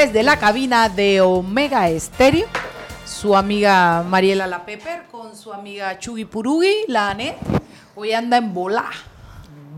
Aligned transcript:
Desde 0.00 0.22
la 0.22 0.38
cabina 0.38 0.88
de 0.88 1.20
Omega 1.20 1.90
Estéreo, 1.90 2.46
su 3.04 3.36
amiga 3.36 4.02
Mariela 4.02 4.46
La 4.46 4.64
Pepper 4.64 5.02
con 5.10 5.36
su 5.36 5.52
amiga 5.52 5.98
Chugi 5.98 6.24
Purugi, 6.24 6.86
la 6.88 7.10
Anet. 7.10 7.36
Hoy 7.94 8.14
anda 8.14 8.38
en 8.38 8.54
bola. 8.54 8.86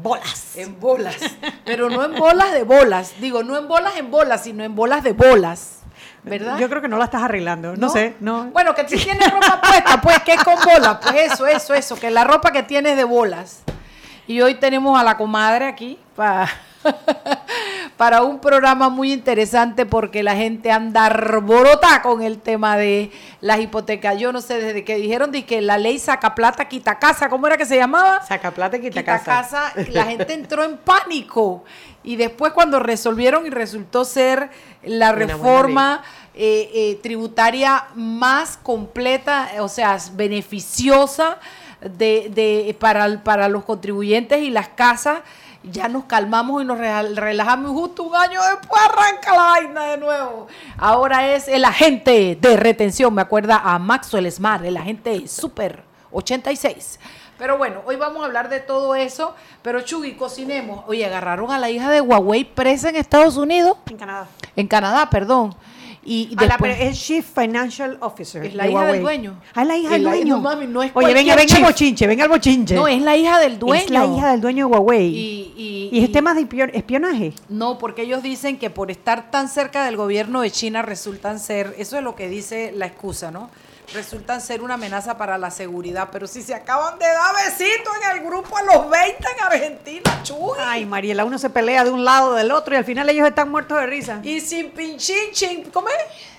Bolas. 0.01 0.57
En 0.57 0.79
bolas. 0.79 1.17
Pero 1.65 1.91
no 1.91 2.05
en 2.05 2.15
bolas 2.15 2.53
de 2.53 2.63
bolas. 2.63 3.15
Digo, 3.21 3.43
no 3.43 3.59
en 3.59 3.67
bolas 3.67 3.97
en 3.97 4.13
bolas, 4.13 4.45
sino 4.45 4.63
en 4.63 4.77
bolas 4.77 5.03
de 5.03 5.13
bolas. 5.13 5.81
¿Verdad? 6.23 6.57
Yo 6.57 6.69
creo 6.69 6.81
que 6.81 6.89
no 6.89 6.99
la 6.99 7.07
estás 7.07 7.25
arreglando. 7.25 7.75
No, 7.77 7.89
sé, 7.89 8.15
no. 8.21 8.45
Bueno, 8.53 8.77
que 8.77 8.89
si 8.89 8.99
tienes 8.99 9.29
ropa 9.29 9.61
puesta, 9.61 10.01
pues 10.01 10.23
que 10.23 10.35
es 10.35 10.45
con 10.45 10.55
bolas. 10.55 10.99
Pues 11.03 11.33
eso, 11.33 11.49
eso, 11.49 11.75
eso. 11.75 11.97
Que 11.97 12.13
la 12.13 12.23
ropa 12.23 12.53
que 12.53 12.63
tienes 12.63 12.97
de 12.97 13.03
bolas. 13.03 13.65
Y 14.29 14.41
hoy 14.41 14.55
tenemos 14.55 14.97
a 14.97 15.03
la 15.03 15.17
comadre 15.17 15.67
aquí 15.67 15.99
para, 16.15 16.49
para 18.03 18.25
un 18.25 18.41
programa 18.41 18.89
muy 18.89 19.13
interesante 19.13 19.87
porque 19.87 20.25
la 20.25 20.35
gente 20.35 20.73
anda 20.73 21.07
arborota 21.07 22.03
con 22.03 22.21
el 22.21 22.41
tema 22.41 22.77
de 22.77 23.13
las 23.41 23.61
hipotecas. 23.61 24.19
Yo 24.19 24.33
no 24.33 24.41
sé, 24.41 24.61
desde 24.61 24.83
que 24.83 24.97
dijeron 24.97 25.31
de 25.31 25.45
que 25.45 25.61
la 25.61 25.79
ley 25.79 26.01
saca 26.01 26.35
plata, 26.35 26.67
quita 26.67 26.99
casa, 26.99 27.29
¿cómo 27.29 27.47
era 27.47 27.57
que 27.57 27.65
se 27.65 27.77
llamaba? 27.77 28.21
Saca 28.27 28.51
plata 28.51 28.77
quita, 28.79 29.03
quita 29.03 29.05
casa. 29.05 29.25
casa, 29.25 29.73
la 29.93 30.07
gente 30.07 30.33
entró 30.35 30.65
en 30.65 30.79
pánico. 30.79 31.63
Y 32.03 32.17
después 32.17 32.53
cuando 32.53 32.81
resolvieron 32.81 33.47
y 33.47 33.51
resultó 33.51 34.05
ser 34.05 34.51
la 34.83 35.13
reforma 35.13 36.03
eh, 36.35 36.71
eh, 36.75 36.99
tributaria 37.05 37.85
más 37.95 38.57
completa, 38.57 39.49
o 39.61 39.69
sea, 39.69 39.97
beneficiosa 40.15 41.39
de, 41.85 42.29
de- 42.31 42.77
para, 42.79 43.23
para 43.23 43.49
los 43.49 43.65
contribuyentes 43.65 44.41
y 44.43 44.51
las 44.51 44.69
casas, 44.69 45.21
ya 45.65 45.89
nos 45.89 46.05
calmamos 46.05 46.63
y 46.63 46.65
nos 46.65 46.79
relajamos 46.79 47.71
y 47.71 47.75
justo 47.75 48.03
un 48.03 48.17
año 48.17 48.41
después 48.43 48.83
arranca 48.83 49.33
la 49.33 49.43
vaina 49.43 49.85
de 49.87 49.99
nuevo. 49.99 50.49
Ahora 50.77 51.35
es 51.35 51.47
el 51.47 51.65
agente 51.65 52.37
de 52.41 52.57
retención, 52.57 53.15
me 53.15 53.23
acuerda 53.23 53.61
a 53.65 53.79
Maxwell 53.79 54.31
Smart, 54.33 54.65
el 54.65 54.77
agente 54.77 55.29
Super 55.29 55.85
86. 56.11 56.99
Pero 57.39 57.59
bueno, 57.59 57.81
hoy 57.87 57.97
vamos 57.97 58.23
a 58.23 58.27
hablar 58.27 58.49
de 58.49 58.61
todo 58.61 58.95
eso. 58.95 59.35
Pero 59.63 59.81
Chugui, 59.81 60.15
cocinemos. 60.15 60.85
Oye, 60.87 61.05
agarraron 61.07 61.51
a 61.51 61.59
la 61.59 61.71
hija 61.71 61.91
de 61.91 62.01
Huawei 62.01 62.45
presa 62.45 62.91
en 62.91 62.97
Estados 62.97 63.37
Unidos. 63.37 63.77
En 63.91 63.97
Canadá. 63.97 64.27
En 64.55 64.67
Canadá, 64.69 65.11
perdón. 65.11 65.55
Y 66.05 66.33
A 66.37 66.41
la- 66.43 66.47
después, 66.49 66.77
es 66.81 66.99
Chief 67.01 67.25
Financial 67.25 67.97
Officer. 68.01 68.45
Es 68.45 68.55
la 68.55 68.65
de 68.65 68.71
hija 68.73 68.81
del 68.81 68.87
Huawei. 68.89 69.01
dueño. 69.03 69.41
Ah, 69.55 69.63
es 69.63 69.69
la 69.69 69.77
hija 69.77 69.87
Es 69.89 69.93
del 69.93 70.03
la- 70.05 70.11
dueño. 70.11 70.35
no, 70.37 70.43
mami, 70.43 70.67
no 70.67 70.83
es 70.83 70.91
Oye, 70.95 71.15
venga, 71.15 71.37
venga 71.37 71.57
al 71.57 71.63
bochinche, 71.63 72.07
venga 72.09 72.25
al 72.25 72.31
bochinche. 72.31 72.75
no, 72.75 72.89
es 72.89 73.01
la 73.03 73.17
hija 73.17 73.39
del 73.39 73.59
dueño. 73.59 73.75
Es 73.85 73.91
la 73.91 74.07
hija 74.07 74.31
del 74.33 74.41
dueño 74.41 74.67
de 74.67 74.73
Huawei. 74.75 75.07
Y, 75.07 75.55
y- 75.57 75.89
¿Y 75.93 76.03
es 76.03 76.09
y- 76.09 76.13
temas 76.13 76.35
de 76.35 76.43
espio- 76.43 76.71
espionaje? 76.73 77.33
No, 77.49 77.79
porque 77.79 78.03
ellos 78.03 78.21
dicen 78.23 78.59
que 78.59 78.69
por 78.69 78.91
estar 78.91 79.31
tan 79.31 79.49
cerca 79.49 79.85
del 79.85 79.97
gobierno 79.97 80.41
de 80.41 80.51
China 80.51 80.83
resultan 80.83 81.39
ser, 81.39 81.75
eso 81.79 81.97
es 81.97 82.03
lo 82.03 82.17
que 82.17 82.29
dice 82.29 82.73
la 82.75 82.87
excusa, 82.87 83.31
¿no? 83.31 83.49
Resultan 83.93 84.41
ser 84.41 84.63
una 84.63 84.75
amenaza 84.75 85.19
para 85.19 85.37
la 85.37 85.51
seguridad. 85.51 86.09
Pero 86.11 86.27
si 86.27 86.43
se 86.43 86.55
acaban 86.55 86.99
de 86.99 87.07
dar 87.07 87.35
besitos 87.45 87.93
en 88.03 88.17
el 88.17 88.25
grupo 88.25 88.57
a 88.57 88.63
los 88.63 88.89
20 88.89 89.17
en 89.19 89.45
Argentina, 89.45 90.23
chuy. 90.23 90.59
Ay, 90.59 90.87
Mariela, 90.87 91.25
uno 91.25 91.39
se 91.39 91.51
pelea 91.51 91.85
de 91.85 91.91
un 91.91 92.05
lado 92.05 92.35
del 92.35 92.51
otro 92.53 92.75
y 92.75 92.79
al 92.79 92.85
final 92.85 93.09
ellos 93.11 93.27
están 93.27 93.51
muertos 93.51 93.79
de 93.79 93.87
risa. 93.87 94.21
Y 94.23 94.41
sin 94.41 94.71
pinchín, 94.71 95.33
chin, 95.33 95.71
¿cómo 95.71 95.89
es? 95.89 96.33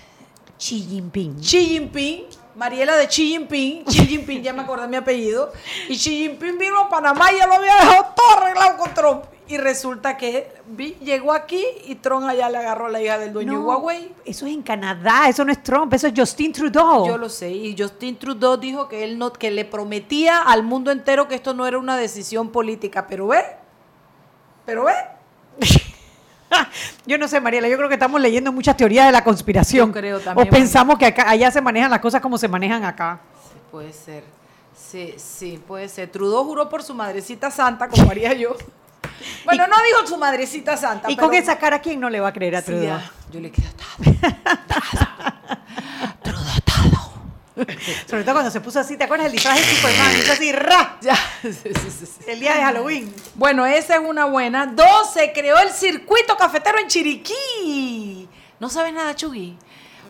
Xi 0.58 0.80
Jinping. 0.88 1.40
Xi 1.40 1.66
Jinping, 1.66 2.26
Mariela 2.54 2.96
de 2.96 3.06
Xi 3.06 3.28
Jinping, 3.28 3.84
Xi 3.84 4.06
Jinping, 4.06 4.42
ya 4.42 4.52
me 4.52 4.62
acordé 4.62 4.88
mi 4.88 4.96
apellido, 4.96 5.52
y 5.88 5.96
Xi 5.96 6.10
Jinping 6.10 6.58
vino 6.58 6.80
a 6.80 6.88
Panamá 6.88 7.32
y 7.32 7.38
ya 7.38 7.46
lo 7.46 7.54
había 7.54 7.74
dejado 7.74 8.14
todo 8.16 8.38
arreglado 8.38 8.76
con 8.78 8.94
Trump. 8.94 9.24
Y 9.46 9.58
resulta 9.58 10.16
que 10.16 10.50
vi- 10.68 10.96
llegó 11.02 11.32
aquí 11.32 11.62
y 11.86 11.96
Trump 11.96 12.26
allá 12.26 12.48
le 12.48 12.56
agarró 12.58 12.86
a 12.86 12.88
la 12.88 13.02
hija 13.02 13.18
del 13.18 13.32
dueño 13.34 13.52
de 13.52 13.58
Huawei. 13.58 14.14
Eso 14.24 14.46
es 14.46 14.52
en 14.54 14.62
Canadá, 14.62 15.28
eso 15.28 15.44
no 15.44 15.52
es 15.52 15.62
Trump, 15.62 15.92
eso 15.92 16.06
es 16.06 16.14
Justin 16.16 16.50
Trudeau. 16.52 17.06
Yo 17.06 17.18
lo 17.18 17.28
sé, 17.28 17.50
y 17.50 17.76
Justin 17.78 18.16
Trudeau 18.18 18.56
dijo 18.56 18.88
que 18.88 19.04
él 19.04 19.18
no, 19.18 19.32
que 19.34 19.50
le 19.50 19.66
prometía 19.66 20.40
al 20.42 20.62
mundo 20.62 20.90
entero 20.90 21.28
que 21.28 21.34
esto 21.34 21.52
no 21.52 21.66
era 21.66 21.76
una 21.78 21.96
decisión 21.96 22.48
política, 22.50 23.06
pero 23.06 23.26
ve, 23.26 23.42
pero 24.64 24.84
ve, 24.84 24.94
Yo 27.06 27.18
no 27.18 27.26
sé, 27.28 27.40
Mariela, 27.40 27.68
yo 27.68 27.76
creo 27.76 27.88
que 27.88 27.94
estamos 27.94 28.20
leyendo 28.20 28.52
muchas 28.52 28.76
teorías 28.76 29.06
de 29.06 29.12
la 29.12 29.24
conspiración. 29.24 29.88
Yo 29.88 29.92
creo 30.00 30.20
también, 30.20 30.48
O 30.48 30.50
pensamos 30.50 30.96
que 30.98 31.06
acá, 31.06 31.28
allá 31.28 31.50
se 31.50 31.60
manejan 31.60 31.90
las 31.90 32.00
cosas 32.00 32.20
como 32.20 32.38
se 32.38 32.46
manejan 32.48 32.84
acá. 32.84 33.20
Sí, 33.52 33.58
puede 33.72 33.92
ser, 33.92 34.22
sí, 34.74 35.14
sí, 35.16 35.60
puede 35.66 35.88
ser. 35.88 36.10
Trudeau 36.10 36.44
juró 36.44 36.68
por 36.68 36.82
su 36.82 36.94
madrecita 36.94 37.50
santa, 37.50 37.88
como 37.88 38.10
haría 38.10 38.32
yo. 38.32 38.56
Bueno, 39.44 39.66
no 39.66 39.76
dijo 39.82 40.06
su 40.06 40.16
madrecita 40.16 40.76
santa. 40.76 41.10
Y 41.10 41.16
con 41.16 41.32
esa 41.34 41.58
cara, 41.58 41.80
¿quién 41.80 42.00
no 42.00 42.08
le 42.10 42.20
va 42.20 42.28
a 42.28 42.32
creer 42.32 42.56
a 42.56 42.60
Sí, 42.60 42.66
Trudeau? 42.66 42.98
ya, 42.98 43.10
yo 43.32 43.40
le 43.40 43.50
quedo 43.50 43.68
todo. 43.76 44.14
Todo. 46.22 47.12
Sobre 48.08 48.24
todo 48.24 48.34
cuando 48.34 48.50
se 48.50 48.60
puso 48.60 48.80
así, 48.80 48.96
¿te 48.96 49.04
acuerdas? 49.04 49.26
El 49.26 49.32
disfraz 49.32 49.56
de 49.56 49.62
Superman, 49.64 50.12
hizo 50.18 50.32
así, 50.32 50.52
¡ra! 50.52 50.98
Ya. 51.00 51.16
Sí, 51.42 51.52
sí, 51.52 51.70
sí, 51.74 52.06
sí. 52.06 52.24
El 52.26 52.40
día 52.40 52.54
de 52.54 52.62
Halloween. 52.62 53.14
Bueno, 53.34 53.64
esa 53.66 53.94
es 53.96 54.00
una 54.04 54.24
buena. 54.24 54.66
Dos, 54.66 55.12
se 55.12 55.32
creó 55.32 55.58
el 55.58 55.70
circuito 55.70 56.36
cafetero 56.36 56.78
en 56.80 56.88
Chiriquí. 56.88 58.28
¿No 58.58 58.68
sabes 58.68 58.92
nada, 58.94 59.14
Chugui? 59.14 59.56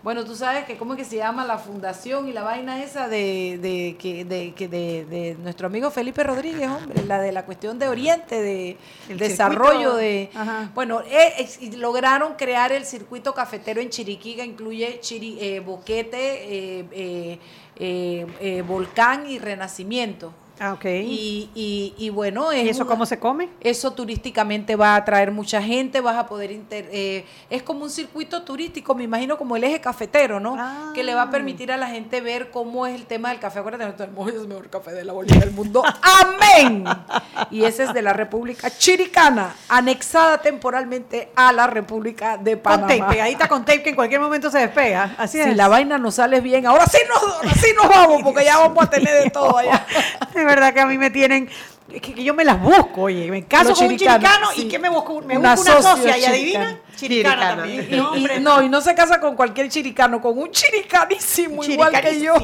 Bueno, 0.04 0.22
tú 0.26 0.36
sabes 0.36 0.66
que 0.66 0.76
cómo 0.76 0.92
es 0.92 0.98
que 0.98 1.04
se 1.06 1.16
llama 1.16 1.46
la 1.46 1.56
fundación 1.56 2.28
y 2.28 2.32
la 2.34 2.42
vaina 2.42 2.82
esa 2.84 3.08
de, 3.08 3.58
de, 3.60 3.96
que- 3.98 4.26
de, 4.26 4.52
que 4.52 4.68
de, 4.68 5.06
de 5.06 5.34
nuestro 5.42 5.66
amigo 5.66 5.90
Felipe 5.90 6.22
Rodríguez, 6.22 6.68
hombre, 6.68 7.02
la 7.06 7.18
de 7.22 7.32
la 7.32 7.46
cuestión 7.46 7.78
de 7.78 7.88
Oriente, 7.88 8.40
de 8.42 8.76
El 9.08 9.16
desarrollo 9.18 9.96
circuito. 9.96 9.96
de... 9.96 10.30
Ajá. 10.34 10.70
Bueno, 10.74 11.00
eh, 11.10 11.48
lograron 11.78 12.34
crear 12.34 12.70
el 12.70 12.84
circuito 12.84 13.32
cafetero 13.32 13.80
en 13.80 13.88
Chiriquí 13.88 14.36
que 14.36 14.44
incluye 14.44 15.00
Chiri- 15.00 15.38
eh, 15.40 15.60
Boquete, 15.60 16.18
eh, 16.20 16.84
eh, 16.92 17.38
eh, 17.76 18.26
eh, 18.40 18.62
Volcán 18.62 19.26
y 19.26 19.38
Renacimiento. 19.38 20.34
Ah, 20.60 20.72
ok. 20.74 20.84
Y, 20.84 21.50
y, 21.54 21.94
y 21.98 22.10
bueno, 22.10 22.52
es 22.52 22.64
¿Y 22.64 22.68
eso 22.68 22.82
una- 22.84 22.90
cómo 22.90 23.06
se 23.06 23.18
come? 23.18 23.48
eso 23.60 23.92
turísticamente 23.92 24.76
va 24.76 24.94
a 24.94 24.96
atraer 24.96 25.32
mucha 25.32 25.60
gente, 25.60 26.00
vas 26.00 26.16
a 26.16 26.26
poder... 26.26 26.52
inter- 26.52 26.88
eh, 26.92 27.24
es 27.50 27.62
como 27.64 27.82
un 27.82 27.90
circuito 27.90 28.42
turístico, 28.42 28.94
me 28.94 29.02
imagino 29.04 29.36
como 29.36 29.56
el 29.56 29.64
eje 29.64 29.80
cafetero, 29.80 30.38
¿no? 30.38 30.54
Ah. 30.58 30.92
Que 30.94 31.02
le 31.02 31.14
va 31.14 31.22
a 31.22 31.30
permitir 31.30 31.72
a 31.72 31.76
la 31.76 31.88
gente 31.88 32.20
ver 32.20 32.50
cómo 32.52 32.86
es 32.86 32.94
el 32.94 33.04
tema 33.06 33.30
del 33.30 33.40
café. 33.40 33.58
Acuérdate, 33.58 33.84
nuestro 33.84 34.04
hermoso 34.06 34.28
es 34.30 34.36
el 34.42 34.46
mejor 34.48 34.70
café 34.70 34.92
de 34.92 35.04
la 35.04 35.12
bolilla 35.12 35.40
del 35.40 35.50
mundo. 35.50 35.82
¡Amén! 36.02 36.84
Y 37.50 37.64
ese 37.64 37.82
es 37.84 37.92
de 37.92 38.02
la 38.02 38.12
República 38.12 38.70
Chiricana, 38.70 39.54
anexada 39.68 40.38
temporalmente 40.40 41.30
a 41.34 41.52
la 41.52 41.66
República 41.66 42.36
de 42.36 42.52
Con 42.54 42.62
Panamá. 42.62 42.86
tape, 42.96 43.04
pegadita 43.12 43.48
con 43.48 43.64
tape 43.64 43.82
que 43.82 43.90
en 43.90 43.96
cualquier 43.96 44.20
momento 44.20 44.50
se 44.52 44.58
despega. 44.58 45.16
Así 45.18 45.42
si 45.42 45.50
es. 45.50 45.56
la 45.56 45.66
vaina 45.66 45.98
nos 45.98 46.14
sale 46.14 46.40
bien, 46.40 46.64
ahora 46.66 46.86
sí 46.86 46.98
nos, 47.08 47.22
ahora 47.34 47.50
sí 47.54 47.66
nos 47.76 47.88
vamos, 47.88 48.22
porque 48.22 48.44
ya 48.44 48.58
vamos 48.58 48.84
a 48.84 48.88
tener 48.90 49.22
de 49.24 49.30
todo 49.30 49.58
allá. 49.58 49.84
De 50.44 50.48
verdad 50.48 50.74
que 50.74 50.80
a 50.80 50.86
mí 50.86 50.98
me 50.98 51.08
tienen. 51.08 51.48
Es 51.92 52.00
que, 52.00 52.14
que 52.14 52.24
yo 52.24 52.32
me 52.34 52.44
las 52.44 52.60
busco, 52.62 53.02
oye. 53.02 53.30
Me 53.30 53.44
caso 53.44 53.70
Los 53.70 53.78
con 53.78 53.88
un 53.88 53.96
chiricano 53.96 54.48
sí. 54.54 54.62
y 54.62 54.68
que 54.68 54.78
me 54.78 54.88
busco, 54.88 55.20
me 55.20 55.36
Una 55.36 55.54
busco 55.54 55.70
una 55.70 55.82
socia 55.82 56.16
y 56.18 56.24
adivina. 56.24 56.80
Chiricana 56.96 57.34
Chiricana. 57.34 57.56
también. 57.56 57.88
Y- 57.90 57.96
No, 57.96 58.16
y- 58.16 58.40
no, 58.40 58.62
y 58.62 58.68
no 58.70 58.80
se 58.80 58.94
casa 58.94 59.20
con 59.20 59.36
cualquier 59.36 59.68
chiricano, 59.68 60.20
con 60.20 60.38
un 60.38 60.50
chiricanísimo 60.50 61.62
igual 61.64 61.92
que 62.00 62.20
yo. 62.20 62.34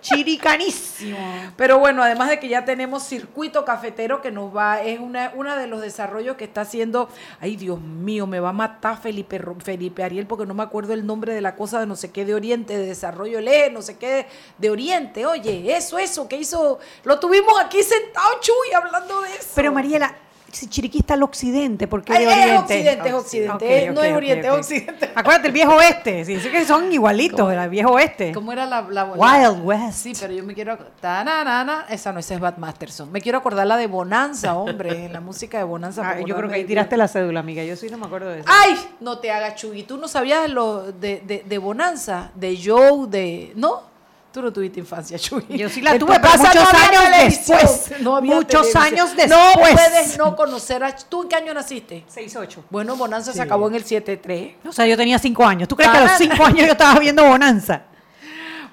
Chiricanísimo. 0.00 1.18
Pero 1.56 1.78
bueno, 1.78 2.02
además 2.02 2.28
de 2.28 2.38
que 2.38 2.48
ya 2.48 2.64
tenemos 2.64 3.02
circuito 3.02 3.64
cafetero 3.64 4.20
que 4.22 4.30
nos 4.30 4.54
va, 4.54 4.82
es 4.82 5.00
una, 5.00 5.32
una 5.34 5.56
de 5.56 5.66
los 5.66 5.80
desarrollos 5.80 6.36
que 6.36 6.44
está 6.44 6.60
haciendo, 6.62 7.08
ay 7.40 7.56
Dios 7.56 7.80
mío, 7.80 8.26
me 8.26 8.40
va 8.40 8.50
a 8.50 8.52
matar 8.52 9.00
Felipe, 9.00 9.40
Felipe 9.62 10.02
Ariel 10.04 10.26
porque 10.26 10.46
no 10.46 10.54
me 10.54 10.62
acuerdo 10.62 10.92
el 10.92 11.06
nombre 11.06 11.34
de 11.34 11.40
la 11.40 11.56
cosa 11.56 11.80
de 11.80 11.86
no 11.86 11.96
sé 11.96 12.10
qué 12.12 12.24
de 12.24 12.34
Oriente, 12.34 12.76
de 12.76 12.86
desarrollo 12.86 13.40
lee, 13.40 13.70
no 13.72 13.82
sé 13.82 13.96
qué 13.98 14.26
de 14.58 14.70
Oriente. 14.70 15.26
Oye, 15.26 15.76
eso, 15.76 15.98
eso, 15.98 16.28
que 16.28 16.36
hizo, 16.36 16.78
lo 17.04 17.18
tuvimos 17.18 17.54
aquí 17.60 17.82
sentado, 17.82 18.40
Chuy, 18.44 18.74
hablando 18.76 19.22
de 19.22 19.30
eso. 19.36 19.48
Pero 19.54 19.72
Mariela, 19.72 20.14
si 20.52 20.68
Chiriquí 20.68 20.98
está 20.98 21.14
al 21.14 21.22
occidente, 21.22 21.88
¿por 21.88 22.04
qué 22.04 22.12
Ay, 22.12 22.26
de 22.26 22.30
es 22.30 22.36
oriente? 22.36 22.58
occidente, 22.62 23.08
es 23.08 23.14
occidente, 23.14 23.90
no 23.90 24.02
es 24.04 24.12
oriente, 24.12 24.46
es 24.46 24.52
occidente. 24.52 25.10
Acuérdate, 25.14 25.46
el 25.48 25.52
viejo 25.54 25.74
oeste. 25.74 26.24
Sí, 26.26 26.38
sí 26.38 26.50
que 26.50 26.64
son 26.66 26.92
igualitos, 26.92 27.50
el 27.50 27.68
viejo 27.70 27.92
oeste. 27.92 28.32
¿Cómo 28.32 28.52
era 28.52 28.66
la, 28.66 28.82
la 28.82 29.04
Wild 29.06 29.64
West. 29.64 29.98
Sí, 29.98 30.12
pero 30.20 30.34
yo 30.34 30.44
me 30.44 30.52
quiero. 30.54 30.76
Ta-na-na-na, 31.00 31.86
esa 31.88 32.12
no, 32.12 32.20
esa 32.20 32.34
es 32.34 32.40
Bad 32.40 32.58
Masterson. 32.58 33.10
Me 33.10 33.22
quiero 33.22 33.38
acordar 33.38 33.66
la 33.66 33.78
de 33.78 33.86
Bonanza, 33.86 34.54
hombre. 34.54 35.08
La 35.08 35.20
música 35.20 35.56
de 35.56 35.64
Bonanza. 35.64 36.02
Ah, 36.04 36.20
yo 36.20 36.36
creo 36.36 36.50
que 36.50 36.56
ahí 36.56 36.64
tiraste 36.64 36.98
la 36.98 37.08
cédula, 37.08 37.40
amiga. 37.40 37.64
Yo 37.64 37.76
sí 37.76 37.88
no 37.90 37.96
me 37.96 38.06
acuerdo 38.06 38.28
de 38.28 38.40
eso. 38.40 38.48
¡Ay! 38.48 38.78
No 39.00 39.18
te 39.20 39.32
hagas 39.32 39.54
chugui. 39.56 39.84
Tú 39.84 39.96
no 39.96 40.06
sabías 40.06 40.50
lo 40.50 40.92
de, 40.92 41.22
de, 41.26 41.44
de 41.46 41.58
Bonanza, 41.58 42.30
de 42.34 42.60
Joe, 42.62 43.08
de. 43.08 43.52
¿No? 43.56 43.93
Tú 44.34 44.42
no 44.42 44.52
tuviste 44.52 44.80
infancia, 44.80 45.16
Chuy. 45.20 45.44
Yo 45.48 45.68
sí 45.68 45.80
la 45.80 45.96
tuve, 45.96 46.16
tu 46.16 46.20
pero 46.20 46.38
muchos 46.38 46.74
años 46.74 47.02
después. 47.22 47.90
No 48.00 48.16
había 48.16 48.34
Muchos 48.34 48.72
televisión. 48.72 48.82
años 48.82 49.28
No 49.30 49.46
después. 49.46 49.72
puedes 49.74 50.18
no 50.18 50.34
conocer 50.34 50.82
a. 50.82 50.94
¿Tú 50.96 51.22
en 51.22 51.28
qué 51.28 51.36
año 51.36 51.54
naciste? 51.54 52.04
6-8. 52.12 52.56
Bueno, 52.68 52.96
Bonanza 52.96 53.32
se 53.32 53.40
acabó 53.40 53.68
en 53.68 53.76
el 53.76 53.84
7-3. 53.84 54.54
O 54.66 54.72
sea, 54.72 54.86
yo 54.86 54.96
tenía 54.96 55.20
5 55.20 55.46
años. 55.46 55.68
¿Tú 55.68 55.76
crees 55.76 55.92
que 55.92 55.98
a 55.98 56.00
los 56.00 56.10
Ah. 56.10 56.16
5 56.18 56.44
años 56.44 56.66
yo 56.66 56.72
estaba 56.72 56.98
viendo 56.98 57.24
Bonanza? 57.24 57.82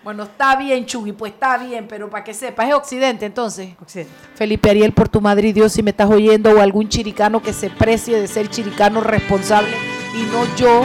Bueno, 0.04 0.24
está 0.24 0.56
bien, 0.56 0.84
Chugui, 0.88 1.12
pues 1.12 1.32
está 1.34 1.60
bien, 1.60 1.86
pero 1.88 2.10
para 2.10 2.24
que 2.24 2.34
sepas, 2.34 2.68
es 2.68 2.74
Occidente 2.74 3.24
entonces. 3.28 3.70
Occidente. 3.80 4.12
Felipe 4.34 4.68
Ariel, 4.68 4.94
por 4.94 5.08
tu 5.10 5.22
madre 5.22 5.50
y 5.50 5.54
Dios, 5.54 5.74
si 5.74 5.84
me 5.84 5.92
estás 5.92 6.10
oyendo, 6.10 6.50
o 6.50 6.60
algún 6.60 6.90
chiricano 6.90 7.40
que 7.40 7.54
se 7.54 7.70
precie 7.70 8.20
de 8.20 8.28
ser 8.28 8.50
chiricano 8.50 9.02
responsable 9.02 9.78
y 10.16 10.24
no 10.24 10.56
yo. 10.56 10.84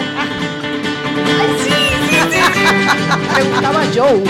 Me 2.72 3.42
gustaba 3.50 3.82
Joe. 3.94 4.22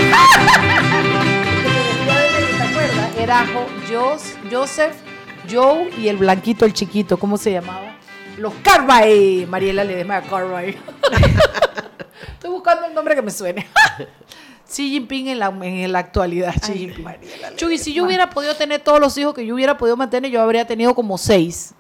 ¿Te 2.56 2.62
acuerdas? 2.62 3.16
Era 3.18 3.46
Jo- 3.46 3.66
Jos- 3.88 4.34
Joseph, 4.50 4.94
Joe 5.50 5.90
y 5.98 6.08
el 6.08 6.16
blanquito, 6.18 6.64
el 6.64 6.72
chiquito, 6.72 7.16
¿cómo 7.18 7.36
se 7.38 7.52
llamaba? 7.52 7.96
Los 8.38 8.52
Carvay. 8.62 9.46
Mariela 9.46 9.84
le 9.84 9.96
desmaya 9.96 10.22
Carvay. 10.28 10.70
Estoy 12.32 12.50
buscando 12.50 12.86
el 12.86 12.94
nombre 12.94 13.14
que 13.14 13.22
me 13.22 13.30
suene. 13.30 13.66
Xi 14.68 14.90
Jinping 14.90 15.28
en 15.28 15.38
la, 15.38 15.48
en 15.62 15.92
la 15.92 16.00
actualidad. 16.00 16.52
Xi 16.60 16.72
Jinping. 16.74 17.06
Chuy, 17.56 17.78
si 17.78 17.92
yo 17.94 18.04
hubiera 18.04 18.28
podido 18.28 18.54
tener 18.54 18.80
todos 18.80 18.98
los 19.00 19.16
hijos 19.16 19.32
que 19.32 19.46
yo 19.46 19.54
hubiera 19.54 19.78
podido 19.78 19.96
mantener, 19.96 20.30
yo 20.30 20.42
habría 20.42 20.66
tenido 20.66 20.94
como 20.94 21.16
seis. 21.18 21.72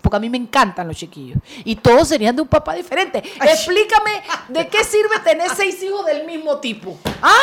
Porque 0.00 0.16
a 0.16 0.20
mí 0.20 0.30
me 0.30 0.38
encantan 0.38 0.86
los 0.88 0.96
chiquillos. 0.96 1.38
Y 1.64 1.76
todos 1.76 2.08
serían 2.08 2.34
de 2.36 2.42
un 2.42 2.48
papá 2.48 2.74
diferente. 2.74 3.18
Explícame 3.42 4.22
de 4.48 4.68
qué 4.68 4.84
sirve 4.84 5.18
tener 5.24 5.50
seis 5.54 5.82
hijos 5.82 6.06
del 6.06 6.24
mismo 6.24 6.58
tipo. 6.58 6.96
¿Ah? 7.20 7.36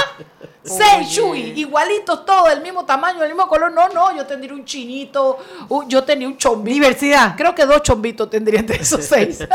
Seis, 0.63 1.13
Chuy, 1.13 1.51
igualitos 1.59 2.25
todos, 2.25 2.49
del 2.49 2.61
mismo 2.61 2.85
tamaño, 2.85 3.19
del 3.19 3.29
mismo 3.29 3.47
color. 3.47 3.71
No, 3.71 3.89
no, 3.89 4.15
yo 4.15 4.25
tendría 4.25 4.53
un 4.53 4.65
chinito, 4.65 5.37
un- 5.69 5.87
yo 5.87 6.03
tenía 6.03 6.27
un 6.27 6.37
chombito. 6.37 6.73
Diversidad. 6.73 7.35
Creo 7.37 7.53
que 7.53 7.65
dos 7.65 7.83
chombitos 7.83 8.29
tendría 8.29 8.61
entre 8.61 8.77
esos 8.81 9.05
seis. 9.05 9.39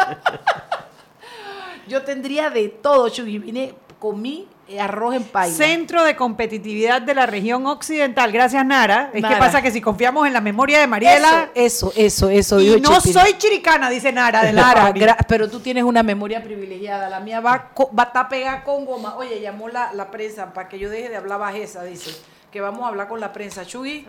yo 1.88 2.02
tendría 2.02 2.50
de 2.50 2.68
todo, 2.68 3.08
Chuy. 3.08 3.38
Vine, 3.38 3.74
comí 3.98 4.46
arroz 4.78 5.14
en 5.14 5.24
paila. 5.24 5.56
Centro 5.56 6.04
de 6.04 6.14
Competitividad 6.16 7.02
de 7.02 7.14
la 7.14 7.26
Región 7.26 7.66
Occidental. 7.66 8.30
Gracias, 8.30 8.64
Nara. 8.64 9.10
Es 9.12 9.22
Nara. 9.22 9.34
que 9.34 9.38
pasa 9.40 9.62
que 9.62 9.70
si 9.70 9.80
confiamos 9.80 10.26
en 10.26 10.32
la 10.32 10.40
memoria 10.40 10.78
de 10.80 10.86
Mariela... 10.86 11.50
Eso, 11.54 11.92
eso, 11.96 12.28
eso. 12.28 12.60
y 12.60 12.80
no 12.80 13.00
Chepina. 13.00 13.22
soy 13.24 13.38
chiricana, 13.38 13.90
dice 13.90 14.12
Nara 14.12 14.42
de 14.44 14.52
la 14.52 14.92
gra- 14.92 15.16
pero 15.26 15.48
tú 15.50 15.60
tienes 15.60 15.84
una 15.84 16.02
memoria 16.02 16.42
privilegiada. 16.42 17.08
La 17.08 17.20
mía 17.20 17.40
va, 17.40 17.70
va 17.98 18.02
a 18.04 18.06
estar 18.06 18.28
pegada 18.28 18.62
con 18.62 18.84
goma. 18.84 19.16
Oye, 19.16 19.40
llamó 19.40 19.68
la, 19.68 19.92
la 19.94 20.10
prensa 20.10 20.52
para 20.52 20.68
que 20.68 20.78
yo 20.78 20.90
deje 20.90 21.08
de 21.08 21.16
hablar 21.16 21.40
bajeza, 21.40 21.82
dice. 21.84 22.10
Que 22.52 22.60
vamos 22.60 22.82
a 22.82 22.88
hablar 22.88 23.06
con 23.08 23.20
la 23.20 23.32
prensa. 23.32 23.64
Chugui, 23.64 24.06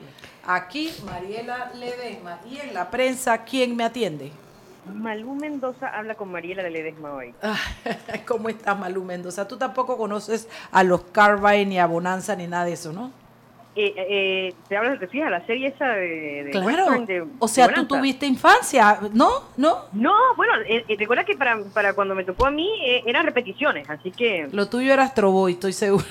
aquí 0.47 0.91
Mariela 1.05 1.71
Ledesma. 1.75 2.39
Y 2.49 2.57
en 2.57 2.73
la 2.73 2.89
prensa, 2.89 3.37
¿quién 3.43 3.75
me 3.75 3.83
atiende? 3.83 4.31
Malú 4.85 5.35
Mendoza 5.35 5.87
habla 5.87 6.15
con 6.15 6.31
Mariela 6.31 6.63
de 6.63 6.69
Ledesma 6.71 7.13
hoy. 7.13 7.33
Ah, 7.43 7.55
¿Cómo 8.27 8.49
estás, 8.49 8.77
Malú 8.79 9.03
Mendoza? 9.03 9.47
Tú 9.47 9.57
tampoco 9.57 9.97
conoces 9.97 10.47
a 10.71 10.83
los 10.83 11.01
Carvine, 11.11 11.65
ni 11.65 11.79
a 11.79 11.85
Bonanza, 11.85 12.35
ni 12.35 12.47
nada 12.47 12.65
de 12.65 12.73
eso, 12.73 12.91
¿no? 12.91 13.11
Eh, 13.73 13.93
eh, 13.95 14.53
te 14.67 14.75
hablas, 14.75 14.99
te 14.99 15.07
fijas, 15.07 15.31
la 15.31 15.45
serie 15.45 15.67
esa 15.69 15.87
de, 15.87 16.43
de 16.43 16.49
Claro. 16.51 17.05
de- 17.05 17.25
O 17.39 17.47
sea, 17.47 17.69
de 17.69 17.75
tú 17.75 17.85
tuviste 17.85 18.25
infancia, 18.25 18.99
¿no? 19.13 19.29
¿No? 19.55 19.85
No, 19.93 20.13
bueno, 20.35 20.53
eh, 20.67 20.83
eh, 20.89 20.95
recuerda 20.99 21.23
que 21.23 21.37
para, 21.37 21.57
para 21.73 21.93
cuando 21.93 22.13
me 22.13 22.25
tocó 22.25 22.47
a 22.47 22.51
mí 22.51 22.69
eh, 22.85 23.03
eran 23.05 23.25
repeticiones, 23.25 23.89
así 23.89 24.11
que 24.11 24.49
Lo 24.51 24.67
tuyo 24.67 24.91
era 24.91 25.03
Astro 25.03 25.31
Boy, 25.31 25.53
estoy 25.53 25.71
segura. 25.71 26.03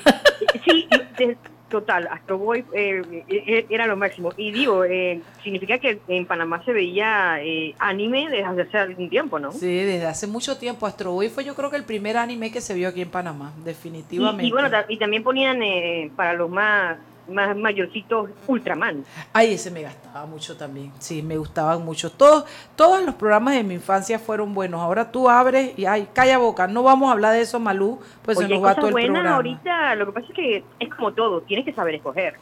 sí, 0.64 0.88
total, 1.70 2.06
Astro 2.08 2.36
Boy 2.36 2.64
eh, 2.74 3.24
eh, 3.28 3.66
era 3.70 3.86
lo 3.86 3.96
máximo. 3.96 4.32
Y 4.36 4.52
digo, 4.52 4.84
eh, 4.84 5.22
significa 5.42 5.78
que 5.78 5.98
en 6.08 6.26
Panamá 6.26 6.62
se 6.64 6.74
veía 6.74 7.42
eh, 7.42 7.74
anime 7.78 8.28
desde 8.28 8.44
hace 8.44 8.76
algún 8.76 9.08
tiempo, 9.08 9.38
¿no? 9.38 9.52
Sí, 9.52 9.74
desde 9.74 10.04
hace 10.06 10.26
mucho 10.26 10.58
tiempo. 10.58 10.84
Astro 10.86 11.12
Boy 11.12 11.30
fue 11.30 11.44
yo 11.44 11.54
creo 11.54 11.70
que 11.70 11.76
el 11.76 11.84
primer 11.84 12.18
anime 12.18 12.52
que 12.52 12.60
se 12.60 12.74
vio 12.74 12.88
aquí 12.88 13.00
en 13.00 13.08
Panamá, 13.10 13.54
definitivamente. 13.64 14.44
Y, 14.44 14.48
y 14.48 14.52
bueno, 14.52 14.68
y 14.88 14.98
también 14.98 15.22
ponían 15.22 15.62
eh, 15.62 16.10
para 16.14 16.34
los 16.34 16.50
más, 16.50 16.98
más 17.30 17.56
mayorcitos 17.56 18.30
Ultraman. 18.46 19.04
Ay, 19.32 19.54
ese 19.54 19.70
me 19.70 19.82
gastaba 19.82 20.26
mucho 20.26 20.56
también. 20.56 20.92
Sí, 20.98 21.22
me 21.22 21.36
gustaban 21.36 21.84
mucho. 21.84 22.10
Todos, 22.10 22.44
todos 22.76 23.02
los 23.02 23.14
programas 23.14 23.54
de 23.54 23.64
mi 23.64 23.74
infancia 23.74 24.18
fueron 24.18 24.54
buenos. 24.54 24.80
Ahora 24.80 25.10
tú 25.10 25.28
abres 25.28 25.78
y 25.78 25.86
ay, 25.86 26.08
calla 26.12 26.38
boca. 26.38 26.66
No 26.66 26.82
vamos 26.82 27.08
a 27.08 27.12
hablar 27.12 27.32
de 27.34 27.42
eso, 27.42 27.58
Malú, 27.60 28.00
pues 28.22 28.38
se 28.38 28.44
Oye, 28.44 28.54
hay 28.54 28.60
nos 28.60 28.68
va 28.68 28.74
todo 28.74 28.88
el 28.88 28.94
programa. 28.94 29.36
ahorita, 29.36 29.94
lo 29.94 30.06
que 30.06 30.12
pasa 30.12 30.26
es 30.28 30.34
que 30.34 30.64
es 30.78 30.94
como 30.94 31.12
todo, 31.12 31.40
tienes 31.42 31.64
que 31.64 31.72
saber 31.72 31.94
escoger. 31.94 32.34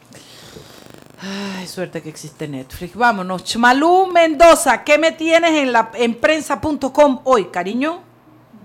Ay, 1.21 1.67
suerte 1.67 2.01
que 2.01 2.09
existe 2.09 2.47
Netflix. 2.47 2.95
Vámonos. 2.95 3.57
Malú 3.57 4.07
Mendoza, 4.07 4.83
¿qué 4.83 4.97
me 4.97 5.11
tienes 5.11 5.51
en 5.51 5.73
la 5.73 5.91
en 5.95 6.15
prensa.com 6.15 7.19
hoy, 7.25 7.45
cariño? 7.45 8.08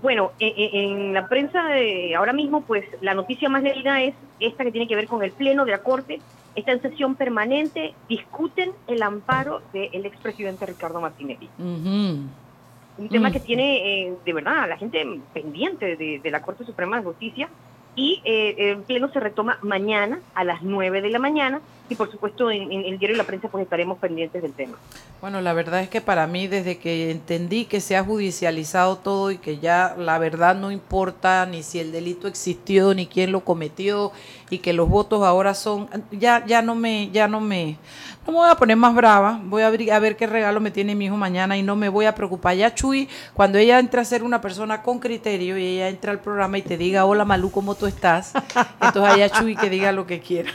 Bueno, 0.05 0.33
eh, 0.39 0.53
eh, 0.55 0.69
en 0.71 1.15
la 1.15 1.27
prensa 1.27 1.65
de 1.65 2.13
ahora 2.13 2.31
mismo, 2.31 2.61
pues 2.61 2.85
la 3.01 3.15
noticia 3.15 3.49
más 3.49 3.63
leída 3.63 4.03
es 4.03 4.13
esta 4.39 4.63
que 4.63 4.71
tiene 4.71 4.87
que 4.87 4.95
ver 4.95 5.07
con 5.07 5.23
el 5.23 5.31
Pleno 5.31 5.65
de 5.65 5.71
la 5.71 5.79
Corte. 5.79 6.21
Está 6.55 6.73
en 6.73 6.81
sesión 6.83 7.15
permanente, 7.15 7.95
discuten 8.07 8.69
el 8.85 9.01
amparo 9.01 9.63
del 9.73 10.05
expresidente 10.05 10.63
Ricardo 10.67 11.01
Martinelli. 11.01 11.49
Un 11.57 13.09
tema 13.09 13.29
Mm. 13.29 13.33
que 13.33 13.39
tiene, 13.39 13.77
eh, 14.03 14.13
de 14.23 14.33
verdad, 14.33 14.59
a 14.59 14.67
la 14.67 14.77
gente 14.77 15.03
pendiente 15.33 15.95
de, 15.95 16.19
de 16.19 16.29
la 16.29 16.43
Corte 16.43 16.63
Suprema 16.65 16.97
de 16.97 17.03
Justicia. 17.05 17.49
Y 17.95 18.21
eh, 18.25 18.71
el 18.71 18.77
Pleno 18.79 19.09
se 19.11 19.19
retoma 19.19 19.57
mañana 19.61 20.19
a 20.33 20.43
las 20.43 20.61
9 20.61 21.01
de 21.01 21.09
la 21.09 21.19
mañana. 21.19 21.61
Y 21.87 21.95
por 21.95 22.11
supuesto, 22.11 22.49
en, 22.49 22.71
en 22.71 22.85
el 22.85 22.97
diario 22.97 23.15
La 23.15 23.25
Prensa, 23.25 23.47
pues 23.47 23.63
estaremos 23.63 23.99
pendientes 23.99 24.41
del 24.41 24.53
tema. 24.53 24.75
Bueno, 25.21 25.39
la 25.41 25.53
verdad 25.53 25.81
es 25.81 25.89
que 25.89 26.01
para 26.01 26.27
mí, 26.27 26.47
desde 26.47 26.77
que 26.77 27.11
entendí 27.11 27.65
que 27.65 27.79
se 27.79 27.95
ha 27.95 28.03
judicializado 28.03 28.97
todo 28.97 29.31
y 29.31 29.37
que 29.37 29.59
ya 29.59 29.95
la 29.97 30.17
verdad 30.17 30.55
no 30.55 30.71
importa 30.71 31.45
ni 31.45 31.63
si 31.63 31.79
el 31.79 31.91
delito 31.91 32.27
existió 32.27 32.93
ni 32.93 33.07
quién 33.07 33.31
lo 33.31 33.41
cometió 33.41 34.11
y 34.49 34.59
que 34.59 34.73
los 34.73 34.89
votos 34.89 35.23
ahora 35.23 35.53
son, 35.53 35.87
ya, 36.11 36.45
ya 36.45 36.61
no 36.61 36.75
me, 36.75 37.09
ya 37.11 37.27
no 37.27 37.39
me, 37.39 37.77
no 38.25 38.33
me 38.33 38.39
voy 38.39 38.49
a 38.49 38.55
poner 38.55 38.75
más 38.75 38.95
brava. 38.95 39.39
Voy 39.43 39.61
a 39.61 39.69
ver, 39.69 39.91
a 39.91 39.99
ver 39.99 40.17
qué 40.17 40.25
regalo 40.25 40.59
me 40.59 40.71
tiene 40.71 40.95
mi 40.95 41.05
hijo 41.05 41.15
mañana 41.15 41.57
y 41.57 41.63
no 41.63 41.75
me 41.75 41.89
voy 41.89 42.05
a 42.05 42.15
preocupar. 42.15 42.55
Ya 42.55 42.73
Chuy, 42.73 43.07
cuando 43.33 43.57
ella 43.57 43.79
entre 43.79 44.01
a 44.01 44.05
ser 44.05 44.23
una 44.23 44.41
persona 44.41 44.81
con 44.81 44.99
criterio 44.99 45.57
y 45.57 45.65
ella 45.65 45.89
entra 45.89 46.11
al 46.11 46.19
programa 46.19 46.57
y 46.57 46.63
te 46.63 46.77
diga, 46.77 47.05
hola 47.05 47.25
Malú, 47.25 47.51
¿cómo 47.51 47.75
tú 47.75 47.85
estás? 47.85 48.33
Entonces 48.81 49.13
allá 49.13 49.29
Chuy 49.29 49.55
que 49.55 49.69
diga 49.69 49.91
lo 49.91 50.07
que 50.07 50.19
quiera. 50.19 50.51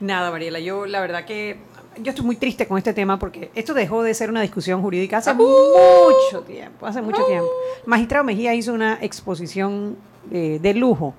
Nada, 0.00 0.30
Mariela, 0.30 0.60
yo 0.60 0.86
la 0.86 1.00
verdad 1.00 1.24
que 1.24 1.58
yo 2.00 2.10
estoy 2.10 2.24
muy 2.24 2.36
triste 2.36 2.68
con 2.68 2.78
este 2.78 2.92
tema 2.92 3.18
porque 3.18 3.50
esto 3.54 3.74
dejó 3.74 4.02
de 4.02 4.14
ser 4.14 4.30
una 4.30 4.42
discusión 4.42 4.80
jurídica 4.82 5.16
hace 5.16 5.34
mucho 5.34 6.42
tiempo, 6.46 6.86
hace 6.86 7.02
mucho 7.02 7.24
tiempo. 7.24 7.48
El 7.82 7.88
magistrado 7.88 8.24
Mejía 8.24 8.54
hizo 8.54 8.72
una 8.72 8.98
exposición 9.00 9.96
eh, 10.30 10.58
de 10.60 10.74
lujo 10.74 11.14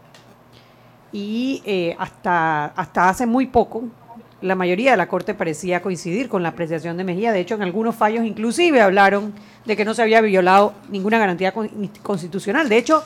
y 1.12 1.62
eh, 1.66 1.96
hasta, 2.00 2.66
hasta 2.68 3.10
hace 3.10 3.26
muy 3.26 3.48
poco 3.48 3.84
la 4.42 4.56
mayoría 4.56 4.92
de 4.92 4.98
la 4.98 5.08
Corte 5.08 5.34
parecía 5.34 5.82
coincidir 5.82 6.30
con 6.30 6.44
la 6.44 6.50
apreciación 6.50 6.96
de 6.98 7.04
Mejía. 7.04 7.32
De 7.32 7.40
hecho, 7.40 7.56
en 7.56 7.62
algunos 7.62 7.96
fallos 7.96 8.26
inclusive 8.26 8.82
hablaron 8.82 9.34
de 9.66 9.76
que 9.76 9.86
no 9.86 9.94
se 9.94 10.02
había 10.02 10.22
violado 10.22 10.74
ninguna 10.90 11.18
garantía 11.20 11.52
con- 11.52 11.70
constitucional. 12.02 12.70
De 12.70 12.78
hecho, 12.78 13.04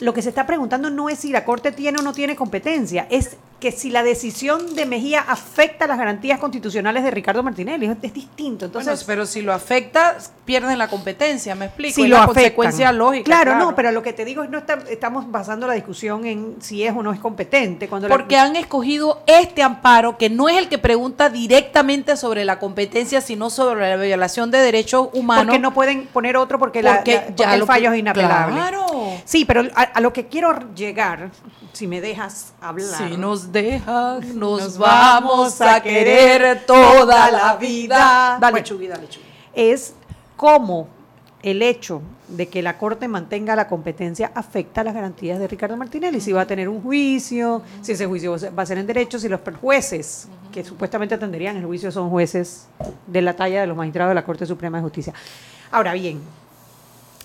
lo 0.00 0.12
que 0.14 0.22
se 0.22 0.28
está 0.28 0.46
preguntando 0.46 0.90
no 0.90 1.08
es 1.08 1.18
si 1.20 1.30
la 1.30 1.44
Corte 1.44 1.72
tiene 1.72 1.98
o 1.98 2.02
no 2.02 2.12
tiene 2.12 2.36
competencia, 2.36 3.06
es 3.10 3.36
que 3.60 3.72
si 3.72 3.90
la 3.90 4.04
decisión 4.04 4.76
de 4.76 4.86
Mejía 4.86 5.20
afecta 5.20 5.88
las 5.88 5.98
garantías 5.98 6.38
constitucionales 6.38 7.02
de 7.02 7.10
Ricardo 7.10 7.42
Martinelli. 7.42 7.86
Es, 7.86 7.96
es 8.02 8.14
distinto. 8.14 8.66
Entonces, 8.66 8.92
Bueno, 8.94 9.06
pero 9.06 9.26
si 9.26 9.42
lo 9.42 9.52
afecta, 9.52 10.16
pierden 10.44 10.78
la 10.78 10.86
competencia, 10.88 11.56
me 11.56 11.64
explico. 11.66 11.94
si 11.96 12.02
es 12.04 12.08
lo 12.08 12.16
la 12.18 12.22
afectan. 12.22 12.42
consecuencia 12.42 12.92
lógica. 12.92 13.24
Claro, 13.24 13.56
no, 13.56 13.74
pero 13.74 13.90
lo 13.90 14.00
que 14.02 14.12
te 14.12 14.24
digo 14.24 14.44
es 14.44 14.50
no 14.50 14.58
está- 14.58 14.78
estamos 14.88 15.28
basando 15.30 15.66
la 15.66 15.72
discusión 15.74 16.24
en 16.24 16.56
si 16.60 16.84
es 16.84 16.94
o 16.96 17.02
no 17.02 17.12
es 17.12 17.18
competente. 17.18 17.88
Cuando 17.88 18.06
la- 18.08 18.14
Porque 18.16 18.36
han 18.36 18.54
escogido 18.54 19.22
este 19.26 19.62
amparo, 19.64 20.16
que 20.18 20.30
no 20.30 20.48
es 20.48 20.56
el 20.56 20.68
que 20.68 20.78
pregunta 20.78 21.28
directamente 21.28 22.16
sobre 22.16 22.44
la 22.44 22.60
competencia, 22.60 23.20
sino 23.20 23.50
sobre 23.50 23.90
la 23.90 23.96
violación 23.96 24.52
de 24.52 24.58
derechos 24.58 25.08
humanos. 25.14 25.46
porque 25.46 25.58
no 25.58 25.74
pueden 25.74 26.06
poner 26.06 26.36
otro 26.36 26.60
porque, 26.60 26.80
la- 26.82 26.96
Porque 26.98 27.14
la- 27.14 27.20
porque 27.26 27.42
ya 27.42 27.54
el 27.54 27.60
lo 27.60 27.66
fallo 27.66 27.90
que- 27.90 27.96
es 27.96 28.00
inapelable. 28.00 28.54
Claro. 28.54 28.86
Sí, 29.24 29.44
pero 29.44 29.62
a, 29.74 29.82
a 29.82 30.00
lo 30.00 30.12
que 30.12 30.26
quiero 30.28 30.72
llegar, 30.74 31.30
si 31.72 31.86
me 31.88 32.00
dejas 32.00 32.52
hablar. 32.60 32.96
Si 33.08 33.16
nos 33.16 33.47
dejan, 33.52 34.38
nos, 34.38 34.60
Nos 34.60 34.78
vamos 34.78 35.60
a 35.60 35.80
querer 35.82 36.64
toda 36.66 37.30
la 37.30 37.56
vida. 37.56 38.38
Dale, 38.40 38.52
Bueno. 38.52 38.66
Chugui, 38.66 38.86
dale, 38.88 39.08
Chugui. 39.08 39.26
es 39.54 39.94
cómo 40.36 40.88
el 41.42 41.62
hecho 41.62 42.02
de 42.28 42.48
que 42.48 42.62
la 42.62 42.76
Corte 42.78 43.08
mantenga 43.08 43.54
la 43.56 43.68
competencia 43.68 44.30
afecta 44.34 44.82
las 44.84 44.92
garantías 44.94 45.38
de 45.38 45.46
Ricardo 45.48 45.76
Martinelli. 45.76 46.20
Si 46.20 46.32
va 46.32 46.42
a 46.42 46.46
tener 46.46 46.68
un 46.68 46.82
juicio, 46.82 47.62
si 47.80 47.92
ese 47.92 48.06
juicio 48.06 48.36
va 48.56 48.62
a 48.62 48.66
ser- 48.66 48.78
en 48.78 48.86
derecho, 48.86 49.18
si 49.18 49.28
los 49.28 49.40
jueces 49.60 50.28
que 50.52 50.62
supuestamente 50.64 51.14
atenderían 51.14 51.56
el 51.56 51.64
juicio 51.64 51.90
son 51.92 52.10
jueces 52.10 52.66
de 53.06 53.22
la 53.22 53.34
talla 53.34 53.60
de 53.60 53.66
los 53.66 53.76
magistrados 53.76 54.10
de 54.10 54.14
la 54.16 54.24
Corte 54.24 54.44
Suprema 54.46 54.78
de 54.78 54.82
Justicia. 54.82 55.14
Ahora 55.70 55.92
bien, 55.94 56.20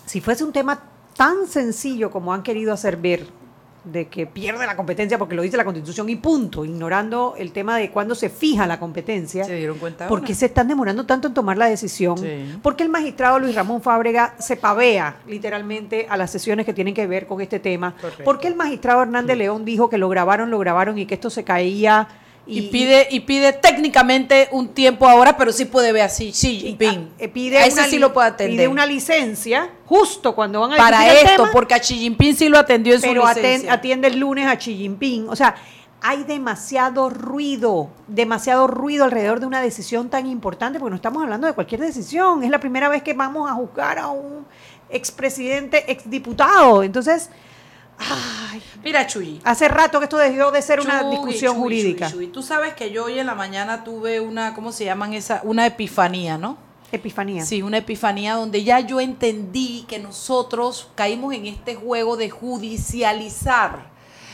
si 0.05 0.21
fuese 0.21 0.43
un 0.43 0.51
tema 0.53 0.79
tan 1.17 1.47
sencillo 1.47 2.09
como 2.11 2.33
han 2.33 2.43
querido 2.43 2.71
hacer 2.73 2.97
ver, 2.97 3.25
de 3.83 4.07
que 4.07 4.25
pierde 4.25 4.65
la 4.65 4.75
competencia 4.75 5.17
porque 5.17 5.35
lo 5.35 5.41
dice 5.41 5.57
la 5.57 5.65
Constitución 5.65 6.09
y 6.09 6.15
punto, 6.15 6.63
ignorando 6.63 7.35
el 7.37 7.51
tema 7.51 7.77
de 7.77 7.89
cuándo 7.89 8.15
se 8.15 8.29
fija 8.29 8.65
la 8.65 8.79
competencia. 8.79 9.43
¿Se 9.43 9.55
dieron 9.55 9.77
cuenta 9.77 10.07
¿Por 10.07 10.23
qué 10.23 10.33
se 10.33 10.45
están 10.45 10.67
demorando 10.67 11.05
tanto 11.05 11.27
en 11.27 11.33
tomar 11.33 11.57
la 11.57 11.65
decisión? 11.65 12.17
Sí. 12.17 12.57
Porque 12.61 12.83
el 12.83 12.89
magistrado 12.89 13.39
Luis 13.39 13.55
Ramón 13.55 13.81
Fábrega 13.81 14.35
se 14.39 14.55
pavea 14.55 15.17
literalmente 15.27 16.07
a 16.09 16.17
las 16.17 16.31
sesiones 16.31 16.65
que 16.65 16.73
tienen 16.73 16.93
que 16.93 17.07
ver 17.07 17.27
con 17.27 17.41
este 17.41 17.59
tema. 17.59 17.95
Correcto. 17.99 18.23
Porque 18.23 18.47
el 18.47 18.55
magistrado 18.55 19.01
Hernández 19.01 19.37
León 19.37 19.65
dijo 19.65 19.89
que 19.89 19.97
lo 19.97 20.07
grabaron, 20.09 20.49
lo 20.49 20.59
grabaron 20.59 20.97
y 20.97 21.05
que 21.05 21.15
esto 21.15 21.29
se 21.29 21.43
caía. 21.43 22.07
Y, 22.45 22.63
pide 22.63 23.07
y 23.09 23.21
pide 23.21 23.53
técnicamente 23.53 24.49
un 24.51 24.67
tiempo 24.69 25.07
ahora, 25.07 25.37
pero 25.37 25.53
sí 25.53 25.63
puede 25.63 25.93
ver 25.93 26.01
así 26.03 26.31
Xi 26.33 26.59
Jinping. 26.59 27.13
eh, 27.17 27.29
pide 27.29 27.59
a 27.59 27.65
ese 27.65 27.85
sí 27.85 27.99
lo 27.99 28.11
puede 28.11 28.27
atender. 28.27 28.57
Pide 28.57 28.67
una 28.67 28.85
licencia 28.85 29.69
justo 29.85 30.35
cuando 30.35 30.59
van 30.59 30.73
a 30.73 30.77
para 30.77 31.09
el 31.09 31.17
esto, 31.25 31.43
tema, 31.43 31.51
porque 31.53 31.73
a 31.73 31.79
Xi 31.79 31.95
Jinping 31.95 32.35
sí 32.35 32.49
lo 32.49 32.57
atendió 32.57 32.95
en 32.95 33.01
su 33.01 33.07
pero 33.07 33.25
licencia. 33.25 33.71
atiende 33.71 34.09
el 34.09 34.19
lunes 34.19 34.45
a 34.45 34.57
Xi 34.57 34.75
Jinping. 34.75 35.29
O 35.29 35.37
sea, 35.37 35.55
hay 36.01 36.25
demasiado 36.25 37.09
ruido, 37.09 37.89
demasiado 38.07 38.67
ruido 38.67 39.05
alrededor 39.05 39.39
de 39.39 39.45
una 39.45 39.61
decisión 39.61 40.09
tan 40.09 40.27
importante, 40.27 40.79
porque 40.79 40.89
no 40.89 40.97
estamos 40.97 41.23
hablando 41.23 41.47
de 41.47 41.53
cualquier 41.53 41.79
decisión. 41.79 42.43
Es 42.43 42.49
la 42.49 42.59
primera 42.59 42.89
vez 42.89 43.03
que 43.03 43.13
vamos 43.13 43.49
a 43.49 43.53
juzgar 43.53 43.99
a 43.99 44.07
un 44.09 44.45
expresidente, 44.89 45.89
exdiputado. 45.89 46.83
Entonces, 46.83 47.29
ay, 47.97 48.61
Mira, 48.83 49.07
Chuy. 49.07 49.41
hace 49.43 49.67
rato 49.67 49.99
que 49.99 50.05
esto 50.05 50.17
dejó 50.17 50.51
de 50.51 50.61
ser 50.61 50.79
una 50.81 51.09
discusión 51.09 51.53
Chuy, 51.53 51.61
jurídica. 51.63 52.09
Chuy, 52.09 52.25
Chuy. 52.25 52.27
Tú 52.27 52.41
sabes 52.43 52.73
que 52.73 52.91
yo 52.91 53.05
hoy 53.05 53.19
en 53.19 53.27
la 53.27 53.35
mañana 53.35 53.83
tuve 53.83 54.19
una, 54.19 54.53
¿cómo 54.53 54.71
se 54.71 54.85
llaman 54.85 55.13
esa? 55.13 55.41
Una 55.43 55.65
epifanía, 55.65 56.37
¿no? 56.37 56.57
Epifanía. 56.91 57.43
Sí, 57.45 57.61
una 57.63 57.77
epifanía 57.77 58.35
donde 58.35 58.63
ya 58.63 58.79
yo 58.79 58.99
entendí 58.99 59.83
que 59.87 59.97
nosotros 59.97 60.89
caímos 60.95 61.33
en 61.33 61.47
este 61.47 61.75
juego 61.75 62.17
de 62.17 62.29
judicializar. 62.29 63.92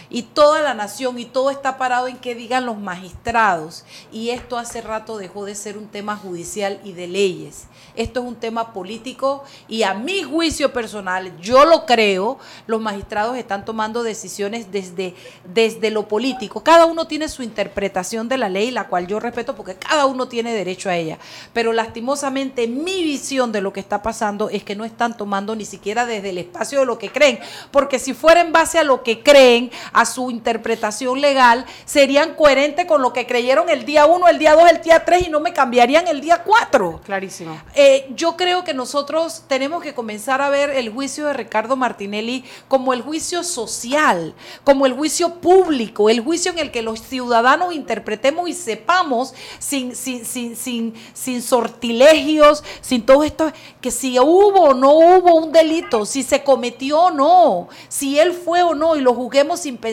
Y 0.09 0.23
toda 0.23 0.61
la 0.61 0.73
nación 0.73 1.19
y 1.19 1.25
todo 1.25 1.51
está 1.51 1.77
parado 1.77 2.07
en 2.07 2.17
que 2.17 2.35
digan 2.35 2.65
los 2.65 2.77
magistrados. 2.77 3.85
Y 4.11 4.31
esto 4.31 4.57
hace 4.57 4.81
rato 4.81 5.17
dejó 5.17 5.45
de 5.45 5.55
ser 5.55 5.77
un 5.77 5.87
tema 5.87 6.15
judicial 6.15 6.79
y 6.83 6.93
de 6.93 7.07
leyes. 7.07 7.67
Esto 7.95 8.21
es 8.21 8.25
un 8.25 8.35
tema 8.35 8.73
político 8.73 9.43
y 9.67 9.83
a 9.83 9.93
mi 9.93 10.23
juicio 10.23 10.73
personal, 10.73 11.37
yo 11.41 11.65
lo 11.65 11.85
creo, 11.85 12.39
los 12.65 12.81
magistrados 12.81 13.37
están 13.37 13.65
tomando 13.65 14.03
decisiones 14.03 14.71
desde, 14.71 15.15
desde 15.43 15.91
lo 15.91 16.07
político. 16.07 16.63
Cada 16.63 16.85
uno 16.85 17.07
tiene 17.07 17.27
su 17.27 17.43
interpretación 17.43 18.29
de 18.29 18.37
la 18.37 18.49
ley, 18.49 18.71
la 18.71 18.87
cual 18.87 19.07
yo 19.07 19.19
respeto 19.19 19.55
porque 19.55 19.75
cada 19.75 20.05
uno 20.05 20.27
tiene 20.27 20.53
derecho 20.53 20.89
a 20.89 20.95
ella. 20.95 21.19
Pero 21.53 21.73
lastimosamente 21.73 22.67
mi 22.67 23.03
visión 23.03 23.51
de 23.51 23.61
lo 23.61 23.73
que 23.73 23.79
está 23.79 24.01
pasando 24.01 24.49
es 24.49 24.63
que 24.63 24.75
no 24.75 24.85
están 24.85 25.17
tomando 25.17 25.55
ni 25.55 25.65
siquiera 25.65 26.05
desde 26.05 26.29
el 26.29 26.37
espacio 26.37 26.79
de 26.79 26.85
lo 26.85 26.97
que 26.97 27.11
creen. 27.11 27.39
Porque 27.71 27.99
si 27.99 28.13
fuera 28.13 28.41
en 28.41 28.51
base 28.51 28.79
a 28.79 28.83
lo 28.83 29.03
que 29.03 29.21
creen, 29.21 29.71
a 29.99 30.05
su 30.05 30.31
interpretación 30.31 31.19
legal, 31.19 31.65
serían 31.83 32.33
coherentes 32.35 32.85
con 32.85 33.01
lo 33.01 33.11
que 33.11 33.27
creyeron 33.27 33.69
el 33.69 33.83
día 33.83 34.05
1, 34.05 34.29
el 34.29 34.39
día 34.39 34.53
2, 34.55 34.71
el 34.71 34.81
día 34.81 35.03
3 35.03 35.27
y 35.27 35.29
no 35.29 35.41
me 35.41 35.51
cambiarían 35.51 36.07
el 36.07 36.21
día 36.21 36.41
4. 36.41 37.01
Clarísimo. 37.03 37.61
Eh, 37.75 38.09
yo 38.15 38.37
creo 38.37 38.63
que 38.63 38.73
nosotros 38.73 39.43
tenemos 39.49 39.83
que 39.83 39.93
comenzar 39.93 40.41
a 40.41 40.49
ver 40.49 40.69
el 40.69 40.89
juicio 40.89 41.25
de 41.25 41.33
Ricardo 41.33 41.75
Martinelli 41.75 42.45
como 42.69 42.93
el 42.93 43.01
juicio 43.01 43.43
social, 43.43 44.33
como 44.63 44.85
el 44.85 44.93
juicio 44.93 45.35
público, 45.41 46.09
el 46.09 46.21
juicio 46.21 46.53
en 46.53 46.59
el 46.59 46.71
que 46.71 46.81
los 46.81 47.01
ciudadanos 47.01 47.73
interpretemos 47.73 48.47
y 48.47 48.53
sepamos 48.53 49.33
sin, 49.59 49.97
sin, 49.97 50.23
sin, 50.23 50.55
sin, 50.55 50.93
sin 51.13 51.41
sortilegios, 51.41 52.63
sin 52.79 53.05
todo 53.05 53.25
esto, 53.25 53.51
que 53.81 53.91
si 53.91 54.17
hubo 54.17 54.61
o 54.61 54.73
no 54.73 54.93
hubo 54.93 55.35
un 55.35 55.51
delito, 55.51 56.05
si 56.05 56.23
se 56.23 56.41
cometió 56.41 57.01
o 57.01 57.11
no, 57.11 57.67
si 57.89 58.17
él 58.17 58.31
fue 58.31 58.63
o 58.63 58.73
no, 58.73 58.95
y 58.95 59.01
lo 59.01 59.13
juzguemos 59.13 59.59
sin 59.59 59.75
pensar 59.75 59.88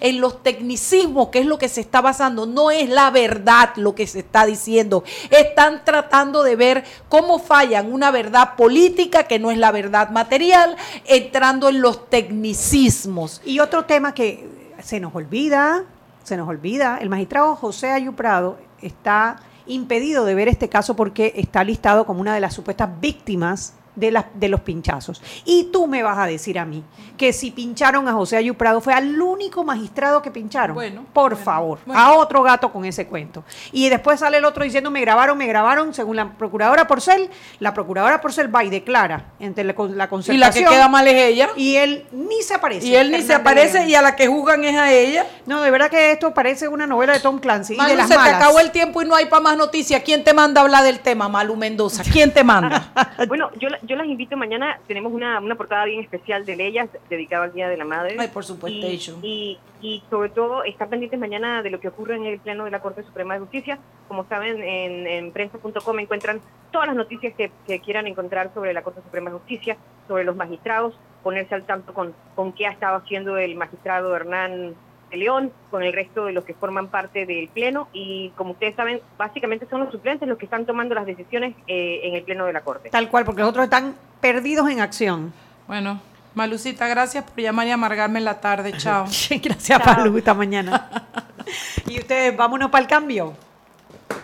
en 0.00 0.20
los 0.20 0.42
tecnicismos, 0.42 1.28
que 1.28 1.40
es 1.40 1.46
lo 1.46 1.58
que 1.58 1.68
se 1.68 1.80
está 1.80 2.00
basando, 2.00 2.46
no 2.46 2.70
es 2.70 2.88
la 2.88 3.10
verdad 3.10 3.70
lo 3.76 3.94
que 3.94 4.06
se 4.06 4.20
está 4.20 4.46
diciendo. 4.46 5.04
Están 5.30 5.84
tratando 5.84 6.42
de 6.42 6.56
ver 6.56 6.84
cómo 7.08 7.38
fallan 7.38 7.92
una 7.92 8.10
verdad 8.10 8.56
política 8.56 9.24
que 9.24 9.38
no 9.38 9.50
es 9.50 9.58
la 9.58 9.72
verdad 9.72 10.10
material, 10.10 10.76
entrando 11.06 11.68
en 11.68 11.80
los 11.80 12.08
tecnicismos. 12.10 13.40
Y 13.44 13.60
otro 13.60 13.84
tema 13.84 14.14
que 14.14 14.48
se 14.82 15.00
nos 15.00 15.14
olvida, 15.14 15.84
se 16.24 16.36
nos 16.36 16.48
olvida, 16.48 16.98
el 17.00 17.08
magistrado 17.08 17.56
José 17.56 17.90
Ayuprado 17.90 18.58
está 18.82 19.36
impedido 19.66 20.24
de 20.24 20.34
ver 20.34 20.48
este 20.48 20.68
caso 20.68 20.96
porque 20.96 21.32
está 21.36 21.64
listado 21.64 22.06
como 22.06 22.20
una 22.20 22.34
de 22.34 22.40
las 22.40 22.54
supuestas 22.54 22.88
víctimas 23.00 23.74
de, 23.96 24.10
las, 24.10 24.26
de 24.34 24.48
los 24.48 24.60
pinchazos. 24.60 25.20
Y 25.44 25.64
tú 25.72 25.86
me 25.86 26.02
vas 26.02 26.18
a 26.18 26.26
decir 26.26 26.58
a 26.58 26.64
mí 26.64 26.82
que 27.16 27.32
si 27.32 27.50
pincharon 27.50 28.08
a 28.08 28.12
José 28.12 28.36
Ayuprado 28.36 28.80
fue 28.80 28.94
al 28.94 29.20
único 29.20 29.62
magistrado 29.64 30.22
que 30.22 30.30
pincharon. 30.30 30.74
Bueno, 30.74 31.04
por 31.12 31.30
bueno, 31.32 31.44
favor, 31.44 31.78
bueno. 31.84 32.00
a 32.00 32.14
otro 32.14 32.42
gato 32.42 32.72
con 32.72 32.84
ese 32.84 33.06
cuento. 33.06 33.44
Y 33.72 33.88
después 33.88 34.20
sale 34.20 34.38
el 34.38 34.44
otro 34.44 34.64
diciendo 34.64 34.90
me 34.90 35.00
grabaron, 35.00 35.36
me 35.36 35.46
grabaron, 35.46 35.92
según 35.92 36.16
la 36.16 36.30
procuradora 36.32 36.86
Porcel, 36.86 37.28
la 37.58 37.74
procuradora 37.74 38.20
Porcel 38.20 38.54
va 38.54 38.64
y 38.64 38.70
declara 38.70 39.26
entre 39.38 39.64
la, 39.64 39.74
con- 39.74 39.96
la 39.98 40.08
Y 40.28 40.36
la 40.38 40.50
que 40.50 40.64
queda 40.64 40.88
mal 40.88 41.06
es 41.08 41.14
ella. 41.14 41.50
Y 41.56 41.76
él 41.76 42.06
ni 42.12 42.42
se 42.42 42.54
aparece. 42.54 42.86
Y 42.86 42.94
él 42.96 43.10
ni 43.10 43.22
se 43.22 43.34
aparece 43.34 43.78
León. 43.80 43.90
y 43.90 43.94
a 43.96 44.02
la 44.02 44.16
que 44.16 44.26
juzgan 44.28 44.64
es 44.64 44.76
a 44.76 44.90
ella. 44.92 45.26
No, 45.46 45.60
de 45.60 45.70
verdad 45.70 45.90
que 45.90 46.12
esto 46.12 46.32
parece 46.32 46.68
una 46.68 46.86
novela 46.86 47.12
de 47.12 47.20
Tom 47.20 47.38
Clancy. 47.38 47.74
y 47.74 47.76
Manu, 47.76 47.90
de 47.90 47.96
las 47.96 48.08
se 48.08 48.14
te 48.14 48.20
acabó 48.20 48.60
el 48.60 48.70
tiempo 48.70 49.02
y 49.02 49.04
no 49.06 49.14
hay 49.14 49.26
para 49.26 49.40
más 49.42 49.56
noticias. 49.56 50.02
¿Quién 50.04 50.24
te 50.24 50.32
manda 50.32 50.60
a 50.60 50.64
hablar 50.64 50.84
del 50.84 51.00
tema, 51.00 51.28
Malu 51.28 51.56
Mendoza? 51.56 52.02
¿Quién 52.10 52.32
te 52.32 52.44
manda? 52.44 52.92
Bueno, 53.28 53.50
yo, 53.60 53.68
la- 53.68 53.78
yo 53.82 53.96
las 53.96 54.06
invito 54.06 54.36
mañana, 54.36 54.78
tenemos 54.86 55.12
una, 55.12 55.38
una 55.40 55.54
portada 55.54 55.84
bien 55.84 56.00
especial 56.00 56.44
de 56.44 56.56
Leyes 56.56 56.88
dedicada 57.08 57.44
al 57.44 57.52
Día 57.52 57.68
de 57.68 57.76
la 57.76 57.84
Madre. 57.84 58.16
Ay, 58.18 58.28
por 58.28 58.44
supuesto. 58.44 58.86
Y, 58.86 58.98
y, 59.22 59.58
y 59.80 60.02
sobre 60.10 60.30
todo, 60.30 60.64
estar 60.64 60.88
pendientes 60.88 61.18
mañana 61.18 61.62
de 61.62 61.70
lo 61.70 61.80
que 61.80 61.88
ocurre 61.88 62.16
en 62.16 62.24
el 62.24 62.38
Pleno 62.38 62.64
de 62.64 62.70
la 62.70 62.80
Corte 62.80 63.02
Suprema 63.02 63.34
de 63.34 63.40
Justicia. 63.40 63.78
Como 64.08 64.24
saben, 64.28 64.62
en, 64.62 65.06
en 65.06 65.32
prensa.com 65.32 65.98
encuentran 65.98 66.40
todas 66.70 66.88
las 66.88 66.96
noticias 66.96 67.34
que, 67.34 67.50
que 67.66 67.80
quieran 67.80 68.06
encontrar 68.06 68.52
sobre 68.54 68.72
la 68.72 68.82
Corte 68.82 69.02
Suprema 69.02 69.30
de 69.30 69.36
Justicia, 69.38 69.76
sobre 70.08 70.24
los 70.24 70.36
magistrados, 70.36 70.94
ponerse 71.22 71.54
al 71.54 71.64
tanto 71.64 71.94
con, 71.94 72.14
con 72.34 72.52
qué 72.52 72.66
ha 72.66 72.70
estado 72.70 72.96
haciendo 72.96 73.36
el 73.38 73.54
magistrado 73.56 74.14
Hernán 74.14 74.74
de 75.10 75.16
León, 75.16 75.52
con 75.70 75.82
el 75.82 75.92
resto 75.92 76.24
de 76.26 76.32
los 76.32 76.44
que 76.44 76.54
forman 76.54 76.88
parte 76.88 77.26
del 77.26 77.48
Pleno. 77.48 77.88
Y 77.92 78.30
como 78.36 78.52
ustedes 78.52 78.76
saben, 78.76 79.00
básicamente 79.18 79.66
son 79.68 79.80
los 79.80 79.92
suplentes 79.92 80.28
los 80.28 80.38
que 80.38 80.46
están 80.46 80.66
tomando 80.66 80.94
las 80.94 81.06
decisiones 81.06 81.54
eh, 81.66 82.00
en 82.04 82.14
el 82.14 82.22
Pleno 82.22 82.46
de 82.46 82.52
la 82.52 82.62
Corte. 82.62 82.90
Tal 82.90 83.08
cual, 83.08 83.24
porque 83.24 83.40
los 83.40 83.50
otros 83.50 83.64
están 83.64 83.94
perdidos 84.20 84.70
en 84.70 84.80
acción. 84.80 85.32
Bueno, 85.66 86.00
Malucita, 86.34 86.86
gracias 86.88 87.24
por 87.24 87.40
llamar 87.40 87.66
y 87.66 87.70
amargarme 87.70 88.18
en 88.18 88.24
la 88.24 88.40
tarde. 88.40 88.72
Chao. 88.76 89.04
Gracias, 89.04 89.66
Chao. 89.66 89.82
Palu, 89.82 90.16
esta 90.16 90.34
mañana. 90.34 91.06
y 91.86 91.98
ustedes, 91.98 92.36
vámonos 92.36 92.70
para 92.70 92.82
el 92.82 92.88
cambio. 92.88 93.34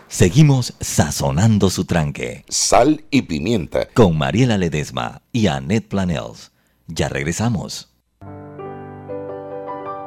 Seguimos 0.08 0.74
sazonando 0.80 1.68
su 1.68 1.84
tranque 1.84 2.44
Sal 2.48 3.04
y 3.10 3.22
pimienta. 3.22 3.88
con 3.92 4.16
Mariela 4.16 4.56
Ledesma 4.56 5.20
y 5.32 5.48
Annette 5.48 5.88
Planels. 5.88 6.52
Ya 6.86 7.08
regresamos. 7.08 7.95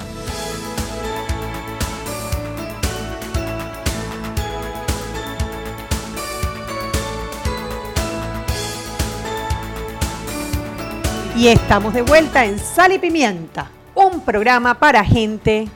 Y 11.39 11.47
estamos 11.47 11.93
de 11.93 12.01
vuelta 12.01 12.43
en 12.43 12.59
Sal 12.59 12.91
y 12.91 12.99
Pimienta, 12.99 13.71
un 13.95 14.19
programa 14.25 14.73
para 14.77 15.03
gente 15.05 15.69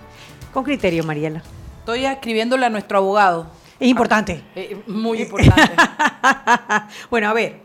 con 0.51 0.63
criterio, 0.65 1.05
Mariela. 1.05 1.41
Estoy 1.79 2.05
escribiéndole 2.05 2.65
a 2.65 2.69
nuestro 2.69 2.97
abogado. 2.97 3.47
Es 3.79 3.87
importante. 3.87 4.43
Eh, 4.55 4.81
muy 4.87 5.21
importante. 5.21 5.71
bueno, 7.09 7.29
a 7.29 7.33
ver. 7.33 7.61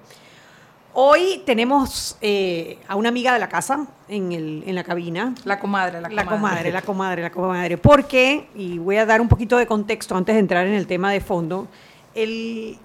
Hoy 1.00 1.42
tenemos 1.44 2.16
eh, 2.20 2.78
a 2.86 2.94
una 2.94 3.08
amiga 3.08 3.32
de 3.32 3.38
la 3.40 3.48
casa 3.48 3.86
en, 4.08 4.30
el- 4.32 4.62
en 4.64 4.74
la 4.76 4.84
cabina. 4.84 5.34
La 5.44 5.58
comadre, 5.58 6.00
la 6.00 6.08
La 6.08 6.24
comadre. 6.24 6.28
comadre, 6.38 6.72
la 6.72 6.82
comadre, 6.82 7.22
la 7.22 7.30
comadre. 7.30 7.78
Porque, 7.78 8.48
y 8.54 8.78
voy 8.78 8.96
a 8.96 9.06
dar 9.06 9.20
un 9.20 9.28
poquito 9.28 9.56
de 9.58 9.66
contexto 9.66 10.16
antes 10.16 10.34
de 10.36 10.40
entrar 10.40 10.66
en 10.68 10.74
el 10.74 10.86
tema 10.86 11.10
de 11.12 11.20
fondo, 11.20 11.66
el, 12.14 12.78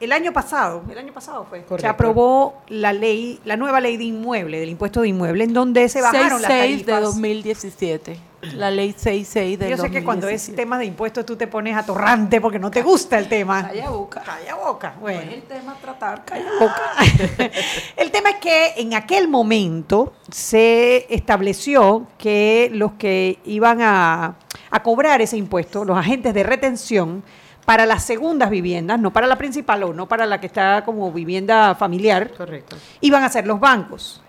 el 0.00 0.12
año 0.12 0.32
pasado, 0.32 0.82
el 0.90 0.98
año 0.98 1.12
pasado 1.12 1.46
fue, 1.48 1.64
se 1.78 1.86
aprobó 1.86 2.62
la 2.68 2.92
ley, 2.92 3.40
la 3.44 3.56
nueva 3.56 3.80
ley 3.80 3.96
de 3.96 4.04
inmueble, 4.04 4.60
del 4.60 4.68
impuesto 4.68 5.00
de 5.00 5.08
inmueble, 5.08 5.44
en 5.44 5.52
donde 5.52 5.88
se 5.88 6.00
bajaron 6.00 6.40
las 6.40 6.50
6 6.50 6.86
tarifas. 6.86 6.86
de 6.86 7.00
2017. 7.00 8.20
La 8.54 8.70
ley 8.70 8.92
66 8.92 9.58
del 9.58 9.70
Yo 9.70 9.76
sé 9.76 9.90
que 9.90 10.04
cuando 10.04 10.28
es 10.28 10.42
2017. 10.42 10.62
tema 10.62 10.78
de 10.78 10.84
impuestos 10.84 11.26
tú 11.26 11.34
te 11.34 11.48
pones 11.48 11.76
atorrante 11.76 12.40
porque 12.40 12.60
no 12.60 12.70
te 12.70 12.82
gusta 12.82 13.18
el 13.18 13.28
tema. 13.28 13.66
Calla 13.66 13.90
boca. 13.90 14.22
Calla 14.22 14.54
boca. 14.54 14.94
Bueno. 15.00 15.20
No 15.22 15.26
es 15.26 15.34
el 15.34 15.42
tema 15.42 15.76
tratar, 15.80 16.24
calla 16.24 16.46
El 17.96 18.12
tema 18.12 18.30
es 18.30 18.36
que 18.36 18.74
en 18.76 18.94
aquel 18.94 19.26
momento 19.26 20.12
se 20.30 21.12
estableció 21.12 22.06
que 22.16 22.70
los 22.72 22.92
que 22.92 23.40
iban 23.44 23.82
a, 23.82 24.36
a 24.70 24.82
cobrar 24.84 25.20
ese 25.20 25.36
impuesto, 25.36 25.84
los 25.84 25.98
agentes 25.98 26.32
de 26.32 26.44
retención, 26.44 27.24
para 27.68 27.84
las 27.84 28.02
segundas 28.02 28.48
viviendas, 28.48 28.98
no 28.98 29.12
para 29.12 29.26
la 29.26 29.36
principal 29.36 29.82
o 29.82 29.92
no 29.92 30.08
para 30.08 30.24
la 30.24 30.40
que 30.40 30.46
está 30.46 30.82
como 30.86 31.12
vivienda 31.12 31.74
familiar, 31.74 32.32
Correcto. 32.32 32.78
iban 33.02 33.22
a 33.22 33.28
ser 33.28 33.46
los 33.46 33.60
bancos. 33.60 34.22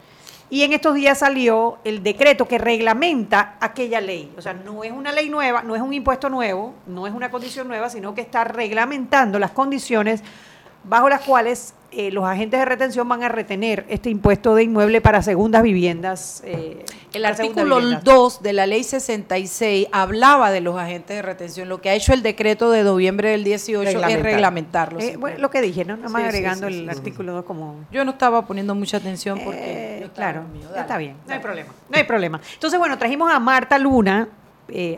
Y 0.49 0.63
en 0.63 0.73
estos 0.73 0.93
días 0.93 1.19
salió 1.19 1.78
el 1.86 2.04
decreto 2.04 2.49
que 2.49 2.58
reglamenta 2.58 3.56
aquella 3.62 4.02
ley. 4.02 4.34
O 4.38 4.41
sea, 4.41 4.52
no 4.52 4.84
es 4.84 4.91
una 4.91 5.13
ley 5.13 5.30
nueva, 5.30 5.63
no 5.63 5.73
es 5.73 5.82
un 5.82 5.93
impuesto 5.93 6.28
nuevo, 6.28 6.73
no 6.86 7.08
es 7.08 7.13
una 7.13 7.32
condición 7.32 7.69
nueva, 7.69 7.89
sino 7.89 8.13
que 8.13 8.19
está 8.19 8.43
reglamentando 8.43 9.39
las 9.39 9.52
condiciones 9.52 10.21
bajo 10.83 11.09
las 11.09 11.21
cuales 11.21 11.73
eh, 11.91 12.11
los 12.11 12.23
agentes 12.23 12.59
de 12.59 12.65
retención 12.65 13.09
van 13.09 13.23
a 13.23 13.29
retener 13.29 13.83
este 13.89 14.11
impuesto 14.11 14.53
de 14.53 14.61
inmueble 14.63 15.01
para 15.01 15.23
segundas 15.23 15.63
viviendas. 15.63 16.41
eh, 16.45 16.85
El 17.13 17.25
artículo 17.25 17.77
viviendas. 17.77 18.03
2 18.03 18.43
de 18.43 18.53
la 18.53 18.67
ley 18.67 18.83
66 18.83 19.87
hablaba 19.91 20.51
de 20.51 20.61
los 20.61 20.77
agentes 20.77 21.15
de 21.15 21.21
retención. 21.23 21.67
Lo 21.67 21.81
que 21.81 21.89
ha 21.89 21.95
hecho 21.95 22.13
el 22.13 22.21
decreto 22.21 22.69
de 22.69 22.83
noviembre 22.83 23.31
del 23.31 23.43
18 23.43 23.81
es 23.81 23.93
Reglamentar. 23.95 24.23
reglamentarlos. 24.31 25.03
Eh, 25.03 25.17
bueno, 25.17 25.39
lo 25.39 25.49
que 25.49 25.61
dije, 25.61 25.83
¿no? 25.83 25.97
Nada 25.97 26.09
más 26.09 26.21
Sí, 26.21 26.27
agregando 26.27 26.67
sí, 26.67 26.77
el 26.79 26.89
artículo 26.91 27.33
2 27.33 27.45
como... 27.45 27.75
Yo 27.91 28.05
no 28.05 28.11
estaba 28.11 28.45
poniendo 28.45 28.75
mucha 28.75 28.97
atención 28.97 29.39
porque 29.43 29.59
Eh, 29.59 29.97
yo 30.01 30.05
estaba 30.07 30.31
claro, 30.33 30.47
mío. 30.49 30.67
Dale, 30.69 30.81
está 30.81 30.97
bien, 30.97 31.15
no 31.27 31.33
hay 31.33 31.39
problema, 31.39 31.69
no 31.89 31.97
hay 31.97 32.03
problema. 32.03 32.39
Entonces, 32.53 32.77
bueno, 32.77 32.97
trajimos 32.99 33.31
a 33.31 33.39
Marta 33.39 33.79
Luna, 33.79 34.27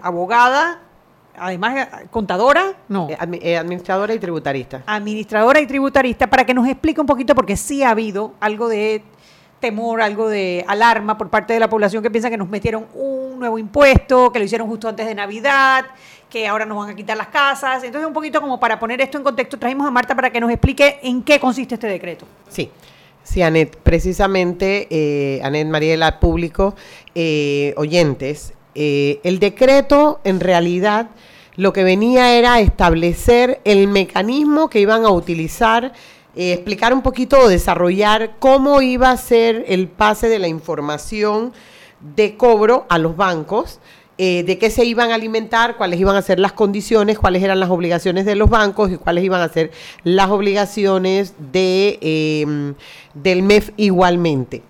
abogada, 0.03 0.79
además 1.37 1.75
eh, 1.77 2.07
contadora, 2.09 2.73
no, 2.87 3.09
Eh, 3.09 3.17
eh, 3.41 3.57
administradora 3.57 4.13
y 4.13 4.19
tributarista. 4.19 4.83
administradora 4.85 5.59
y 5.59 5.67
tributarista, 5.67 6.27
para 6.27 6.45
que 6.45 6.53
nos 6.53 6.67
explique 6.67 7.01
un 7.01 7.07
poquito, 7.07 7.35
porque 7.35 7.57
sí 7.57 7.83
ha 7.83 7.91
habido 7.91 8.33
algo 8.39 8.67
de 8.69 9.03
temor, 9.59 10.01
algo 10.01 10.27
de 10.27 10.65
alarma 10.67 11.17
por 11.17 11.29
parte 11.29 11.53
de 11.53 11.59
la 11.59 11.69
población 11.69 12.01
que 12.01 12.09
piensa 12.09 12.29
que 12.31 12.37
nos 12.37 12.49
metieron 12.49 12.87
un 12.95 13.37
nuevo 13.39 13.59
impuesto, 13.59 14.31
que 14.31 14.39
lo 14.39 14.45
hicieron 14.45 14.67
justo 14.67 14.87
antes 14.89 15.05
de 15.05 15.13
Navidad, 15.13 15.85
que 16.31 16.47
ahora 16.47 16.65
nos 16.65 16.77
van 16.77 16.89
a 16.89 16.95
quitar 16.95 17.15
las 17.15 17.27
casas. 17.27 17.83
Entonces, 17.83 18.07
un 18.07 18.13
poquito 18.13 18.41
como 18.41 18.59
para 18.59 18.79
poner 18.79 18.99
esto 19.01 19.19
en 19.19 19.23
contexto, 19.23 19.59
trajimos 19.59 19.85
a 19.87 19.91
Marta 19.91 20.15
para 20.15 20.31
que 20.31 20.39
nos 20.39 20.49
explique 20.49 20.99
en 21.03 21.21
qué 21.21 21.39
consiste 21.39 21.75
este 21.75 21.85
decreto. 21.87 22.25
Sí, 22.49 22.71
sí, 23.23 23.43
Anet, 23.43 23.77
precisamente, 23.77 24.87
eh, 24.89 25.41
Anet 25.43 25.67
Mariela, 25.67 26.19
público, 26.19 26.73
eh, 27.13 27.75
oyentes, 27.77 28.53
eh, 28.73 29.19
el 29.23 29.37
decreto 29.39 30.21
en 30.23 30.39
realidad 30.39 31.09
lo 31.55 31.73
que 31.73 31.83
venía 31.83 32.37
era 32.37 32.59
establecer 32.59 33.61
el 33.65 33.87
mecanismo 33.87 34.69
que 34.69 34.79
iban 34.79 35.05
a 35.05 35.11
utilizar, 35.11 35.93
eh, 36.35 36.53
explicar 36.53 36.93
un 36.93 37.01
poquito 37.01 37.39
o 37.39 37.47
desarrollar 37.47 38.35
cómo 38.39 38.81
iba 38.81 39.11
a 39.11 39.17
ser 39.17 39.65
el 39.67 39.87
pase 39.87 40.29
de 40.29 40.39
la 40.39 40.47
información 40.47 41.53
de 42.15 42.37
cobro 42.37 42.85
a 42.89 42.97
los 42.97 43.15
bancos, 43.15 43.79
eh, 44.17 44.43
de 44.43 44.57
qué 44.57 44.69
se 44.69 44.85
iban 44.85 45.11
a 45.11 45.15
alimentar, 45.15 45.77
cuáles 45.77 45.99
iban 45.99 46.15
a 46.15 46.21
ser 46.21 46.39
las 46.39 46.51
condiciones, 46.51 47.17
cuáles 47.17 47.41
eran 47.43 47.59
las 47.59 47.69
obligaciones 47.69 48.25
de 48.25 48.35
los 48.35 48.49
bancos 48.49 48.91
y 48.91 48.97
cuáles 48.97 49.23
iban 49.23 49.41
a 49.41 49.49
ser 49.49 49.71
las 50.03 50.29
obligaciones 50.29 51.33
de, 51.51 51.97
eh, 52.01 52.73
del 53.13 53.41
MEF 53.41 53.71
igualmente. 53.77 54.61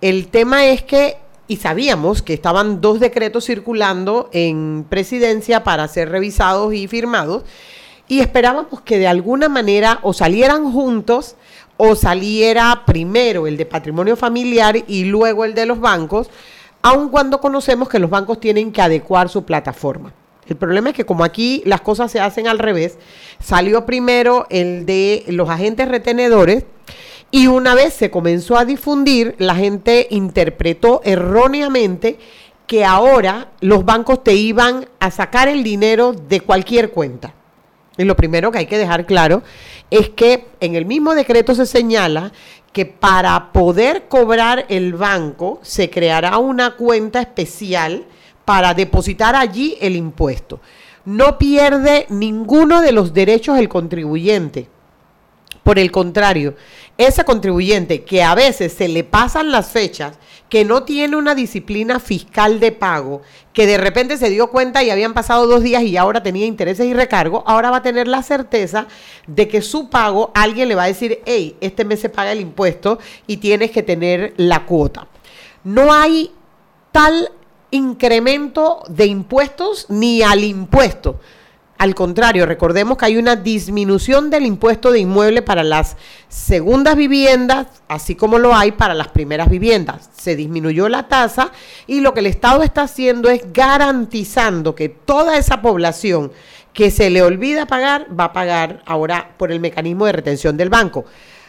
El 0.00 0.28
tema 0.28 0.66
es 0.66 0.82
que, 0.82 1.16
y 1.52 1.56
sabíamos 1.56 2.22
que 2.22 2.32
estaban 2.32 2.80
dos 2.80 2.98
decretos 2.98 3.44
circulando 3.44 4.30
en 4.32 4.86
presidencia 4.88 5.62
para 5.62 5.86
ser 5.86 6.08
revisados 6.08 6.72
y 6.72 6.88
firmados, 6.88 7.44
y 8.08 8.20
esperábamos 8.20 8.80
que 8.80 8.98
de 8.98 9.06
alguna 9.06 9.50
manera 9.50 9.98
o 10.02 10.14
salieran 10.14 10.72
juntos 10.72 11.36
o 11.76 11.94
saliera 11.94 12.84
primero 12.86 13.46
el 13.46 13.58
de 13.58 13.66
patrimonio 13.66 14.16
familiar 14.16 14.82
y 14.86 15.04
luego 15.04 15.44
el 15.44 15.52
de 15.52 15.66
los 15.66 15.78
bancos, 15.78 16.30
aun 16.80 17.10
cuando 17.10 17.38
conocemos 17.38 17.90
que 17.90 17.98
los 17.98 18.08
bancos 18.08 18.40
tienen 18.40 18.72
que 18.72 18.80
adecuar 18.80 19.28
su 19.28 19.44
plataforma. 19.44 20.14
El 20.48 20.56
problema 20.56 20.88
es 20.88 20.96
que 20.96 21.04
como 21.04 21.22
aquí 21.22 21.62
las 21.66 21.82
cosas 21.82 22.10
se 22.10 22.18
hacen 22.18 22.48
al 22.48 22.60
revés, 22.60 22.96
salió 23.40 23.84
primero 23.84 24.46
el 24.48 24.86
de 24.86 25.24
los 25.28 25.50
agentes 25.50 25.86
retenedores 25.86 26.64
y 27.34 27.46
una 27.46 27.74
vez 27.74 27.94
se 27.94 28.10
comenzó 28.10 28.58
a 28.58 28.66
difundir, 28.66 29.34
la 29.38 29.54
gente 29.54 30.06
interpretó 30.10 31.00
erróneamente 31.02 32.18
que 32.66 32.84
ahora 32.84 33.48
los 33.60 33.86
bancos 33.86 34.22
te 34.22 34.34
iban 34.34 34.86
a 35.00 35.10
sacar 35.10 35.48
el 35.48 35.64
dinero 35.64 36.12
de 36.12 36.42
cualquier 36.42 36.90
cuenta. 36.90 37.34
Y 37.96 38.04
lo 38.04 38.16
primero 38.16 38.52
que 38.52 38.58
hay 38.58 38.66
que 38.66 38.76
dejar 38.76 39.06
claro 39.06 39.42
es 39.90 40.10
que 40.10 40.46
en 40.60 40.74
el 40.74 40.84
mismo 40.84 41.14
decreto 41.14 41.54
se 41.54 41.64
señala 41.64 42.32
que 42.70 42.84
para 42.84 43.50
poder 43.52 44.08
cobrar 44.08 44.66
el 44.68 44.92
banco 44.92 45.58
se 45.62 45.88
creará 45.88 46.36
una 46.36 46.76
cuenta 46.76 47.22
especial 47.22 48.04
para 48.44 48.74
depositar 48.74 49.36
allí 49.36 49.78
el 49.80 49.96
impuesto. 49.96 50.60
No 51.06 51.38
pierde 51.38 52.04
ninguno 52.10 52.82
de 52.82 52.92
los 52.92 53.14
derechos 53.14 53.58
el 53.58 53.70
contribuyente. 53.70 54.68
Por 55.62 55.78
el 55.78 55.92
contrario, 55.92 56.56
ese 56.98 57.24
contribuyente 57.24 58.02
que 58.02 58.22
a 58.22 58.34
veces 58.34 58.72
se 58.72 58.88
le 58.88 59.04
pasan 59.04 59.52
las 59.52 59.68
fechas, 59.68 60.18
que 60.48 60.64
no 60.64 60.82
tiene 60.82 61.16
una 61.16 61.34
disciplina 61.34 62.00
fiscal 62.00 62.60
de 62.60 62.72
pago, 62.72 63.22
que 63.52 63.66
de 63.66 63.78
repente 63.78 64.16
se 64.16 64.28
dio 64.28 64.50
cuenta 64.50 64.82
y 64.82 64.90
habían 64.90 65.14
pasado 65.14 65.46
dos 65.46 65.62
días 65.62 65.82
y 65.84 65.96
ahora 65.96 66.22
tenía 66.22 66.46
intereses 66.46 66.86
y 66.86 66.94
recargo, 66.94 67.44
ahora 67.46 67.70
va 67.70 67.78
a 67.78 67.82
tener 67.82 68.08
la 68.08 68.22
certeza 68.22 68.86
de 69.26 69.48
que 69.48 69.62
su 69.62 69.88
pago 69.88 70.32
alguien 70.34 70.68
le 70.68 70.74
va 70.74 70.84
a 70.84 70.88
decir, 70.88 71.20
hey, 71.26 71.56
este 71.60 71.84
mes 71.84 72.00
se 72.00 72.08
paga 72.08 72.32
el 72.32 72.40
impuesto 72.40 72.98
y 73.26 73.38
tienes 73.38 73.70
que 73.70 73.82
tener 73.82 74.34
la 74.36 74.66
cuota. 74.66 75.06
No 75.64 75.92
hay 75.92 76.32
tal 76.90 77.30
incremento 77.70 78.82
de 78.88 79.06
impuestos 79.06 79.86
ni 79.88 80.22
al 80.22 80.44
impuesto. 80.44 81.20
Al 81.82 81.96
contrario, 81.96 82.46
recordemos 82.46 82.96
que 82.96 83.06
hay 83.06 83.16
una 83.16 83.34
disminución 83.34 84.30
del 84.30 84.46
impuesto 84.46 84.92
de 84.92 85.00
inmueble 85.00 85.42
para 85.42 85.64
las 85.64 85.96
segundas 86.28 86.94
viviendas, 86.94 87.66
así 87.88 88.14
como 88.14 88.38
lo 88.38 88.54
hay 88.54 88.70
para 88.70 88.94
las 88.94 89.08
primeras 89.08 89.50
viviendas. 89.50 90.08
Se 90.16 90.36
disminuyó 90.36 90.88
la 90.88 91.08
tasa 91.08 91.50
y 91.88 91.98
lo 91.98 92.14
que 92.14 92.20
el 92.20 92.26
Estado 92.26 92.62
está 92.62 92.82
haciendo 92.82 93.28
es 93.30 93.52
garantizando 93.52 94.76
que 94.76 94.90
toda 94.90 95.36
esa 95.36 95.60
población 95.60 96.30
que 96.72 96.92
se 96.92 97.10
le 97.10 97.20
olvida 97.20 97.66
pagar 97.66 98.06
va 98.16 98.26
a 98.26 98.32
pagar 98.32 98.84
ahora 98.86 99.32
por 99.36 99.50
el 99.50 99.58
mecanismo 99.58 100.06
de 100.06 100.12
retención 100.12 100.56
del 100.56 100.68
banco. 100.68 101.04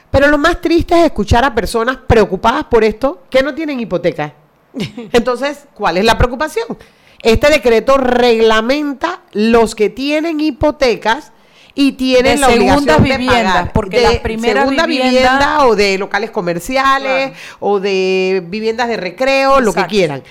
Pero 0.10 0.30
lo 0.30 0.40
más 0.40 0.62
triste 0.62 0.98
es 0.98 1.06
escuchar 1.06 1.46
a 1.46 1.54
personas 1.54 1.98
preocupadas 2.08 2.64
por 2.64 2.84
esto 2.84 3.22
que 3.30 3.44
no 3.44 3.54
tienen 3.54 3.80
hipoteca. 3.80 4.34
Entonces, 5.12 5.68
¿cuál 5.76 5.98
es 5.98 6.06
la 6.06 6.18
preocupación? 6.18 6.76
Este 7.24 7.50
decreto 7.50 7.98
reglamenta 7.98 9.22
los 9.32 9.76
que 9.76 9.90
tienen 9.90 10.42
hipotecas 10.42 11.32
y 11.76 11.94
tienen 11.94 12.36
De 12.36 12.42
la 12.42 12.48
obligación 12.50 12.86
de 12.86 13.26
pagar. 13.26 13.74
porque 13.74 13.98
de 13.98 14.04
las 14.04 14.16
primeras 14.18 14.64
segunda 14.64 14.86
vivienda 14.86 15.66
o 15.66 15.76
de 15.76 15.98
locales 15.98 16.30
comerciales 16.32 17.32
o 17.60 17.80
de 17.80 18.44
viviendas 18.46 18.88
de 18.90 18.98
recreo, 18.98 19.60
lo 19.60 19.74
que 19.74 19.86
quieran. 19.86 20.22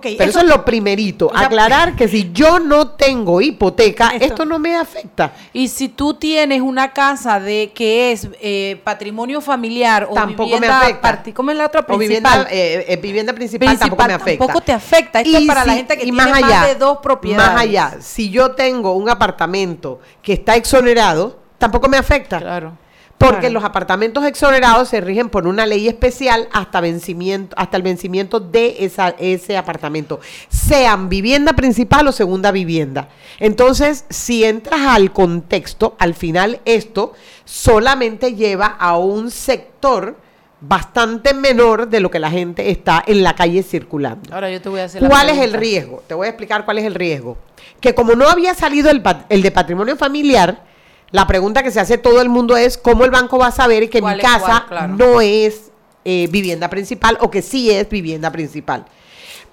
Pero 0.00 0.30
eso, 0.30 0.40
es 0.40 0.46
lo 0.46 0.64
primerito, 0.64 1.28
sea, 1.28 1.40
aclarar 1.46 1.94
que 1.96 2.08
si 2.08 2.30
yo 2.32 2.58
no 2.58 2.88
tengo 2.92 3.40
hipoteca, 3.40 4.08
Esto. 4.10 4.24
esto, 4.24 4.44
no 4.44 4.58
me 4.58 4.74
afecta. 4.76 5.32
Y 5.52 5.68
si 5.68 5.88
tú 5.88 6.14
tienes 6.14 6.60
una 6.62 6.92
casa 6.92 7.38
de 7.40 7.72
que 7.74 8.12
es 8.12 8.28
eh, 8.40 8.80
patrimonio 8.84 9.40
familiar 9.40 10.08
o 10.10 10.14
Tampoco 10.14 10.48
me 10.48 10.54
vivienda 10.56 10.80
afecta. 10.80 11.00
parti- 11.02 11.32
¿cómo 11.32 11.50
es 11.50 11.56
la 11.56 11.66
otra 11.66 11.80
O 11.80 11.86
principal? 11.86 12.46
vivienda, 12.46 12.46
eh, 12.50 12.84
eh, 12.88 12.96
vivienda 12.96 13.32
principal, 13.32 13.68
Principal 13.68 13.88
tampoco 13.90 14.08
me 14.08 14.14
afecta. 14.14 14.38
tampoco 14.46 14.60
te 14.64 14.72
afecta. 14.72 15.20
Esto 15.20 15.38
es 15.38 15.46
para 15.46 15.64
la 15.64 15.74
gente 15.74 15.96
que 15.96 16.02
y 16.06 16.10
tiene 16.12 16.22
más 16.40 16.66
de 16.68 16.74
dos 16.76 16.98
propiedades. 17.02 17.52
Más 17.52 17.60
allá, 17.60 17.96
si 18.00 18.30
yo 18.30 18.52
tengo 18.52 18.94
un 18.94 19.08
apartamento 19.10 20.00
que 20.22 20.32
está 20.32 20.56
exonerado, 20.56 21.38
tampoco 21.58 21.88
me 21.88 21.96
afecta. 21.96 22.38
Claro. 22.38 22.78
Porque 23.22 23.40
Claro. 23.40 23.54
los 23.54 23.64
apartamentos 23.64 24.24
exonerados 24.24 24.88
se 24.88 25.00
rigen 25.00 25.28
por 25.30 25.46
una 25.46 25.64
ley 25.66 25.86
especial 25.88 26.48
hasta 26.52 26.80
vencimiento, 26.80 27.54
hasta 27.58 27.76
el 27.76 27.82
vencimiento 27.82 28.40
de 28.40 28.76
esa, 28.80 29.10
ese 29.18 29.56
apartamento, 29.56 30.20
sean 30.48 31.08
vivienda 31.08 31.52
principal 31.52 32.08
o 32.08 32.12
segunda 32.12 32.50
vivienda. 32.50 33.08
Entonces, 33.38 34.04
si 34.10 34.44
entras 34.44 34.80
al 34.80 35.12
contexto, 35.12 35.94
al 35.98 36.14
final 36.14 36.60
esto 36.64 37.12
solamente 37.44 38.34
lleva 38.34 38.66
a 38.66 38.96
un 38.98 39.30
sector 39.30 40.16
bastante 40.60 41.34
menor 41.34 41.88
de 41.88 42.00
lo 42.00 42.10
que 42.10 42.20
la 42.20 42.30
gente 42.30 42.70
está 42.70 43.02
en 43.06 43.22
la 43.22 43.34
calle 43.34 43.62
circulando. 43.62 44.32
Ahora 44.32 44.50
yo 44.50 44.60
te 44.62 44.68
voy 44.68 44.80
a 44.80 44.84
hacer 44.84 45.02
la 45.02 45.08
¿Cuál 45.08 45.28
es 45.30 45.38
el 45.38 45.52
riesgo? 45.52 46.02
Te 46.06 46.14
voy 46.14 46.26
a 46.26 46.30
explicar 46.30 46.64
cuál 46.64 46.78
es 46.78 46.84
el 46.84 46.94
riesgo. 46.94 47.36
Que 47.80 47.94
como 47.94 48.14
no 48.14 48.28
había 48.28 48.54
salido 48.54 48.90
el, 48.90 49.02
el 49.28 49.42
de 49.42 49.50
patrimonio 49.50 49.96
familiar, 49.96 50.64
la 51.12 51.26
pregunta 51.26 51.62
que 51.62 51.70
se 51.70 51.78
hace 51.78 51.98
todo 51.98 52.20
el 52.20 52.28
mundo 52.28 52.56
es 52.56 52.78
cómo 52.78 53.04
el 53.04 53.10
banco 53.10 53.38
va 53.38 53.48
a 53.48 53.52
saber 53.52 53.88
que 53.88 53.98
mi 53.98 54.06
¿Cuál 54.06 54.20
es 54.20 54.26
casa 54.26 54.64
cuál? 54.66 54.66
Claro. 54.68 54.96
no 54.96 55.20
es 55.20 55.70
eh, 56.04 56.26
vivienda 56.30 56.68
principal 56.68 57.18
o 57.20 57.30
que 57.30 57.42
sí 57.42 57.70
es 57.70 57.88
vivienda 57.88 58.32
principal. 58.32 58.86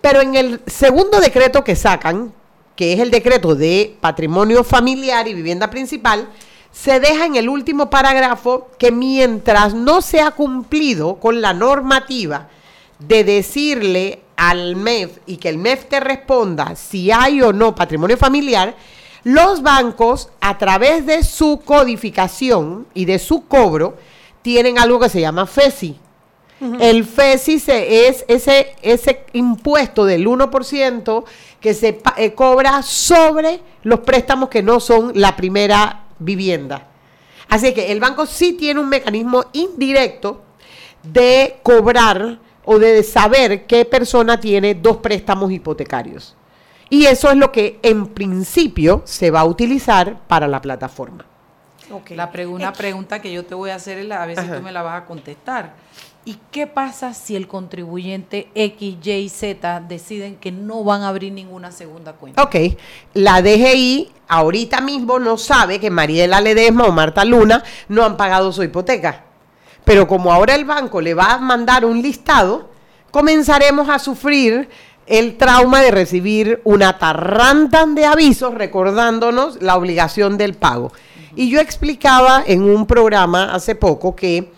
Pero 0.02 0.22
en 0.22 0.36
el 0.36 0.62
segundo 0.66 1.20
decreto 1.20 1.64
que 1.64 1.76
sacan, 1.76 2.34
que 2.76 2.94
es 2.94 3.00
el 3.02 3.12
decreto 3.12 3.56
de 3.56 3.98
patrimonio 4.00 4.64
familiar 4.64 5.28
y 5.28 5.34
vivienda 5.34 5.70
principal, 5.70 6.30
se 6.72 7.00
deja 7.02 7.26
en 7.26 7.36
el 7.36 7.50
último 7.50 7.90
parágrafo 7.90 8.70
que 8.80 8.92
mientras 8.92 9.74
no 9.74 10.02
se 10.02 10.22
ha 10.22 10.32
cumplido 10.32 11.16
con 11.16 11.42
la 11.42 11.54
normativa 11.54 12.48
de 13.00 13.24
decirle 13.26 14.22
al 14.38 14.78
MEF 14.78 15.18
y 15.26 15.38
que 15.38 15.50
el 15.50 15.58
MEF 15.58 15.86
te 15.86 16.00
responda 16.00 16.76
si 16.78 17.12
hay 17.12 17.42
o 17.42 17.52
no 17.52 17.76
patrimonio 17.76 18.16
familiar, 18.18 18.76
los 19.24 19.62
bancos 19.62 20.30
a 20.42 20.58
través 20.58 21.06
de 21.06 21.24
su 21.24 21.62
codificación 21.64 22.88
y 22.94 23.06
de 23.06 23.20
su 23.20 23.48
cobro 23.48 23.98
tienen 24.42 24.80
algo 24.80 25.00
que 25.00 25.10
se 25.10 25.22
llama 25.22 25.46
FESI. 25.46 25.98
El 26.82 27.06
FESI 27.06 27.60
se- 27.60 28.08
es 28.10 28.26
ese, 28.28 28.76
ese 28.82 29.24
impuesto 29.32 30.04
del 30.06 30.28
1% 30.28 31.24
que 31.62 31.74
se 31.74 32.02
eh, 32.18 32.34
cobra 32.34 32.82
sobre 32.84 33.62
los 33.84 34.02
préstamos 34.02 34.50
que 34.50 34.62
no 34.62 34.80
son 34.82 35.12
la 35.16 35.36
primera 35.38 36.04
vivienda. 36.20 36.88
Así 37.48 37.74
que 37.74 37.92
el 37.94 38.00
banco 38.02 38.26
sí 38.26 38.54
tiene 38.54 38.80
un 38.82 38.90
mecanismo 38.90 39.46
indirecto 39.54 40.42
de 41.04 41.60
cobrar 41.64 42.40
o 42.66 42.78
de 42.78 43.04
saber 43.04 43.66
qué 43.66 43.86
persona 43.86 44.40
tiene 44.40 44.76
dos 44.76 44.98
préstamos 44.98 45.52
hipotecarios. 45.52 46.36
Y 46.90 47.06
eso 47.06 47.30
es 47.30 47.38
lo 47.38 47.52
que 47.52 47.80
en 47.84 48.08
principio 48.08 49.02
se 49.06 49.32
va 49.32 49.42
a 49.42 49.46
utilizar 49.46 50.18
para 50.28 50.48
la 50.48 50.62
plataforma. 50.62 51.26
La 52.10 52.30
una 52.48 52.72
pregunta 52.72 53.20
que 53.20 53.32
yo 53.32 53.46
te 53.46 53.56
voy 53.56 53.72
a 53.72 53.76
hacer, 53.76 53.98
es 53.98 54.06
la- 54.06 54.22
a 54.22 54.26
ver 54.28 54.38
si 54.38 54.46
Ajá. 54.46 54.58
tú 54.58 54.62
me 54.62 54.72
la 54.72 54.84
vas 54.84 55.02
a 55.02 55.06
contestar. 55.06 55.74
¿Y 56.26 56.38
qué 56.52 56.68
pasa 56.68 57.14
si 57.16 57.36
el 57.36 57.48
contribuyente 57.48 58.50
X, 58.54 58.98
Y, 59.04 59.30
Z 59.30 59.82
deciden 59.88 60.36
que 60.36 60.52
no 60.52 60.84
van 60.84 61.02
a 61.02 61.08
abrir 61.08 61.32
ninguna 61.34 61.72
segunda 61.72 62.14
cuenta? 62.14 62.44
Ok, 62.44 62.56
la 63.16 63.42
DGI 63.42 64.12
ahorita 64.28 64.82
mismo 64.82 65.18
no 65.18 65.38
sabe 65.38 65.80
que 65.80 65.90
Mariela 65.90 66.42
Ledesma 66.42 66.86
o 66.86 66.92
Marta 66.92 67.26
Luna 67.26 67.64
no 67.88 68.06
han 68.06 68.18
pagado 68.18 68.52
su 68.52 68.62
hipoteca. 68.64 69.24
Pero 69.84 70.08
como 70.08 70.32
ahora 70.32 70.54
el 70.54 70.66
banco 70.66 71.02
le 71.02 71.16
va 71.16 71.34
a 71.34 71.38
mandar 71.40 71.86
un 71.86 72.00
listado, 72.02 72.70
comenzaremos 73.10 73.90
a 73.90 73.98
sufrir 73.98 74.70
el 75.10 75.38
trauma 75.38 75.82
de 75.82 75.92
recibir 75.92 76.62
una 76.64 76.98
tarrantan 76.98 77.96
de 77.96 78.06
avisos 78.06 78.54
recordándonos 78.54 79.62
la 79.62 79.76
obligación 79.76 80.38
del 80.38 80.54
pago. 80.54 80.92
Y 81.36 81.50
yo 81.50 81.60
explicaba 81.60 82.44
en 82.46 82.64
un 82.64 82.86
programa 82.86 83.54
hace 83.54 83.76
poco 83.76 84.16
que 84.16 84.52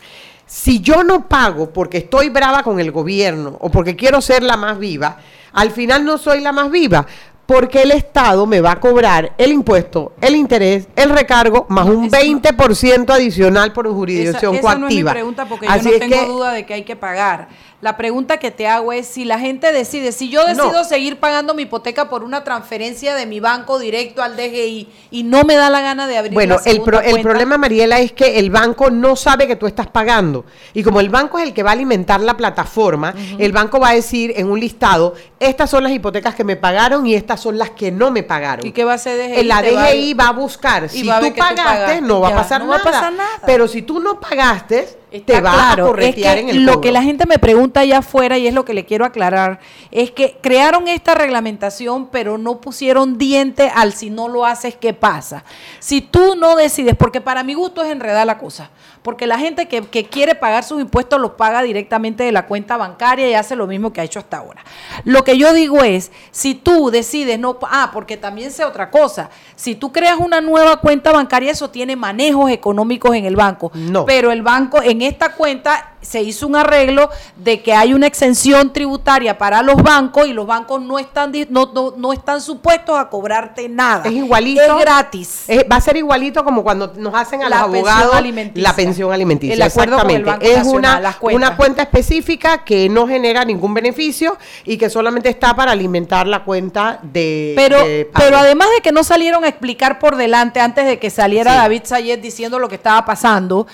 si 0.45 0.81
yo 0.81 1.03
no 1.03 1.27
pago 1.27 1.71
porque 1.71 1.99
estoy 1.99 2.29
brava 2.29 2.63
con 2.63 2.79
el 2.79 2.91
gobierno 2.91 3.57
o 3.61 3.69
porque 3.71 3.95
quiero 3.95 4.19
ser 4.21 4.43
la 4.43 4.57
más 4.57 4.77
viva, 4.77 5.17
al 5.53 5.71
final 5.71 6.03
no 6.05 6.17
soy 6.17 6.41
la 6.41 6.51
más 6.51 6.69
viva. 6.69 7.05
Porque 7.45 7.81
el 7.81 7.91
Estado 7.91 8.45
me 8.45 8.61
va 8.61 8.71
a 8.73 8.79
cobrar 8.79 9.33
el 9.37 9.51
impuesto, 9.51 10.13
el 10.21 10.35
interés, 10.37 10.87
el 10.95 11.09
recargo, 11.09 11.65
más 11.67 11.85
un 11.85 12.09
20% 12.09 13.09
adicional 13.13 13.73
por 13.73 13.91
jurisdicción 13.91 14.55
esa, 14.55 14.69
esa 14.69 14.79
no 14.79 14.87
es 14.87 14.93
mi 14.95 15.01
coactiva. 15.01 15.11
pregunta 15.11 15.45
porque 15.45 15.67
Así 15.67 15.85
yo 15.89 15.91
no 15.91 15.99
tengo 15.99 16.15
que- 16.15 16.25
duda 16.27 16.51
de 16.53 16.65
que 16.65 16.73
hay 16.75 16.83
que 16.83 16.95
pagar. 16.95 17.49
La 17.81 17.97
pregunta 17.97 18.37
que 18.37 18.51
te 18.51 18.67
hago 18.67 18.93
es 18.93 19.07
si 19.07 19.25
la 19.25 19.39
gente 19.39 19.71
decide, 19.71 20.11
si 20.11 20.29
yo 20.29 20.45
decido 20.45 20.71
No. 20.71 20.83
seguir 20.83 21.19
pagando 21.19 21.55
mi 21.55 21.63
hipoteca 21.63 22.09
por 22.09 22.23
una 22.23 22.43
transferencia 22.43 23.15
de 23.15 23.25
mi 23.25 23.39
banco 23.39 23.79
directo 23.79 24.21
al 24.21 24.35
DGI 24.37 24.87
y 25.09 25.23
no 25.23 25.43
me 25.43 25.55
da 25.55 25.71
la 25.71 25.81
gana 25.81 26.05
de 26.05 26.15
abrir 26.17 26.33
Bueno, 26.33 26.57
la 26.63 26.71
el, 26.71 26.81
pro- 26.81 27.01
el 27.01 27.21
problema, 27.21 27.57
Mariela, 27.57 27.99
es 27.99 28.11
que 28.11 28.37
el 28.37 28.51
banco 28.51 28.91
no 28.91 29.15
sabe 29.15 29.47
que 29.47 29.55
tú 29.55 29.65
estás 29.65 29.87
pagando. 29.87 30.45
Y 30.75 30.83
como 30.83 30.99
el 30.99 31.09
banco 31.09 31.39
es 31.39 31.45
el 31.45 31.53
que 31.55 31.63
va 31.63 31.71
a 31.71 31.73
alimentar 31.73 32.21
la 32.21 32.37
plataforma, 32.37 33.15
el 33.39 33.51
banco 33.51 33.79
va 33.79 33.89
a 33.89 33.93
decir 33.95 34.31
en 34.35 34.47
un 34.51 34.59
listado, 34.59 35.15
estas 35.39 35.69
son 35.71 35.81
las 35.83 35.91
hipotecas 35.91 36.35
que 36.35 36.43
me 36.43 36.55
pagaron 36.57 37.07
y 37.07 37.15
estas 37.15 37.39
son 37.41 37.57
las 37.57 37.71
que 37.71 37.91
no 37.91 38.11
me 38.11 38.21
pagaron. 38.21 38.63
¿Y 38.65 38.73
qué 38.73 38.83
va 38.83 38.91
a 38.91 38.95
hacer 38.95 39.17
DGI? 39.17 39.43
La 39.45 39.61
Te 39.63 39.71
va 39.71 39.85
a- 39.85 39.91
DGI 39.91 40.13
va 40.13 40.27
a 40.27 40.31
buscar, 40.33 40.83
y 40.85 40.89
si 40.89 41.01
tú 41.01 41.33
pagaste, 41.35 41.99
no 42.01 42.21
va 42.21 42.27
a 42.29 42.35
pasar 42.35 42.61
no 42.61 42.67
va 42.67 42.75
a 42.77 42.83
pasar 42.83 43.11
nada. 43.13 43.29
Pero 43.43 43.67
si 43.67 43.81
tú 43.81 43.99
no 43.99 44.19
pagaste, 44.19 45.00
te 45.11 45.17
Está 45.17 45.41
va 45.41 45.51
claro, 45.53 45.83
a 45.83 45.87
corretear 45.87 46.37
es 46.37 46.43
que 46.45 46.49
en 46.51 46.57
el 46.57 46.65
lo 46.65 46.73
cobro. 46.73 46.81
que 46.81 46.91
la 46.91 47.03
gente 47.03 47.25
me 47.25 47.37
pregunta 47.37 47.81
allá 47.81 47.97
afuera 47.99 48.37
y 48.37 48.47
es 48.47 48.53
lo 48.53 48.63
que 48.63 48.73
le 48.73 48.85
quiero 48.85 49.03
aclarar 49.05 49.59
es 49.91 50.11
que 50.11 50.37
crearon 50.41 50.87
esta 50.87 51.15
reglamentación 51.15 52.07
pero 52.07 52.37
no 52.37 52.61
pusieron 52.61 53.17
diente 53.17 53.69
al 53.75 53.91
si 53.93 54.09
no 54.09 54.29
lo 54.29 54.45
haces 54.45 54.75
qué 54.75 54.93
pasa 54.93 55.43
si 55.79 55.99
tú 56.01 56.35
no 56.37 56.55
decides 56.55 56.95
porque 56.95 57.19
para 57.19 57.43
mi 57.43 57.53
gusto 57.55 57.83
es 57.83 57.91
enredar 57.91 58.25
la 58.25 58.37
cosa 58.37 58.69
porque 59.01 59.25
la 59.27 59.39
gente 59.39 59.67
que, 59.67 59.81
que 59.81 60.05
quiere 60.05 60.35
pagar 60.35 60.63
sus 60.63 60.79
impuestos 60.81 61.19
los 61.19 61.31
paga 61.31 61.63
directamente 61.63 62.23
de 62.23 62.31
la 62.31 62.45
cuenta 62.45 62.77
bancaria 62.77 63.29
y 63.29 63.33
hace 63.33 63.55
lo 63.55 63.67
mismo 63.67 63.91
que 63.91 64.01
ha 64.01 64.03
hecho 64.03 64.19
hasta 64.19 64.37
ahora 64.37 64.63
lo 65.05 65.23
que 65.23 65.37
yo 65.37 65.53
digo 65.53 65.83
es 65.83 66.11
si 66.31 66.53
tú 66.55 66.91
decides 66.91 67.39
no 67.39 67.57
ah 67.63 67.89
porque 67.93 68.17
también 68.17 68.51
sé 68.51 68.63
otra 68.63 68.91
cosa 68.91 69.29
si 69.55 69.75
tú 69.75 69.91
creas 69.91 70.17
una 70.19 70.41
nueva 70.41 70.77
cuenta 70.77 71.11
bancaria 71.11 71.51
eso 71.51 71.69
tiene 71.69 71.95
manejos 71.95 72.51
económicos 72.51 73.15
en 73.15 73.25
el 73.25 73.35
banco 73.35 73.71
No. 73.73 74.05
pero 74.05 74.31
el 74.31 74.41
banco 74.41 74.81
en 74.81 75.01
esta 75.01 75.33
cuenta 75.33 75.90
se 76.01 76.21
hizo 76.21 76.47
un 76.47 76.55
arreglo 76.55 77.09
de 77.35 77.61
que 77.61 77.73
hay 77.73 77.93
una 77.93 78.07
exención 78.07 78.73
tributaria 78.73 79.37
para 79.37 79.61
los 79.61 79.81
bancos 79.81 80.27
y 80.27 80.33
los 80.33 80.45
bancos 80.47 80.81
no 80.81 80.99
están 80.99 81.31
no, 81.49 81.71
no, 81.73 81.93
no 81.97 82.13
están 82.13 82.41
supuestos 82.41 82.97
a 82.97 83.09
cobrarte 83.09 83.69
nada. 83.69 84.03
Es 84.05 84.11
igualito. 84.13 84.61
Es 84.61 84.81
gratis. 84.83 85.43
Es- 85.47 85.65
va 85.71 85.77
a 85.77 85.81
ser 85.81 85.97
igualito 85.97 86.43
como 86.43 86.63
cuando 86.63 86.93
nos 86.97 87.13
hacen 87.13 87.43
a 87.43 87.49
La 87.49 87.57
los 87.57 87.65
abogados 87.65 88.15
la 88.55 88.75
pensión 88.75 89.11
alimenticia. 89.13 89.53
El 89.53 89.61
acuerdo 89.61 89.99
con 89.99 90.09
el 90.09 90.21
exactamente. 90.21 90.29
Banco 90.47 90.59
es 90.59 90.65
Nacional, 90.65 91.15
una, 91.21 91.35
una 91.35 91.55
cuenta 91.57 91.81
específica 91.83 92.63
que 92.63 92.89
no 92.89 93.07
genera 93.07 93.45
ningún 93.45 93.73
beneficio 93.73 94.37
y 94.65 94.77
que 94.77 94.89
solamente 94.89 95.29
está 95.29 95.55
para 95.55 95.71
alimentar 95.71 96.27
la 96.27 96.43
cuenta 96.43 96.99
de. 97.03 97.53
Pero, 97.55 97.77
de 97.85 98.09
pero 98.13 98.37
además 98.37 98.67
de 98.75 98.81
que 98.81 98.91
no 98.91 99.03
salieron 99.03 99.43
a 99.43 99.47
explicar 99.47 99.99
por 99.99 100.15
delante 100.15 100.59
antes 100.59 100.85
de 100.85 100.99
que 100.99 101.09
saliera 101.09 101.51
Sí. 101.51 101.57
David 101.57 101.81
Sayed 101.85 102.19
diciendo 102.19 102.59
lo 102.59 102.69
que 102.69 102.75
estaba 102.75 103.03
pasando, 103.05 103.67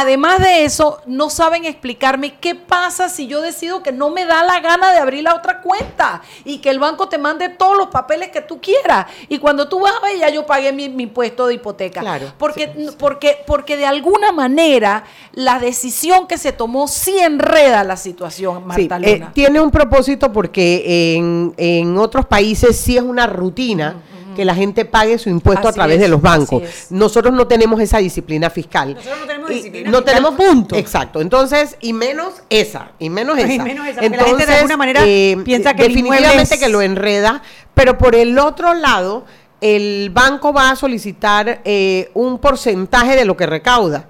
además 0.00 0.40
de 0.40 0.64
eso, 0.64 1.00
no 1.06 1.30
saben 1.30 1.64
explicarme 1.64 2.34
qué 2.38 2.54
pasa 2.54 3.08
si 3.08 3.26
yo 3.26 3.40
decido 3.40 3.82
que 3.82 3.92
no 3.92 4.10
me 4.10 4.24
da 4.24 4.44
la 4.44 4.60
gana 4.60 4.92
de 4.92 4.98
abrir 4.98 5.24
la 5.24 5.34
otra 5.34 5.60
cuenta 5.62 6.22
y 6.44 6.58
que 6.58 6.70
el 6.70 6.78
banco 6.78 7.08
te 7.08 7.18
mande 7.18 7.48
todos 7.48 7.76
los 7.76 7.88
papeles 7.88 8.30
que 8.30 8.40
tú 8.40 8.60
quieras. 8.60 9.06
Y 9.28 9.38
cuando 9.38 9.68
tú 9.68 9.80
vas 9.80 9.92
a 10.00 10.06
ver, 10.06 10.18
ya 10.18 10.28
yo 10.30 10.46
pagué 10.46 10.72
mi, 10.72 10.88
mi 10.88 11.04
impuesto 11.04 11.46
de 11.46 11.54
hipoteca. 11.54 12.00
Claro, 12.00 12.32
Porque, 12.38 12.72
porque, 12.98 13.38
porque 13.46 13.76
de 13.76 13.86
alguna 13.86 14.32
manera 14.32 15.04
la 15.32 15.58
decisión 15.58 16.26
que 16.26 16.38
se 16.38 16.52
tomó 16.52 16.88
sí 16.88 17.18
enreda 17.18 17.84
la 17.84 17.96
situación, 17.96 18.58
Sí, 18.74 18.88
Marta 18.88 18.96
eh, 19.08 19.14
Luna. 19.18 19.32
tiene 19.32 19.60
un 19.60 19.70
propósito 19.70 20.32
porque 20.32 21.14
en, 21.16 21.54
en 21.56 21.96
otros 21.98 22.26
países 22.26 22.76
sí 22.78 22.96
es 22.96 23.02
una 23.02 23.26
rutina 23.26 23.96
que 24.36 24.44
la 24.44 24.54
gente 24.54 24.84
pague 24.84 25.18
su 25.18 25.28
impuesto 25.30 25.66
a 25.66 25.72
través 25.72 25.96
es, 25.96 26.02
de 26.02 26.08
los 26.08 26.20
bancos. 26.22 26.62
Nosotros 26.90 27.34
no 27.34 27.46
tenemos 27.48 27.80
esa 27.80 27.98
disciplina 27.98 28.50
fiscal. 28.50 28.94
Nosotros 28.94 29.18
no 29.20 29.26
tenemos 29.26 29.50
Y- 29.50 29.54
disciplina 29.54 29.90
no 29.90 29.96
fiscal, 29.98 30.14
tenemos 30.14 30.34
punto. 30.36 30.76
Exacto. 30.76 31.20
Entonces, 31.20 31.76
y 31.80 31.92
menos 31.92 32.34
esa, 32.50 32.92
y 32.98 33.10
menos 33.10 33.38
esa. 33.38 33.52
Y 33.52 33.58
menos 33.58 33.86
esa, 33.88 34.00
porque 34.02 34.16
la 34.16 34.24
gente 34.24 34.46
de 34.46 34.54
alguna 34.54 34.76
manera 34.76 35.00
piensa 35.44 35.74
que 35.74 35.82
el 35.86 35.88
definitivamente 35.88 36.28
inmueble 36.28 36.42
es- 36.42 36.60
que 36.60 36.68
lo 36.68 36.82
enreda, 36.82 37.42
pero 37.74 37.98
por 37.98 38.14
el 38.14 38.38
otro 38.38 38.74
lado, 38.74 39.24
el 39.60 40.10
banco 40.12 40.52
va 40.52 40.70
a 40.70 40.76
solicitar 40.76 41.62
eh, 41.64 42.10
un 42.14 42.38
porcentaje 42.38 43.16
de 43.16 43.24
lo 43.24 43.36
que 43.36 43.46
recauda. 43.46 44.06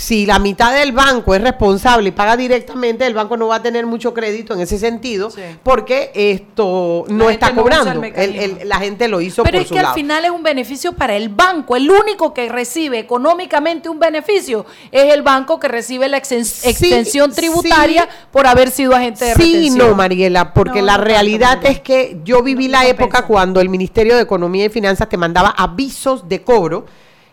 Si 0.00 0.26
la 0.26 0.38
mitad 0.38 0.72
del 0.72 0.92
banco 0.92 1.34
es 1.34 1.42
responsable 1.42 2.10
y 2.10 2.12
paga 2.12 2.36
directamente, 2.36 3.04
el 3.04 3.14
banco 3.14 3.36
no 3.36 3.48
va 3.48 3.56
a 3.56 3.62
tener 3.64 3.84
mucho 3.84 4.14
crédito 4.14 4.54
en 4.54 4.60
ese 4.60 4.78
sentido, 4.78 5.28
Sí. 5.28 5.40
porque 5.64 6.12
esto 6.14 7.04
no 7.08 7.24
La 7.26 7.32
está 7.32 7.46
no 7.46 7.50
el 7.54 7.58
cobrando. 7.62 7.90
El- 7.90 7.98
mecanismo. 7.98 8.58
el- 8.60 8.68
la 8.68 8.78
gente 8.78 9.08
lo 9.08 9.20
hizo 9.20 9.42
Pero 9.42 9.56
por 9.56 9.62
es 9.62 9.66
su 9.68 9.74
que 9.74 9.80
lado. 9.82 9.94
al 9.94 10.00
final 10.00 10.24
es 10.24 10.30
un 10.30 10.44
beneficio 10.44 10.92
para 10.92 11.16
el 11.16 11.30
banco. 11.30 11.74
El 11.74 11.90
único 11.90 12.32
que 12.32 12.48
recibe 12.48 13.00
económicamente 13.00 13.88
un 13.88 13.98
beneficio 13.98 14.66
es 14.92 15.12
el 15.12 15.22
banco 15.22 15.58
que 15.58 15.66
recibe 15.66 16.08
la 16.08 16.18
exen- 16.22 16.44
Sí, 16.44 16.68
extensión 16.70 17.32
tributaria 17.32 18.02
sí. 18.02 18.08
por 18.30 18.46
haber 18.46 18.70
sido 18.70 18.94
agente 18.94 19.24
de 19.24 19.34
Sí, 19.34 19.52
retención. 19.56 19.78
no, 19.88 19.94
Mariela, 19.96 20.54
porque 20.54 20.78
No, 20.78 20.86
la 20.86 20.98
no 20.98 21.02
realidad 21.06 21.58
es 21.64 21.80
que 21.80 22.20
yo 22.22 22.44
viví 22.44 22.68
la 22.68 22.86
época 22.86 23.22
cuando 23.26 23.60
el 23.60 23.68
Ministerio 23.68 24.14
de 24.14 24.22
Economía 24.22 24.66
y 24.66 24.68
Finanzas 24.68 25.08
te 25.08 25.16
mandaba 25.16 25.48
avisos 25.50 26.28
de 26.28 26.44
cobro 26.44 26.86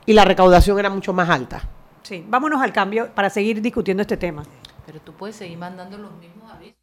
y 0.08 0.14
la 0.14 0.26
recaudación 0.26 0.80
era 0.80 0.90
mucho 0.90 1.14
más 1.14 1.30
alta. 1.30 1.70
Sí, 2.06 2.24
vámonos 2.28 2.62
al 2.62 2.72
cambio 2.72 3.10
para 3.16 3.32
seguir 3.32 3.64
discutiendo 3.64 4.02
este 4.02 4.16
tema. 4.16 4.44
Pero 4.86 5.00
tú 5.00 5.12
puedes 5.14 5.38
seguir 5.38 5.58
mandando 5.58 5.98
los 5.98 6.16
mismos 6.20 6.52
avisos. 6.52 6.78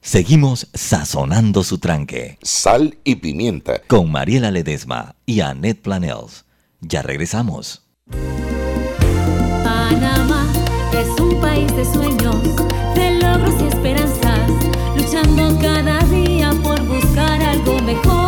Seguimos 0.00 0.70
sazonando 0.72 1.62
su 1.62 1.76
tranque. 1.76 2.38
Sal 2.40 2.96
y 3.04 3.16
pimienta. 3.16 3.82
Con 3.86 4.10
Mariela 4.10 4.50
Ledesma 4.50 5.16
y 5.26 5.40
Annette 5.40 5.82
Planels. 5.82 6.46
Ya 6.80 7.02
regresamos. 7.02 7.82
Panamá 9.62 10.46
es 10.94 11.20
un 11.20 11.38
país 11.38 11.70
de 11.76 11.84
sueños, 11.84 12.42
de 12.94 13.18
logros 13.20 13.60
y 13.60 13.66
esperanzas, 13.66 14.48
luchando 14.96 15.58
cada 15.60 15.98
día 16.04 16.52
por 16.62 16.80
buscar 16.86 17.42
algo 17.42 17.78
mejor. 17.82 18.25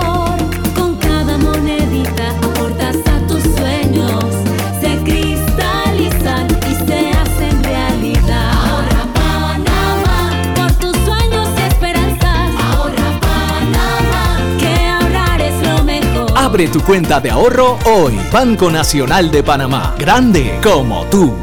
Abre 16.49 16.67
tu 16.69 16.81
cuenta 16.81 17.21
de 17.21 17.31
ahorro 17.31 17.79
hoy. 17.85 18.19
Banco 18.33 18.71
Nacional 18.71 19.31
de 19.31 19.43
Panamá. 19.43 19.95
Grande 19.99 20.59
como 20.63 21.05
tú. 21.11 21.35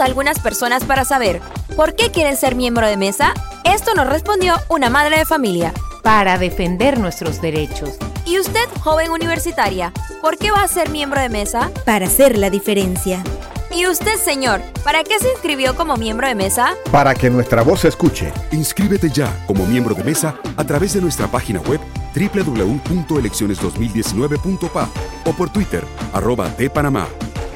A 0.00 0.04
algunas 0.04 0.38
personas 0.38 0.84
para 0.84 1.04
saber 1.04 1.40
por 1.74 1.96
qué 1.96 2.12
quieren 2.12 2.36
ser 2.36 2.54
miembro 2.54 2.86
de 2.86 2.96
mesa. 2.96 3.34
Esto 3.64 3.94
nos 3.94 4.06
respondió 4.06 4.54
una 4.68 4.90
madre 4.90 5.18
de 5.18 5.24
familia. 5.24 5.74
Para 6.02 6.38
defender 6.38 7.00
nuestros 7.00 7.40
derechos. 7.40 7.96
¿Y 8.24 8.38
usted, 8.38 8.68
joven 8.80 9.10
universitaria, 9.10 9.92
por 10.20 10.38
qué 10.38 10.52
va 10.52 10.62
a 10.62 10.68
ser 10.68 10.90
miembro 10.90 11.20
de 11.20 11.30
mesa? 11.30 11.72
Para 11.84 12.06
hacer 12.06 12.38
la 12.38 12.48
diferencia. 12.48 13.24
¿Y 13.72 13.86
usted, 13.86 14.18
señor, 14.18 14.60
para 14.84 15.02
qué 15.02 15.18
se 15.18 15.32
inscribió 15.32 15.74
como 15.74 15.96
miembro 15.96 16.28
de 16.28 16.36
mesa? 16.36 16.76
Para 16.92 17.12
que 17.14 17.28
nuestra 17.28 17.62
voz 17.62 17.80
se 17.80 17.88
escuche. 17.88 18.32
Inscríbete 18.52 19.10
ya 19.10 19.36
como 19.46 19.66
miembro 19.66 19.96
de 19.96 20.04
mesa 20.04 20.36
a 20.56 20.62
través 20.64 20.94
de 20.94 21.00
nuestra 21.00 21.26
página 21.26 21.58
web 21.60 21.80
www.elecciones2019.pa 22.14 24.88
o 25.24 25.32
por 25.32 25.50
Twitter, 25.50 25.84
arroba 26.12 26.48
de 26.50 26.70
Panamá. 26.70 27.08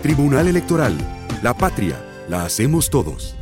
Tribunal 0.03 0.49
Electoral. 0.49 0.99
La 1.43 1.55
patria 1.55 2.12
la 2.29 2.45
hacemos 2.45 2.91
todos. 2.91 3.35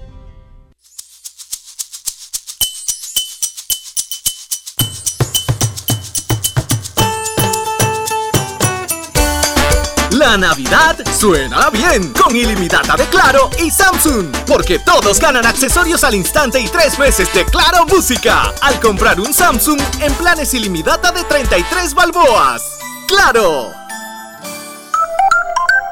La 10.10 10.36
Navidad 10.36 10.98
suena 11.18 11.70
bien 11.70 12.12
con 12.12 12.36
ilimitada 12.36 12.94
de 12.96 13.06
Claro 13.06 13.48
y 13.58 13.70
Samsung, 13.70 14.26
porque 14.46 14.78
todos 14.78 15.18
ganan 15.18 15.46
accesorios 15.46 16.04
al 16.04 16.14
instante 16.14 16.60
y 16.60 16.68
tres 16.68 16.98
meses 16.98 17.32
de 17.32 17.44
Claro 17.46 17.86
Música 17.86 18.52
al 18.60 18.78
comprar 18.80 19.18
un 19.18 19.32
Samsung 19.32 19.80
en 20.00 20.12
planes 20.14 20.52
ilimitada 20.52 21.10
de 21.10 21.24
33 21.24 21.94
balboas. 21.94 22.62
¡Claro! 23.08 23.72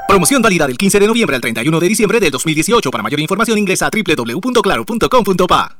Promoción 0.08 0.40
válida 0.40 0.66
del 0.66 0.78
15 0.78 1.00
de 1.00 1.06
noviembre 1.06 1.36
al 1.36 1.42
31 1.42 1.80
de 1.80 1.86
diciembre 1.86 2.18
del 2.18 2.30
2018. 2.30 2.90
Para 2.90 3.02
mayor 3.02 3.20
información 3.20 3.58
ingresa 3.58 3.88
a 3.88 3.90
www.claro.com.pa. 3.90 5.78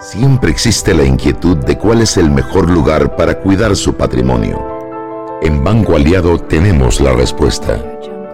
Siempre 0.00 0.50
existe 0.50 0.94
la 0.94 1.04
inquietud 1.04 1.58
de 1.58 1.76
cuál 1.76 2.00
es 2.00 2.16
el 2.16 2.30
mejor 2.30 2.70
lugar 2.70 3.14
para 3.14 3.38
cuidar 3.38 3.76
su 3.76 3.92
patrimonio. 3.94 4.58
En 5.42 5.62
Banco 5.62 5.96
Aliado 5.96 6.38
tenemos 6.38 6.98
la 7.02 7.12
respuesta. 7.12 7.84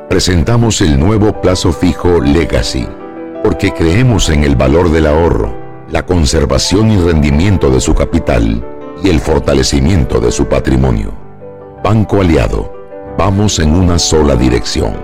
Presentamos 0.09 0.81
el 0.81 0.97
nuevo 0.97 1.41
plazo 1.41 1.73
fijo 1.73 2.21
Legacy, 2.21 2.87
porque 3.43 3.73
creemos 3.73 4.29
en 4.29 4.45
el 4.45 4.55
valor 4.55 4.93
del 4.93 5.07
ahorro, 5.07 5.53
la 5.91 6.07
conservación 6.07 6.93
y 6.93 6.99
rendimiento 6.99 7.71
de 7.71 7.81
su 7.81 7.93
capital 7.93 8.65
y 9.03 9.09
el 9.09 9.19
fortalecimiento 9.19 10.21
de 10.21 10.31
su 10.31 10.47
patrimonio. 10.47 11.13
Banco 11.83 12.21
Aliado, 12.21 12.74
vamos 13.17 13.59
en 13.59 13.75
una 13.75 13.99
sola 13.99 14.37
dirección, 14.37 14.97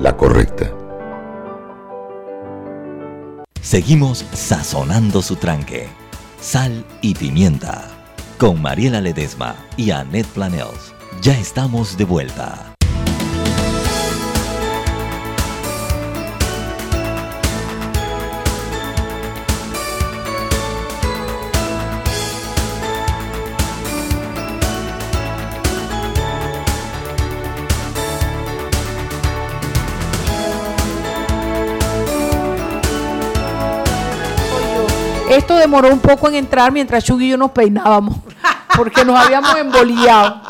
la 0.00 0.16
correcta. 0.16 0.70
Seguimos 3.60 4.24
sazonando 4.32 5.22
su 5.22 5.36
tranque. 5.36 5.88
Sal 6.40 6.84
y 7.00 7.14
pimienta. 7.14 7.88
Con 8.38 8.60
Mariela 8.60 9.00
Ledesma 9.00 9.56
y 9.76 9.90
Annette 9.90 10.28
Planels. 10.28 10.94
Ya 11.22 11.32
estamos 11.38 11.96
de 11.96 12.04
vuelta. 12.04 12.73
Esto 35.34 35.56
demoró 35.56 35.88
un 35.88 35.98
poco 35.98 36.28
en 36.28 36.36
entrar 36.36 36.70
mientras 36.70 37.02
Chugui 37.02 37.26
y 37.26 37.30
yo 37.30 37.36
nos 37.36 37.50
peinábamos, 37.50 38.18
porque 38.76 39.04
nos 39.04 39.18
habíamos 39.18 39.56
emboliado. 39.56 40.40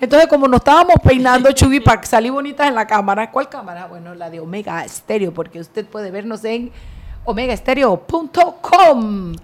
Entonces, 0.00 0.28
como 0.28 0.48
nos 0.48 0.60
estábamos 0.60 0.94
peinando, 1.04 1.52
Chugui, 1.52 1.80
para 1.80 2.02
salir 2.04 2.32
bonitas 2.32 2.66
en 2.66 2.74
la 2.74 2.86
cámara, 2.86 3.30
¿cuál 3.30 3.50
cámara? 3.50 3.86
Bueno, 3.86 4.14
la 4.14 4.30
de 4.30 4.40
Omega 4.40 4.82
Stereo, 4.88 5.34
porque 5.34 5.60
usted 5.60 5.84
puede 5.84 6.10
vernos 6.10 6.42
en 6.44 6.72
omegastereo.com. 7.26 9.34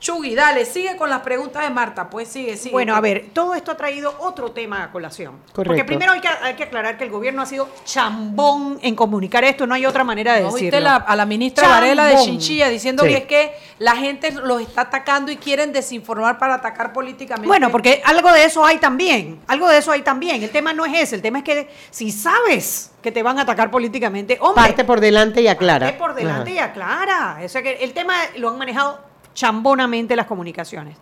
Chugui, 0.00 0.34
dale, 0.36 0.64
sigue 0.64 0.96
con 0.96 1.10
las 1.10 1.20
preguntas 1.22 1.62
de 1.62 1.70
Marta, 1.70 2.08
pues 2.08 2.28
sigue, 2.28 2.56
sigue. 2.56 2.72
Bueno, 2.72 2.94
a 2.94 3.00
ver, 3.00 3.30
todo 3.32 3.54
esto 3.56 3.72
ha 3.72 3.76
traído 3.76 4.14
otro 4.20 4.52
tema 4.52 4.84
a 4.84 4.92
colación. 4.92 5.38
Porque 5.52 5.70
Correcto. 5.70 5.86
primero 5.86 6.12
hay 6.12 6.20
que, 6.20 6.28
hay 6.28 6.54
que 6.54 6.62
aclarar 6.64 6.96
que 6.96 7.02
el 7.04 7.10
gobierno 7.10 7.42
ha 7.42 7.46
sido 7.46 7.68
chambón 7.84 8.78
en 8.82 8.94
comunicar 8.94 9.42
esto, 9.44 9.66
no 9.66 9.74
hay 9.74 9.86
otra 9.86 10.04
manera 10.04 10.34
de 10.34 10.42
¿No 10.42 10.46
decirlo. 10.52 10.66
viste 10.66 10.80
la- 10.80 10.96
a 10.96 11.16
la 11.16 11.26
ministra 11.26 11.66
Varela 11.68 12.04
de. 12.06 12.16
Chinchilla 12.18 12.68
diciendo 12.68 13.02
Sí. 13.02 13.08
que 13.10 13.16
es 13.16 13.24
que 13.24 13.52
la 13.80 13.96
gente 13.96 14.30
los 14.32 14.60
está 14.62 14.82
atacando 14.82 15.32
y 15.32 15.36
quieren 15.36 15.72
desinformar 15.72 16.38
para 16.38 16.54
atacar 16.54 16.92
políticamente? 16.92 17.48
Bueno, 17.48 17.70
porque 17.70 18.00
algo 18.04 18.30
de 18.32 18.44
eso 18.44 18.64
hay 18.64 18.78
también, 18.78 19.40
algo 19.48 19.68
de 19.68 19.78
eso 19.78 19.90
hay 19.90 20.02
también. 20.02 20.42
El 20.42 20.50
tema 20.50 20.72
no 20.72 20.84
es 20.86 20.94
ese, 20.94 21.16
el 21.16 21.22
tema 21.22 21.38
es 21.38 21.44
que 21.44 21.68
si 21.90 22.12
sabes 22.12 22.92
que 23.02 23.10
te 23.12 23.22
van 23.22 23.38
a 23.38 23.42
atacar 23.42 23.70
políticamente, 23.70 24.38
hombre, 24.40 24.62
Parte 24.62 24.84
por 24.84 25.00
delante 25.00 25.40
y 25.42 25.48
aclara. 25.48 25.86
Parte 25.86 25.98
por 25.98 26.14
delante 26.14 26.50
Ajá. 26.50 26.54
y 26.54 26.58
aclara. 26.58 27.40
O 27.44 27.48
sea 27.48 27.62
que 27.62 27.72
el 27.82 27.92
tema 27.92 28.14
lo 28.36 28.48
han 28.50 28.58
manejado 28.58 29.07
chambonamente 29.38 30.16
las 30.16 30.26
comunicaciones. 30.26 30.96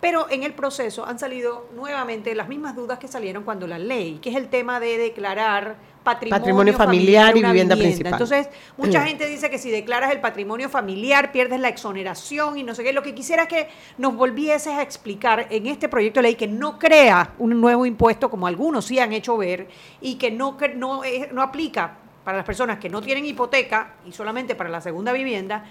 Pero 0.00 0.26
en 0.28 0.42
el 0.42 0.52
proceso 0.52 1.06
han 1.06 1.18
salido 1.18 1.68
nuevamente 1.74 2.34
las 2.34 2.48
mismas 2.48 2.74
dudas 2.74 2.98
que 2.98 3.06
salieron 3.06 3.44
cuando 3.44 3.66
la 3.66 3.78
ley, 3.78 4.18
que 4.20 4.30
es 4.30 4.36
el 4.36 4.48
tema 4.48 4.80
de 4.80 4.98
declarar 4.98 5.76
patrimonio, 6.02 6.40
Patrimonio 6.40 6.74
familiar 6.74 7.36
y 7.36 7.40
una 7.40 7.52
vivienda 7.52 7.76
principal. 7.76 8.12
Entonces, 8.12 8.48
mucha 8.76 9.00
Mm. 9.00 9.04
gente 9.08 9.26
dice 9.26 9.50
que 9.50 9.58
si 9.58 9.70
declaras 9.70 10.12
el 10.12 10.20
patrimonio 10.20 10.68
familiar 10.68 11.30
pierdes 11.30 11.60
la 11.60 11.68
exoneración 11.68 12.58
y 12.58 12.64
no 12.64 12.74
sé 12.74 12.82
qué. 12.82 12.92
Lo 12.92 13.02
que 13.02 13.14
quisiera 13.14 13.44
es 13.44 13.48
que 13.48 13.68
nos 13.98 14.16
volvieses 14.16 14.74
a 14.74 14.82
explicar 14.82 15.46
en 15.50 15.66
este 15.66 15.88
proyecto 15.88 16.18
de 16.18 16.24
ley 16.24 16.34
que 16.34 16.48
no 16.48 16.78
crea 16.78 17.34
un 17.38 17.60
nuevo 17.60 17.86
impuesto 17.86 18.28
como 18.28 18.48
algunos 18.48 18.84
sí 18.84 18.98
han 18.98 19.12
hecho 19.12 19.36
ver 19.36 19.68
y 20.00 20.16
que 20.16 20.30
no, 20.30 20.56
no, 20.74 21.04
eh, 21.04 21.30
no 21.32 21.40
aplica 21.40 21.98
para 22.22 22.38
las 22.38 22.46
personas 22.46 22.78
que 22.78 22.88
no 22.88 23.00
tienen 23.00 23.24
hipoteca 23.24 23.94
y 24.04 24.12
solamente 24.12 24.56
para 24.56 24.68
la 24.68 24.80
segunda 24.80 25.12
vivienda. 25.12 25.64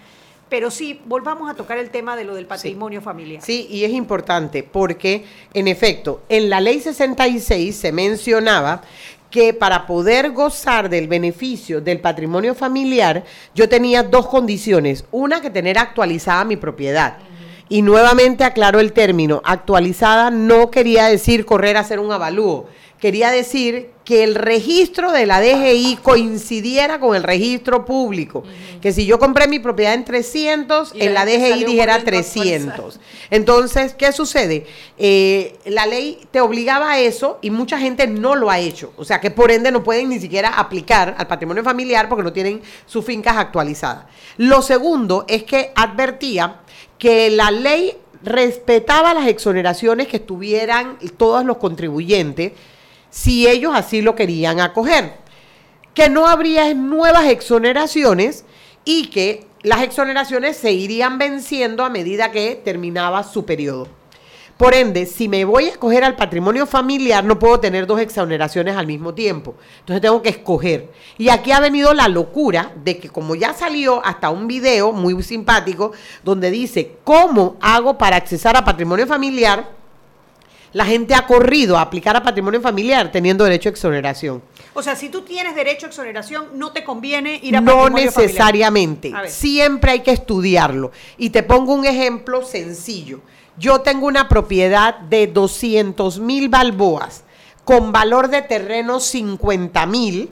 Pero 0.50 0.70
sí, 0.70 1.02
volvamos 1.06 1.50
a 1.50 1.56
tocar 1.56 1.78
el 1.80 1.90
tema 1.90 2.16
de 2.16 2.24
lo 2.24 2.36
del 2.36 2.46
patrimonio 2.46 3.02
familiar. 3.02 3.42
Sí, 3.42 3.68
y 3.70 3.84
es 3.84 3.92
importante 3.92 4.62
porque, 4.62 5.26
en 5.54 5.68
efecto, 5.68 6.22
en 6.30 6.50
la 6.50 6.62
ley 6.62 6.80
66 6.80 7.76
se 7.76 7.92
mencionaba 7.92 8.84
que 9.32 9.54
para 9.54 9.86
poder 9.86 10.32
gozar 10.32 10.90
del 10.90 11.08
beneficio 11.08 11.82
del 11.82 12.00
patrimonio 12.00 12.56
familiar, 12.56 13.26
yo 13.54 13.68
tenía 13.68 14.04
dos 14.04 14.28
condiciones. 14.28 15.04
Una, 15.12 15.42
que 15.42 15.50
tener 15.50 15.78
actualizada 15.78 16.46
mi 16.46 16.56
propiedad. 16.56 17.18
Y 17.68 17.82
nuevamente 17.82 18.44
aclaro 18.44 18.80
el 18.80 18.94
término, 18.94 19.42
actualizada 19.44 20.30
no 20.30 20.70
quería 20.70 21.08
decir 21.08 21.46
correr 21.46 21.78
a 21.78 21.80
hacer 21.82 22.00
un 22.00 22.12
avalúo, 22.12 22.68
quería 23.00 23.32
decir 23.32 23.92
que 24.06 24.24
el 24.24 24.36
registro 24.36 25.12
de 25.12 25.26
la 25.26 25.42
DGI 25.42 25.98
coincidiera 26.02 27.00
con 27.00 27.16
el 27.16 27.24
registro 27.24 27.86
público. 27.86 28.44
Que 28.80 28.94
si 28.94 29.06
yo 29.06 29.18
compré 29.18 29.48
mi 29.48 29.60
propiedad 29.60 29.96
en 29.96 30.06
300, 30.06 30.94
Y 30.94 31.02
en 31.02 31.14
la 31.16 31.26
DGI 31.26 31.64
dijera 31.66 31.66
corriendo 31.66 31.92
a 31.92 31.96
actualizar. 31.96 32.76
300. 32.76 33.00
Entonces, 33.32 33.96
¿qué 33.96 34.12
sucede? 34.12 34.68
Eh, 34.98 35.58
la 35.66 35.88
ley 35.88 36.20
te 36.30 36.40
obligaba 36.40 36.92
a 36.92 37.00
eso 37.00 37.40
y 37.42 37.50
mucha 37.50 37.80
gente 37.80 38.06
no 38.06 38.36
lo 38.36 38.52
ha 38.52 38.60
hecho. 38.60 38.94
O 38.96 39.04
sea, 39.04 39.20
que 39.20 39.32
por 39.32 39.52
ende 39.52 39.72
no 39.72 39.84
pueden 39.84 40.10
ni 40.10 40.20
siquiera 40.20 40.50
aplicar 40.50 41.16
al 41.18 41.26
patrimonio 41.26 41.64
familiar 41.64 42.08
porque 42.08 42.24
no 42.24 42.32
tienen 42.32 42.62
sus 42.86 43.04
fincas 43.04 43.38
actualizadas. 43.38 44.06
Lo 44.38 44.62
segundo 44.62 45.26
es 45.28 45.44
que 45.44 45.72
advertía 45.76 46.60
que 47.00 47.32
la 47.32 47.50
ley 47.50 47.98
respetaba 48.24 49.14
las 49.14 49.28
exoneraciones 49.28 50.08
que 50.08 50.20
tuvieran 50.20 50.98
todos 51.18 51.44
los 51.44 51.58
contribuyentes 51.58 52.54
si 53.10 53.48
ellos 53.48 53.74
así 53.76 54.02
lo 54.02 54.16
querían 54.16 54.60
acoger. 54.60 55.14
Que 55.94 56.10
no 56.10 56.28
habría 56.28 56.74
nuevas 56.74 57.28
exoneraciones 57.30 58.46
y 58.84 59.08
que 59.08 59.48
las 59.64 59.82
exoneraciones 59.82 60.58
se 60.58 60.72
irían 60.72 61.18
venciendo 61.18 61.84
a 61.84 61.90
medida 61.90 62.32
que 62.32 62.62
terminaba 62.64 63.24
su 63.24 63.46
periodo. 63.46 63.88
Por 64.58 64.74
ende, 64.74 65.06
si 65.06 65.28
me 65.28 65.44
voy 65.44 65.66
a 65.66 65.72
escoger 65.72 66.06
al 66.06 66.16
patrimonio 66.16 66.66
familiar, 66.66 67.26
no 67.26 67.38
puedo 67.38 67.60
tener 67.60 67.86
dos 67.86 68.00
exoneraciones 68.00 68.78
al 68.78 68.88
mismo 68.88 69.14
tiempo. 69.14 69.56
Entonces 69.80 70.02
tengo 70.02 70.22
que 70.22 70.30
escoger. 70.30 70.92
Y 71.18 71.28
aquí 71.28 71.52
ha 71.52 71.60
venido 71.60 71.94
la 71.94 72.08
locura 72.08 72.72
de 72.84 72.98
que 72.98 73.10
como 73.10 73.36
ya 73.36 73.54
salió 73.54 74.06
hasta 74.06 74.30
un 74.30 74.48
video 74.48 74.94
muy 74.94 75.22
simpático 75.24 75.92
donde 76.24 76.52
dice 76.52 76.96
cómo 77.04 77.58
hago 77.60 77.98
para 77.98 78.16
accesar 78.16 78.56
a 78.56 78.64
patrimonio 78.64 79.06
familiar, 79.08 79.72
la 80.76 80.84
gente 80.86 81.16
ha 81.16 81.26
corrido 81.26 81.78
a 81.78 81.82
aplicar 81.82 82.18
a 82.18 82.22
patrimonio 82.22 82.60
familiar 82.60 83.10
teniendo 83.10 83.46
derecho 83.46 83.70
a 83.70 83.72
exoneración. 83.72 84.44
O 84.74 84.84
sea, 84.84 84.94
si 84.98 85.08
tú 85.08 85.22
tienes 85.22 85.56
derecho 85.56 85.86
a 85.86 85.90
exoneración, 85.90 86.48
no 86.56 86.74
te 86.74 86.84
conviene 86.84 87.40
ir 87.42 87.56
a 87.56 87.62
No 87.62 87.68
patrimonio 87.78 88.12
familiar. 88.12 88.28
necesariamente. 88.28 89.12
A. 89.16 89.28
Siempre 89.30 89.92
hay 89.92 90.00
que 90.02 90.12
estudiarlo. 90.12 90.92
Y 91.18 91.30
te 91.30 91.44
pongo 91.44 91.74
un 91.74 91.86
ejemplo 91.86 92.44
sencillo. 92.44 93.22
Yo 93.58 93.80
tengo 93.80 94.06
una 94.08 94.28
propiedad 94.28 95.00
de 95.00 95.28
200 95.28 96.20
mil 96.20 96.50
balboas 96.50 97.24
con 97.64 97.94
valor 97.94 98.28
de 98.28 98.42
terreno 98.42 99.00
50 99.00 99.86
mil 99.86 100.30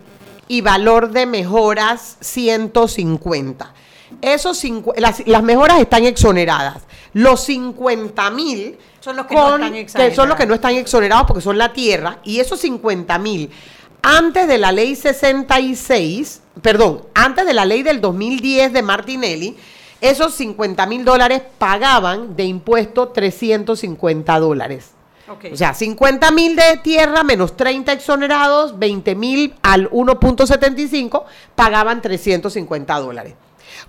y 0.50 0.60
valor 0.60 1.12
de 1.12 1.26
mejoras 1.26 2.18
150. 2.20 3.74
Esos 4.22 4.64
cincu- 4.64 4.94
las, 4.98 5.26
las 5.26 5.42
mejoras 5.42 5.80
están 5.80 6.04
exoneradas. 6.06 6.84
Los 7.14 7.46
50 7.46 8.30
mil 8.32 8.78
Son 9.04 9.18
los 9.18 9.26
que 9.26 9.36
no 9.36 9.58
están 9.58 9.74
que 9.74 10.16
son 10.16 10.30
los 10.30 10.38
que 10.38 10.46
no 10.46 10.54
están 10.54 10.76
exonerados 10.76 11.26
porque 11.28 11.42
son 11.42 11.58
la 11.58 11.74
tierra 11.74 12.20
y 12.24 12.40
esos 12.40 12.62
50 12.62 13.20
mil 13.20 13.52
antes 14.02 14.48
de 14.48 14.58
la 14.58 14.72
ley 14.72 14.96
66, 14.96 16.42
perdón, 16.62 17.04
antes 17.14 17.46
de 17.46 17.54
la 17.54 17.66
ley 17.66 17.84
del 17.84 18.00
2010 18.00 18.72
de 18.72 18.82
Martinelli, 18.82 19.58
esos 20.00 20.34
50 20.36 20.86
mil 20.86 21.04
dólares 21.04 21.42
pagaban 21.58 22.36
de 22.36 22.46
impuesto 22.46 23.10
350 23.10 24.40
dólares. 24.40 24.92
Ok. 25.30 25.46
O 25.52 25.58
sea, 25.58 25.74
50 25.74 26.32
mil 26.32 26.56
de 26.56 26.78
tierra 26.84 27.24
menos 27.24 27.58
30 27.58 27.92
exonerados, 27.92 28.80
20 28.80 29.16
mil 29.16 29.56
al 29.62 29.90
1.75 29.90 31.24
pagaban 31.56 32.02
350 32.02 33.00
dólares. 33.00 33.36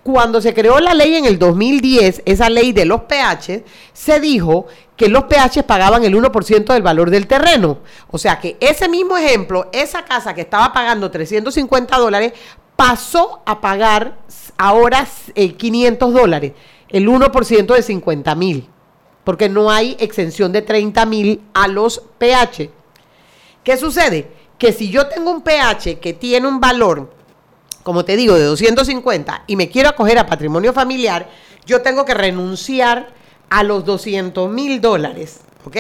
Cuando 0.03 0.41
se 0.41 0.55
creó 0.55 0.81
la 0.81 0.95
ley 0.95 1.17
en 1.17 1.25
el 1.25 1.39
2010, 1.39 2.23
esa 2.25 2.51
ley 2.51 2.73
de 2.73 2.85
los 2.85 3.03
pH, 3.03 3.65
se 3.93 4.21
dijo 4.21 4.67
que 4.97 5.09
los 5.09 5.25
pH 5.25 5.65
pagaban 5.65 6.05
el 6.05 6.15
1% 6.15 6.73
del 6.73 6.83
valor 6.83 7.11
del 7.11 7.27
terreno. 7.27 7.79
O 8.11 8.19
sea 8.19 8.39
que 8.39 8.57
ese 8.61 8.89
mismo 8.89 9.17
ejemplo, 9.17 9.69
esa 9.73 10.05
casa 10.05 10.35
que 10.35 10.43
estaba 10.43 10.73
pagando 10.73 11.11
350 11.11 11.97
dólares, 11.99 12.33
pasó 12.77 13.41
a 13.45 13.61
pagar 13.61 14.19
ahora 14.57 15.07
eh, 15.35 15.55
500 15.55 16.13
dólares, 16.13 16.53
el 16.89 17.09
1% 17.09 17.75
de 17.75 17.83
50 17.83 18.35
mil, 18.35 18.69
porque 19.25 19.49
no 19.49 19.71
hay 19.71 19.97
exención 19.99 20.53
de 20.53 20.63
30 20.63 21.07
mil 21.07 21.43
a 21.55 21.69
los 21.69 22.03
pH. 22.19 22.71
¿Qué 23.63 23.77
sucede? 23.77 24.31
Que 24.59 24.73
si 24.73 24.91
yo 24.91 25.09
tengo 25.09 25.31
un 25.31 25.43
pH 25.43 25.99
que 25.99 26.13
tiene 26.13 26.47
un 26.47 26.61
valor, 26.61 27.13
como 27.85 28.05
te 28.05 28.17
digo, 28.17 28.35
de 28.35 28.43
250 28.45 29.45
y 29.47 29.55
me 29.55 29.69
quiero 29.69 29.91
acoger 29.91 30.19
a 30.19 30.27
patrimonio 30.27 30.73
familiar, 30.73 31.29
yo 31.65 31.81
tengo 31.83 32.05
que 32.05 32.15
renunciar 32.15 33.11
a 33.51 33.63
los 33.63 33.85
200 33.85 34.51
mil 34.51 34.81
dólares, 34.81 35.41
¿ok? 35.65 35.77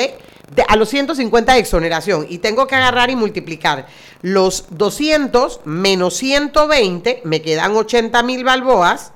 De- 0.54 0.64
a 0.68 0.76
los 0.76 0.88
150 0.90 1.54
de 1.54 1.58
exoneración 1.58 2.26
y 2.28 2.38
tengo 2.38 2.66
que 2.68 2.74
agarrar 2.76 3.10
y 3.10 3.16
multiplicar 3.16 3.86
los 4.22 4.66
200 4.70 5.60
menos 5.64 6.14
120, 6.14 7.22
me 7.24 7.42
quedan 7.42 7.74
80 7.74 8.22
mil 8.22 8.44
balboas, 8.44 9.12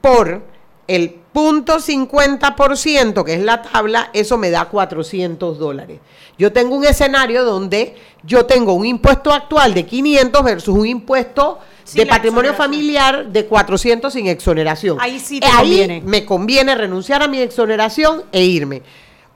por 0.00 0.42
el 0.88 1.10
punto 1.32 1.80
50%, 1.80 3.24
que 3.24 3.34
es 3.34 3.40
la 3.42 3.62
tabla, 3.62 4.10
eso 4.12 4.38
me 4.38 4.50
da 4.50 4.66
400 4.66 5.58
dólares. 5.58 6.00
Yo 6.38 6.52
tengo 6.52 6.76
un 6.76 6.84
escenario 6.84 7.44
donde 7.44 7.96
yo 8.22 8.46
tengo 8.46 8.72
un 8.72 8.86
impuesto 8.86 9.32
actual 9.32 9.74
de 9.74 9.84
500 9.84 10.42
versus 10.44 10.74
un 10.76 10.86
impuesto 10.86 11.58
De 11.94 12.06
patrimonio 12.06 12.54
familiar 12.54 13.26
de 13.26 13.46
400 13.46 14.12
sin 14.12 14.26
exoneración. 14.26 14.98
Ahí 15.00 15.20
sí 15.20 15.40
te 15.40 15.46
Ahí 15.46 15.52
conviene. 15.78 16.02
me 16.04 16.24
conviene 16.24 16.74
renunciar 16.74 17.22
a 17.22 17.28
mi 17.28 17.40
exoneración 17.40 18.24
e 18.32 18.44
irme. 18.44 18.82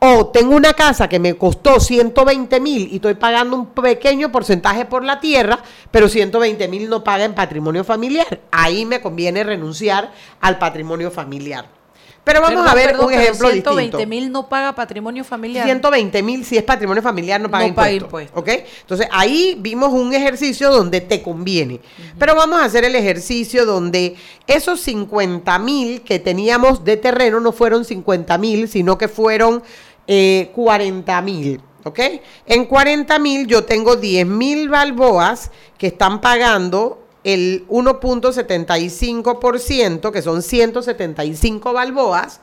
O 0.03 0.29
tengo 0.29 0.57
una 0.57 0.73
casa 0.73 1.09
que 1.11 1.19
me 1.19 1.35
costó 1.37 1.79
120 1.79 2.59
mil 2.61 2.89
y 2.91 2.97
estoy 2.97 3.15
pagando 3.15 3.55
un 3.55 3.67
pequeño 3.67 4.33
porcentaje 4.33 4.87
por 4.87 5.05
la 5.05 5.21
tierra, 5.21 5.59
pero 5.91 6.09
120 6.09 6.69
mil 6.69 6.89
no 6.89 7.05
paga 7.05 7.25
en 7.25 7.35
patrimonio 7.35 7.85
familiar. 7.85 8.41
Ahí 8.51 8.87
me 8.87 9.03
conviene 9.03 9.45
renunciar 9.45 10.11
al 10.41 10.59
patrimonio 10.59 11.11
familiar. 11.11 11.67
Pero 12.31 12.43
vamos 12.43 12.63
Perdón, 12.63 12.69
a 12.69 12.75
ver 12.75 12.91
perdón, 12.93 13.07
un 13.07 13.13
ejemplo 13.13 13.51
120 13.51 13.83
distinto. 13.83 14.09
mil 14.09 14.31
no 14.31 14.49
paga 14.49 14.73
patrimonio 14.73 15.25
familiar. 15.25 15.65
120 15.65 16.23
mil 16.23 16.45
si 16.45 16.57
es 16.57 16.63
patrimonio 16.63 17.03
familiar 17.03 17.41
no 17.41 17.51
paga 17.51 17.67
No 17.67 17.75
paga 17.75 17.91
impuesto. 17.91 18.39
¿ok? 18.39 18.49
Entonces 18.83 19.09
ahí 19.11 19.57
vimos 19.59 19.93
un 19.93 20.15
ejercicio 20.15 20.71
donde 20.71 21.01
te 21.01 21.23
conviene. 21.23 21.81
Pero 22.21 22.37
vamos 22.37 22.61
a 22.61 22.67
hacer 22.67 22.85
el 22.85 22.95
ejercicio 22.95 23.67
donde 23.67 24.15
esos 24.47 24.81
50 24.81 25.59
mil 25.59 26.03
que 26.03 26.21
teníamos 26.21 26.85
de 26.85 26.97
terreno 26.97 27.41
no 27.41 27.51
fueron 27.51 27.85
50 27.85 28.39
mil, 28.39 28.69
sino 28.69 28.97
que 28.97 29.09
fueron 29.09 29.65
eh, 30.07 30.53
40 30.55 31.23
mil. 31.23 31.61
¿Ok? 31.83 31.99
En 32.47 32.67
40 32.67 33.19
mil 33.19 33.49
yo 33.49 33.65
tengo 33.65 33.97
10 33.97 34.25
mil 34.25 34.69
balboas 34.69 35.51
que 35.79 35.89
están 35.89 36.21
pagando 36.21 37.00
el 37.25 37.67
1.75%, 37.69 40.11
que 40.11 40.23
son 40.23 40.43
175 40.43 41.73
balboas, 41.73 42.41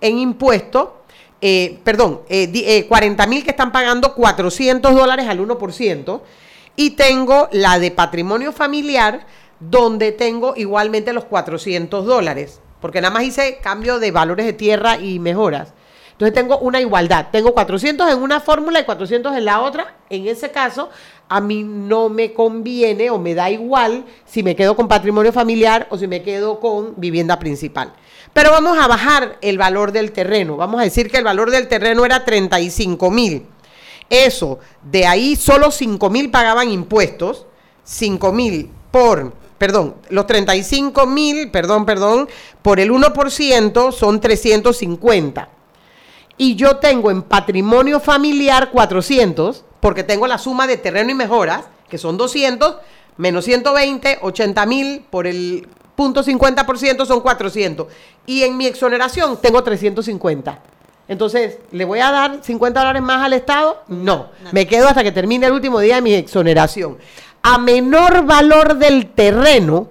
en 0.00 0.18
impuesto, 0.18 1.02
eh, 1.40 1.78
perdón, 1.84 2.22
eh, 2.28 2.46
di- 2.48 2.64
eh, 2.66 2.86
40 2.88 3.26
mil 3.26 3.44
que 3.44 3.50
están 3.50 3.72
pagando 3.72 4.14
400 4.14 4.94
dólares 4.94 5.26
al 5.28 5.40
1%, 5.40 6.22
y 6.76 6.90
tengo 6.90 7.48
la 7.52 7.78
de 7.78 7.90
patrimonio 7.90 8.52
familiar, 8.52 9.26
donde 9.60 10.12
tengo 10.12 10.54
igualmente 10.56 11.12
los 11.12 11.24
400 11.24 12.06
dólares, 12.06 12.60
porque 12.80 13.00
nada 13.00 13.12
más 13.12 13.24
hice 13.24 13.58
cambio 13.60 13.98
de 13.98 14.12
valores 14.12 14.46
de 14.46 14.52
tierra 14.52 14.98
y 14.98 15.18
mejoras. 15.18 15.72
Entonces 16.18 16.34
tengo 16.34 16.58
una 16.58 16.80
igualdad. 16.80 17.28
Tengo 17.30 17.54
400 17.54 18.10
en 18.10 18.18
una 18.20 18.40
fórmula 18.40 18.80
y 18.80 18.84
400 18.84 19.36
en 19.36 19.44
la 19.44 19.60
otra. 19.60 19.94
En 20.10 20.26
ese 20.26 20.50
caso, 20.50 20.90
a 21.28 21.40
mí 21.40 21.62
no 21.62 22.08
me 22.08 22.32
conviene 22.32 23.08
o 23.10 23.20
me 23.20 23.36
da 23.36 23.48
igual 23.50 24.04
si 24.26 24.42
me 24.42 24.56
quedo 24.56 24.74
con 24.74 24.88
patrimonio 24.88 25.32
familiar 25.32 25.86
o 25.90 25.96
si 25.96 26.08
me 26.08 26.24
quedo 26.24 26.58
con 26.58 26.94
vivienda 26.96 27.38
principal. 27.38 27.92
Pero 28.32 28.50
vamos 28.50 28.76
a 28.76 28.88
bajar 28.88 29.38
el 29.42 29.58
valor 29.58 29.92
del 29.92 30.10
terreno. 30.10 30.56
Vamos 30.56 30.80
a 30.80 30.82
decir 30.82 31.08
que 31.08 31.18
el 31.18 31.24
valor 31.24 31.52
del 31.52 31.68
terreno 31.68 32.04
era 32.04 32.24
35 32.24 33.12
mil. 33.12 33.46
Eso, 34.10 34.58
de 34.82 35.06
ahí 35.06 35.36
solo 35.36 35.70
5 35.70 36.10
mil 36.10 36.32
pagaban 36.32 36.68
impuestos. 36.68 37.46
5 37.84 38.32
mil 38.32 38.72
por, 38.90 39.34
perdón, 39.56 39.94
los 40.08 40.26
35 40.26 41.06
mil, 41.06 41.52
perdón, 41.52 41.86
perdón, 41.86 42.28
por 42.60 42.80
el 42.80 42.90
1% 42.90 43.92
son 43.92 44.20
350 44.20 45.57
y 46.38 46.54
yo 46.54 46.76
tengo 46.76 47.10
en 47.10 47.22
patrimonio 47.22 48.00
familiar 48.00 48.70
400, 48.70 49.64
porque 49.80 50.04
tengo 50.04 50.26
la 50.26 50.38
suma 50.38 50.66
de 50.66 50.76
terreno 50.76 51.10
y 51.10 51.14
mejoras, 51.14 51.64
que 51.88 51.98
son 51.98 52.16
200, 52.16 52.76
menos 53.16 53.44
120, 53.44 54.20
80 54.22 54.66
mil, 54.66 55.04
por 55.10 55.26
el 55.26 55.68
punto 55.96 56.22
50% 56.22 57.04
son 57.04 57.20
400. 57.20 57.88
Y 58.24 58.44
en 58.44 58.56
mi 58.56 58.66
exoneración 58.66 59.38
tengo 59.42 59.64
350. 59.64 60.60
Entonces, 61.08 61.58
¿le 61.72 61.84
voy 61.84 61.98
a 61.98 62.12
dar 62.12 62.38
50 62.42 62.78
dólares 62.78 63.02
más 63.02 63.24
al 63.24 63.32
Estado? 63.32 63.82
No. 63.88 64.28
Me 64.52 64.66
quedo 64.66 64.86
hasta 64.86 65.02
que 65.02 65.10
termine 65.10 65.46
el 65.46 65.52
último 65.52 65.80
día 65.80 65.96
de 65.96 66.02
mi 66.02 66.14
exoneración. 66.14 66.98
A 67.42 67.58
menor 67.58 68.26
valor 68.26 68.76
del 68.76 69.10
terreno, 69.10 69.88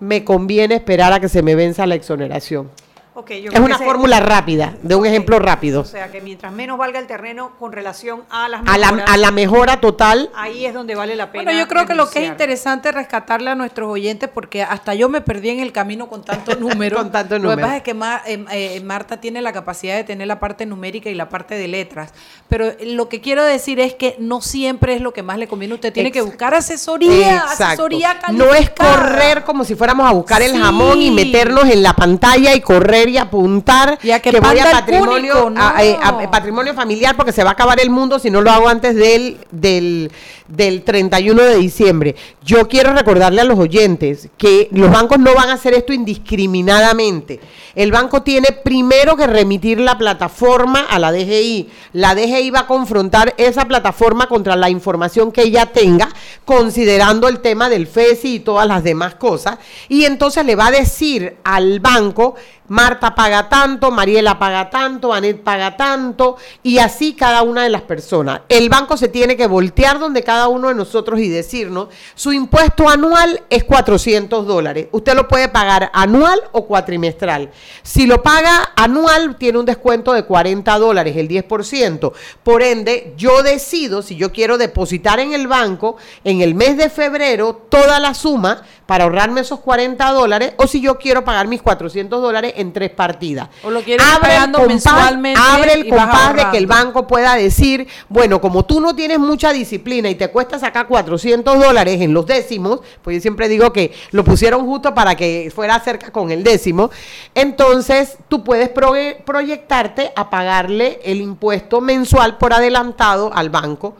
me 0.00 0.24
conviene 0.24 0.74
esperar 0.76 1.12
a 1.12 1.20
que 1.20 1.28
se 1.28 1.42
me 1.42 1.54
venza 1.54 1.86
la 1.86 1.94
exoneración. 1.94 2.70
Yo 3.16 3.50
Es 3.52 3.60
una 3.60 3.78
fórmula 3.78 4.18
rápida, 4.18 4.74
de 4.82 4.96
un 4.96 5.06
ejemplo 5.06 5.38
rápido. 5.38 5.82
O 5.82 5.84
sea, 5.84 6.10
que 6.10 6.20
mientras 6.20 6.52
menos 6.52 6.76
valga 6.76 6.98
el 6.98 7.06
terreno 7.06 7.52
con 7.60 7.70
relación 7.70 8.24
a 8.28 8.48
las 8.48 8.62
A 8.66 8.76
la, 8.76 8.90
mejoras, 8.90 9.14
a 9.14 9.16
la 9.16 9.30
mejora 9.30 9.80
total, 9.80 10.30
ahí 10.34 10.66
es 10.66 10.74
donde 10.74 10.96
vale 10.96 11.14
la 11.14 11.30
pena. 11.30 11.44
Bueno, 11.44 11.58
yo 11.58 11.68
creo 11.68 11.86
que 11.86 11.94
lo 11.94 12.10
que 12.10 12.24
es 12.24 12.28
interesante 12.28 12.88
es 12.88 12.94
rescatarle 12.94 13.50
a 13.50 13.54
nuestros 13.54 13.88
oyentes, 13.88 14.28
porque 14.34 14.64
hasta 14.64 14.94
yo 14.94 15.08
me 15.08 15.20
perdí 15.20 15.50
en 15.50 15.60
el 15.60 15.70
camino 15.70 16.08
con 16.08 16.24
tantos 16.24 16.58
números. 16.60 17.00
Con 17.00 17.12
tantos 17.12 17.38
Lo 17.40 17.50
que 17.50 17.54
números. 17.56 17.62
pasa 17.68 17.76
es 17.76 17.82
que 17.84 17.94
Ma- 17.94 18.22
eh, 18.26 18.44
eh, 18.50 18.80
Marta 18.84 19.20
tiene 19.20 19.40
la 19.42 19.52
capacidad 19.52 19.94
de 19.94 20.02
tener 20.02 20.26
la 20.26 20.40
parte 20.40 20.66
numérica 20.66 21.08
y 21.08 21.14
la 21.14 21.28
parte 21.28 21.54
de 21.54 21.68
letras. 21.68 22.12
Pero 22.48 22.72
lo 22.84 23.08
que 23.08 23.20
quiero 23.20 23.44
decir 23.44 23.78
es 23.78 23.94
que 23.94 24.16
no 24.18 24.40
siempre 24.40 24.94
es 24.96 25.00
lo 25.00 25.12
que 25.12 25.22
más 25.22 25.38
le 25.38 25.46
conviene. 25.46 25.74
Usted 25.74 25.92
tiene 25.92 26.10
que 26.10 26.20
buscar 26.20 26.52
asesoría, 26.54 27.36
Exacto. 27.36 27.64
asesoría 27.64 28.14
No 28.32 28.52
es 28.54 28.70
calificada. 28.70 28.96
correr 28.96 29.44
como 29.44 29.64
si 29.64 29.76
fuéramos 29.76 30.08
a 30.08 30.12
buscar 30.12 30.42
el 30.42 30.58
jamón 30.58 31.00
y 31.00 31.12
meternos 31.12 31.64
en 31.70 31.82
la 31.82 31.94
pantalla 31.94 32.54
y 32.54 32.60
correr 32.60 33.03
y 33.08 33.18
apuntar 33.18 33.98
Y 34.02 34.10
a 34.10 34.20
que 34.20 34.30
voy 34.40 34.58
a 34.58 34.70
patrimonio, 34.70 35.52
a- 35.56 35.84
eh, 35.84 35.96
a- 36.02 36.08
a 36.08 36.30
patrimonio 36.30 36.74
familiar 36.74 37.16
porque 37.16 37.32
se 37.32 37.42
va 37.44 37.50
a 37.50 37.52
acabar 37.54 37.80
el 37.80 37.90
mundo 37.90 38.18
si 38.18 38.30
no 38.30 38.40
lo 38.40 38.50
hago 38.50 38.68
antes 38.68 38.94
del, 38.96 39.38
del, 39.50 40.10
del 40.48 40.82
31 40.82 41.42
de 41.42 41.56
diciembre. 41.56 42.16
Yo 42.44 42.68
quiero 42.68 42.92
recordarle 42.92 43.40
a 43.40 43.44
los 43.44 43.58
oyentes 43.58 44.28
que 44.36 44.68
los 44.72 44.90
bancos 44.90 45.18
no 45.18 45.34
van 45.34 45.50
a 45.50 45.54
hacer 45.54 45.74
esto 45.74 45.92
indiscriminadamente. 45.92 47.40
El 47.74 47.90
banco 47.90 48.22
tiene 48.22 48.48
primero 48.64 49.16
que 49.16 49.26
remitir 49.26 49.80
la 49.80 49.98
plataforma 49.98 50.80
a 50.88 50.98
la 50.98 51.10
DGI. 51.12 51.68
La 51.94 52.14
DGI 52.14 52.50
va 52.50 52.60
a 52.60 52.66
confrontar 52.66 53.34
esa 53.36 53.64
plataforma 53.64 54.28
contra 54.28 54.54
la 54.56 54.70
información 54.70 55.32
que 55.32 55.42
ella 55.42 55.66
tenga, 55.66 56.08
considerando 56.44 57.26
el 57.28 57.40
tema 57.40 57.68
del 57.68 57.86
FESI 57.86 58.34
y 58.36 58.40
todas 58.40 58.66
las 58.68 58.84
demás 58.84 59.16
cosas. 59.16 59.58
Y 59.88 60.04
entonces 60.04 60.44
le 60.46 60.54
va 60.56 60.68
a 60.68 60.70
decir 60.70 61.36
al 61.42 61.80
banco, 61.80 62.34
Marta 62.68 63.14
paga 63.14 63.48
tanto, 63.48 63.90
Mariela 63.90 64.38
paga 64.38 64.70
tanto, 64.70 65.12
Anet 65.12 65.42
paga 65.42 65.76
tanto, 65.76 66.36
y 66.62 66.78
así 66.78 67.14
cada 67.14 67.42
una 67.42 67.64
de 67.64 67.68
las 67.68 67.82
personas. 67.82 68.40
El 68.48 68.68
banco 68.68 68.96
se 68.96 69.08
tiene 69.08 69.36
que 69.36 69.46
voltear 69.46 69.98
donde 69.98 70.22
cada 70.22 70.48
uno 70.48 70.68
de 70.68 70.74
nosotros 70.74 71.20
y 71.20 71.28
decirnos, 71.28 71.88
su 72.14 72.32
impuesto 72.32 72.88
anual 72.88 73.42
es 73.50 73.64
400 73.64 74.46
dólares. 74.46 74.88
Usted 74.92 75.14
lo 75.14 75.28
puede 75.28 75.48
pagar 75.48 75.90
anual 75.92 76.40
o 76.52 76.64
cuatrimestral. 76.64 77.50
Si 77.82 78.06
lo 78.06 78.22
paga 78.22 78.72
anual, 78.76 79.36
tiene 79.36 79.58
un 79.58 79.66
descuento 79.66 80.12
de 80.12 80.24
40 80.24 80.78
dólares, 80.78 81.16
el 81.16 81.28
10%. 81.28 82.12
Por 82.42 82.62
ende, 82.62 83.12
yo 83.16 83.42
decido 83.42 84.02
si 84.02 84.16
yo 84.16 84.32
quiero 84.32 84.58
depositar 84.58 85.20
en 85.20 85.32
el 85.34 85.48
banco 85.48 85.96
en 86.24 86.40
el 86.40 86.54
mes 86.54 86.76
de 86.76 86.88
febrero 86.88 87.66
toda 87.68 88.00
la 88.00 88.14
suma 88.14 88.62
para 88.86 89.04
ahorrarme 89.04 89.40
esos 89.40 89.60
40 89.60 90.10
dólares 90.10 90.54
o 90.56 90.66
si 90.66 90.80
yo 90.80 90.98
quiero 90.98 91.24
pagar 91.24 91.48
mis 91.48 91.62
400 91.62 92.20
dólares 92.20 92.53
en 92.56 92.72
tres 92.72 92.90
partidas. 92.90 93.48
O 93.62 93.70
lo 93.70 93.82
quieres 93.82 94.04
ir 94.06 94.12
pagando 94.20 94.58
mensualmente 94.68 95.40
abre 95.40 95.72
el 95.74 95.88
compás 95.88 96.34
de 96.36 96.50
que 96.50 96.58
el 96.58 96.66
banco 96.66 97.06
pueda 97.06 97.34
decir, 97.34 97.86
bueno, 98.08 98.40
como 98.40 98.64
tú 98.64 98.80
no 98.80 98.94
tienes 98.94 99.18
mucha 99.18 99.52
disciplina 99.52 100.08
y 100.10 100.14
te 100.14 100.28
cuesta 100.28 100.58
sacar 100.58 100.86
400 100.86 101.58
dólares 101.58 102.00
en 102.00 102.12
los 102.14 102.26
décimos, 102.26 102.80
pues 103.02 103.16
yo 103.16 103.20
siempre 103.20 103.48
digo 103.48 103.72
que 103.72 103.92
lo 104.10 104.24
pusieron 104.24 104.66
justo 104.66 104.94
para 104.94 105.14
que 105.16 105.50
fuera 105.54 105.78
cerca 105.80 106.10
con 106.10 106.30
el 106.30 106.42
décimo, 106.44 106.90
entonces 107.34 108.16
tú 108.28 108.42
puedes 108.44 108.72
proye- 108.72 109.22
proyectarte 109.24 110.12
a 110.16 110.30
pagarle 110.30 111.00
el 111.04 111.20
impuesto 111.20 111.80
mensual 111.80 112.38
por 112.38 112.52
adelantado 112.52 113.30
al 113.34 113.50
banco 113.50 113.96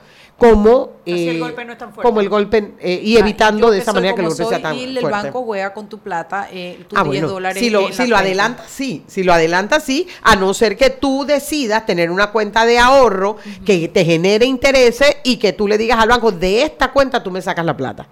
como, 0.52 0.92
el 1.06 1.36
eh, 1.36 1.38
golpe 1.38 1.64
no 1.64 1.72
es 1.72 1.78
tan 1.78 1.92
fuerte. 1.92 2.08
como 2.08 2.20
el 2.20 2.28
golpe 2.28 2.74
eh, 2.80 3.00
y 3.02 3.16
Ah, 3.16 3.20
evitando 3.20 3.70
de 3.70 3.78
esa 3.78 3.92
soy 3.92 3.94
manera 3.94 4.14
que 4.14 4.20
el 4.22 4.28
golpe 4.28 4.44
sea 4.44 4.60
tan 4.62 4.76
y 4.76 4.84
el 4.84 4.98
fuerte. 5.00 5.10
banco 5.22 5.42
juega 5.44 5.72
con 5.72 5.88
tu 5.88 5.98
plata, 5.98 6.48
eh, 6.52 6.84
tus 6.88 6.98
Ah, 6.98 7.02
10 7.04 7.06
bueno, 7.06 7.28
dólares. 7.28 7.58
si 7.62 7.70
lo, 7.70 7.92
si 7.92 8.06
lo 8.06 8.16
adelanta, 8.16 8.64
sí. 8.66 9.04
Si 9.06 9.22
lo 9.22 9.32
adelanta, 9.32 9.80
sí. 9.80 10.06
A 10.22 10.36
no 10.36 10.52
ser 10.54 10.76
que 10.76 10.90
tú 10.90 11.24
decidas 11.26 11.86
tener 11.86 12.10
una 12.10 12.30
cuenta 12.30 12.66
de 12.66 12.78
ahorro 12.78 13.36
que 13.64 13.88
te 13.88 14.04
genere 14.04 14.46
intereses 14.46 15.16
y 15.24 15.36
que 15.36 15.52
tú 15.52 15.66
le 15.68 15.78
digas 15.78 15.98
al 15.98 16.08
banco, 16.08 16.32
de 16.32 16.62
esta 16.62 16.92
cuenta 16.92 17.22
tú 17.22 17.30
me 17.30 17.40
sacas 17.42 17.64
la 17.64 17.76
plata. 17.76 18.06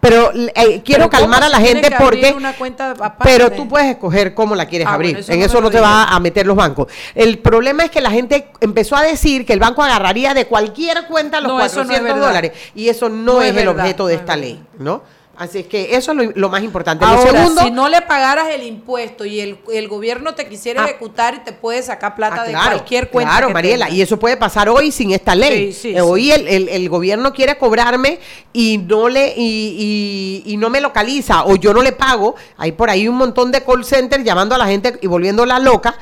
Pero 0.00 0.30
eh, 0.34 0.82
quiero 0.84 0.84
Pero 0.84 0.98
¿cómo 1.04 1.10
calmar 1.10 1.42
a 1.44 1.48
la 1.48 1.58
gente 1.60 1.90
porque... 1.98 2.32
una 2.36 2.52
cuenta 2.54 2.90
aparte? 2.90 3.24
Pero 3.24 3.50
tú 3.52 3.68
puedes 3.68 3.88
escoger 3.88 4.34
cómo 4.34 4.54
la 4.54 4.66
quieres 4.66 4.86
Ah, 4.88 4.94
abrir. 4.94 5.12
bueno, 5.12 5.20
eso 5.20 5.32
en 5.32 5.38
no 5.40 5.44
eso 5.46 5.54
no 5.56 5.60
lo 5.62 5.70
te 5.70 5.80
va 5.80 6.04
a 6.04 6.20
meter 6.20 6.46
los 6.46 6.56
bancos. 6.56 6.86
El 7.14 7.38
problema 7.38 7.84
es 7.84 7.90
que 7.90 8.00
la 8.00 8.10
gente 8.10 8.50
empezó 8.60 8.96
a 8.96 9.02
decir 9.02 9.46
que 9.46 9.52
el 9.52 9.60
banco 9.60 9.82
agarraría 9.82 10.34
de 10.34 10.46
cualquier 10.46 11.06
cuenta 11.06 11.40
los 11.40 11.52
No, 11.52 11.60
eso 11.64 11.76
no 11.84 11.92
es 11.92 11.98
400 12.00 12.14
verdad. 12.14 12.26
dólares. 12.28 12.52
Y 12.74 12.88
eso 12.88 13.08
no, 13.08 13.34
No 13.34 13.42
es, 13.42 13.54
es 13.54 13.62
el 13.62 13.68
objeto 13.68 14.06
de 14.06 14.14
no 14.14 14.16
es 14.16 14.20
esta 14.20 14.36
ley, 14.36 14.62
¿no? 14.78 15.02
Así 15.40 15.60
es 15.60 15.66
que 15.68 15.96
eso 15.96 16.12
es 16.12 16.18
lo, 16.18 16.32
lo 16.34 16.48
más 16.50 16.62
importante. 16.62 17.02
Lo 17.02 17.12
Ahora, 17.12 17.30
segundo, 17.32 17.62
si 17.62 17.70
no 17.70 17.88
le 17.88 18.02
pagaras 18.02 18.48
el 18.50 18.62
impuesto 18.62 19.24
y 19.24 19.40
el, 19.40 19.56
el 19.72 19.88
gobierno 19.88 20.34
te 20.34 20.46
quisiera 20.46 20.82
Ah. 20.82 20.88
ejecutar 20.88 21.34
y 21.34 21.38
te 21.38 21.52
puede 21.54 21.82
sacar 21.82 22.14
plata 22.14 22.42
Ah, 22.42 22.44
de 22.44 22.52
cualquier 22.52 23.08
cuenta. 23.08 23.30
Claro, 23.32 23.46
que 23.48 23.54
Mariela, 23.54 23.88
y 23.88 24.02
eso 24.02 24.18
puede 24.18 24.36
pasar 24.36 24.68
hoy 24.68 24.92
sin 24.92 25.12
esta 25.12 25.34
ley. 25.34 25.72
Sí, 25.72 25.80
sí, 25.92 25.96
Eh, 25.96 26.02
hoy 26.02 26.24
sí. 26.24 26.32
el, 26.32 26.46
el- 26.46 26.68
el 26.68 26.88
gobierno 26.90 27.32
quiere 27.32 27.56
cobrarme 27.56 28.18
y 28.52 28.76
no 28.86 29.08
le 29.08 29.32
y, 29.34 30.42
y- 30.44 30.52
y 30.52 30.56
no 30.58 30.68
me 30.68 30.82
localiza 30.82 31.44
o 31.46 31.56
yo 31.56 31.72
no 31.72 31.80
le 31.82 31.92
pago. 31.92 32.34
Hay 32.58 32.72
por 32.72 32.90
ahí 32.90 33.08
un 33.08 33.16
montón 33.16 33.50
de 33.50 33.64
call 33.64 33.82
centers 33.86 34.22
llamando 34.22 34.54
a 34.54 34.58
la 34.58 34.66
gente 34.66 34.98
y 35.00 35.06
volviéndola 35.06 35.58
loca. 35.58 35.96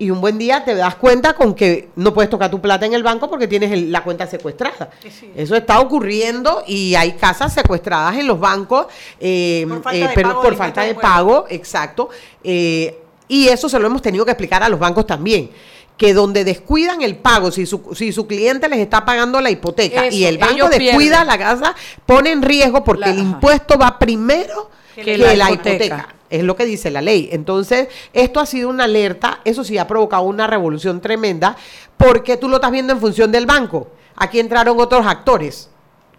Y 0.00 0.10
un 0.10 0.20
buen 0.20 0.38
día 0.38 0.64
te 0.64 0.76
das 0.76 0.94
cuenta 0.94 1.34
con 1.34 1.54
que 1.54 1.88
no 1.96 2.14
puedes 2.14 2.30
tocar 2.30 2.50
tu 2.50 2.60
plata 2.60 2.86
en 2.86 2.94
el 2.94 3.02
banco 3.02 3.28
porque 3.28 3.48
tienes 3.48 3.72
el- 3.72 3.90
la 3.90 4.04
cuenta 4.04 4.28
secuestrada. 4.28 4.90
Eso 5.34 5.56
está 5.56 5.80
ocurriendo 5.80 6.62
y 6.66 6.94
hay 6.94 7.12
casas 7.12 7.52
secuestradas 7.52 8.16
en 8.16 8.28
los 8.28 8.38
bancos 8.38 8.86
eh, 9.18 9.64
Por 9.68 9.82
falta 9.82 9.98
eh, 9.98 10.08
de 10.08 10.14
pero 10.14 10.28
pago 10.28 10.42
por 10.42 10.54
falta 10.56 10.82
de 10.82 10.94
pago, 10.94 11.46
exacto. 11.48 12.10
Eh, 12.44 12.96
y 13.26 13.48
eso 13.48 13.68
se 13.68 13.78
lo 13.78 13.86
hemos 13.88 14.00
tenido 14.00 14.24
que 14.24 14.30
explicar 14.30 14.62
a 14.62 14.68
los 14.68 14.78
bancos 14.78 15.04
también. 15.06 15.50
Que 15.96 16.14
donde 16.14 16.44
descuidan 16.44 17.02
el 17.02 17.16
pago, 17.16 17.50
si 17.50 17.66
su, 17.66 17.82
si 17.96 18.12
su 18.12 18.28
cliente 18.28 18.68
les 18.68 18.78
está 18.78 19.04
pagando 19.04 19.40
la 19.40 19.50
hipoteca 19.50 20.08
y 20.08 20.24
el 20.26 20.38
banco 20.38 20.68
descuida 20.68 21.24
pierden. 21.24 21.26
la 21.26 21.38
casa, 21.38 21.74
pone 22.06 22.30
en 22.30 22.40
riesgo 22.42 22.84
porque 22.84 23.06
La- 23.06 23.10
el 23.10 23.18
impuesto 23.18 23.76
va 23.76 23.98
primero 23.98 24.70
Que 24.94 25.02
que, 25.02 25.18
la 25.18 25.34
la, 25.34 25.50
hipoteca. 25.50 25.84
hipoteca. 25.84 26.14
Es 26.30 26.42
lo 26.42 26.56
que 26.56 26.64
dice 26.64 26.90
la 26.90 27.00
ley. 27.00 27.28
Entonces, 27.32 27.88
esto 28.12 28.40
ha 28.40 28.46
sido 28.46 28.68
una 28.68 28.84
alerta, 28.84 29.40
eso 29.44 29.64
sí 29.64 29.78
ha 29.78 29.86
provocado 29.86 30.22
una 30.22 30.46
revolución 30.46 31.00
tremenda, 31.00 31.56
porque 31.96 32.36
tú 32.36 32.48
lo 32.48 32.56
estás 32.56 32.70
viendo 32.70 32.92
en 32.92 33.00
función 33.00 33.32
del 33.32 33.46
banco. 33.46 33.88
Aquí 34.16 34.40
entraron 34.40 34.78
otros 34.78 35.06
actores. 35.06 35.70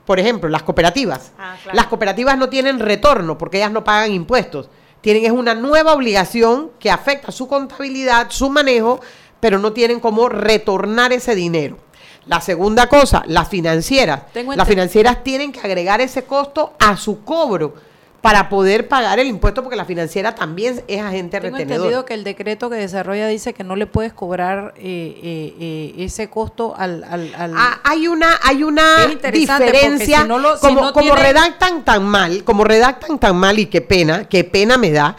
Por 0.05 0.19
ejemplo, 0.19 0.49
las 0.49 0.63
cooperativas. 0.63 1.33
Ah, 1.37 1.55
claro. 1.61 1.75
Las 1.75 1.87
cooperativas 1.87 2.37
no 2.37 2.49
tienen 2.49 2.79
retorno 2.79 3.37
porque 3.37 3.57
ellas 3.57 3.71
no 3.71 3.83
pagan 3.83 4.11
impuestos. 4.11 4.69
Tienen 5.01 5.25
es 5.25 5.31
una 5.31 5.53
nueva 5.53 5.93
obligación 5.93 6.71
que 6.79 6.89
afecta 6.89 7.31
su 7.31 7.47
contabilidad, 7.47 8.27
su 8.29 8.49
manejo, 8.49 8.99
pero 9.39 9.59
no 9.59 9.71
tienen 9.71 9.99
cómo 9.99 10.27
retornar 10.27 11.13
ese 11.13 11.35
dinero. 11.35 11.77
La 12.25 12.41
segunda 12.41 12.89
cosa, 12.89 13.23
las 13.27 13.47
financieras. 13.47 14.31
Tengo 14.33 14.55
Las 14.55 14.67
financieras 14.67 15.23
tienen 15.23 15.51
que 15.51 15.59
agregar 15.61 16.01
ese 16.01 16.23
costo 16.23 16.73
a 16.79 16.97
su 16.97 17.23
cobro 17.23 17.75
para 18.21 18.49
poder 18.49 18.89
pagar 18.89 19.17
el 19.19 19.27
impuesto 19.27 19.63
porque 19.63 19.77
la 19.77 19.85
financiera 19.85 20.35
también 20.35 20.83
es 20.87 21.01
agente 21.01 21.39
Tengo 21.39 21.55
retenedor. 21.55 21.77
entendido 21.85 22.05
que 22.05 22.13
el 22.15 22.23
decreto 22.25 22.69
que 22.69 22.75
desarrolla 22.75 23.27
dice 23.27 23.53
que 23.53 23.63
no 23.63 23.77
le 23.77 23.87
puedes 23.87 24.11
cobrar 24.11 24.73
eh, 24.77 24.81
eh, 25.23 25.55
eh, 25.59 26.03
ese 26.03 26.29
costo 26.29 26.73
al... 26.77 27.03
al, 27.05 27.33
al- 27.35 27.53
Ah, 27.55 27.79
hay 27.83 28.07
una, 28.07 28.37
hay 28.43 28.63
una 28.63 29.07
diferencia, 29.31 30.21
si 30.23 30.27
no 30.27 30.37
lo- 30.39 30.55
si 30.57 30.67
como, 30.67 30.81
no 30.81 30.93
como 30.93 31.05
tiene- 31.13 31.21
redactan 31.21 31.85
tan 31.85 32.05
mal, 32.05 32.43
como 32.43 32.63
redactan 32.63 33.19
tan 33.19 33.37
mal 33.37 33.57
y 33.57 33.67
qué 33.67 33.81
pena, 33.81 34.25
qué 34.25 34.43
pena 34.43 34.77
me 34.77 34.91
da. 34.91 35.15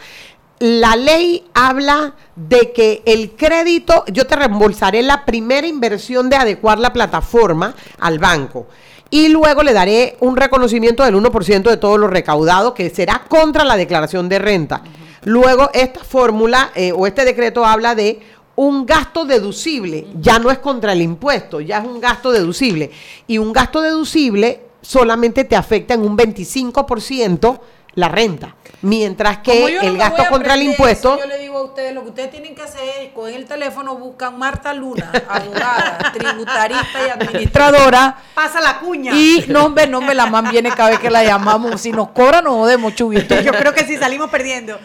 La 0.59 0.95
ley 0.95 1.43
habla 1.55 2.13
de 2.35 2.71
que 2.71 3.01
el 3.07 3.31
crédito, 3.31 4.03
yo 4.11 4.27
te 4.27 4.35
reembolsaré 4.35 5.01
la 5.01 5.25
primera 5.25 5.65
inversión 5.65 6.29
de 6.29 6.35
adecuar 6.35 6.77
la 6.77 6.93
plataforma 6.93 7.73
al 7.99 8.19
banco. 8.19 8.67
Y 9.11 9.27
luego 9.27 9.61
le 9.61 9.73
daré 9.73 10.15
un 10.21 10.37
reconocimiento 10.37 11.03
del 11.03 11.15
1% 11.15 11.69
de 11.69 11.77
todo 11.77 11.97
lo 11.97 12.07
recaudado, 12.07 12.73
que 12.73 12.89
será 12.89 13.25
contra 13.27 13.65
la 13.65 13.75
declaración 13.75 14.29
de 14.29 14.39
renta. 14.39 14.81
Luego, 15.25 15.69
esta 15.73 16.03
fórmula 16.03 16.71
eh, 16.73 16.93
o 16.93 17.05
este 17.05 17.25
decreto 17.25 17.65
habla 17.65 17.93
de 17.93 18.21
un 18.55 18.85
gasto 18.85 19.25
deducible, 19.25 20.07
ya 20.19 20.39
no 20.39 20.49
es 20.49 20.59
contra 20.59 20.93
el 20.93 21.01
impuesto, 21.01 21.61
ya 21.61 21.79
es 21.79 21.85
un 21.85 21.99
gasto 21.99 22.31
deducible. 22.31 22.89
Y 23.27 23.37
un 23.37 23.51
gasto 23.51 23.81
deducible 23.81 24.61
solamente 24.81 25.43
te 25.43 25.55
afecta 25.55 25.93
en 25.93 26.01
un 26.01 26.17
25% 26.17 27.59
la 27.95 28.07
renta, 28.07 28.55
mientras 28.81 29.39
que 29.39 29.79
no 29.81 29.87
el 29.87 29.97
gasto 29.97 30.23
contra 30.29 30.55
el 30.55 30.63
impuesto... 30.63 31.15
eso, 31.15 31.23
yo 31.23 31.27
le 31.27 31.37
digo 31.39 31.57
a 31.57 31.63
ustedes, 31.63 31.93
lo 31.93 32.03
que 32.03 32.09
ustedes 32.09 32.31
tienen 32.31 32.55
que 32.55 32.61
hacer 32.61 32.83
es 33.01 33.11
coger 33.13 33.35
el 33.35 33.45
teléfono, 33.45 33.95
buscan 33.95 34.37
Marta 34.37 34.73
Luna, 34.73 35.11
abogada, 35.29 36.11
tributarista 36.13 37.07
y 37.07 37.09
administradora. 37.09 38.17
Pasa 38.33 38.61
la 38.61 38.79
cuña. 38.79 39.13
Y 39.13 39.45
no, 39.47 39.65
hombre, 39.65 39.87
no 39.87 40.01
me 40.01 40.15
la 40.15 40.25
man 40.25 40.49
viene 40.49 40.71
cada 40.71 40.91
vez 40.91 40.99
que 40.99 41.09
la 41.09 41.23
llamamos. 41.23 41.81
Si 41.81 41.91
nos 41.91 42.09
cobran, 42.09 42.43
nos 42.43 42.55
jodemos, 42.55 42.95
chubito. 42.95 43.39
Yo 43.41 43.51
creo 43.51 43.73
que 43.73 43.85
sí 43.85 43.97
salimos 43.97 44.29
perdiendo. 44.29 44.79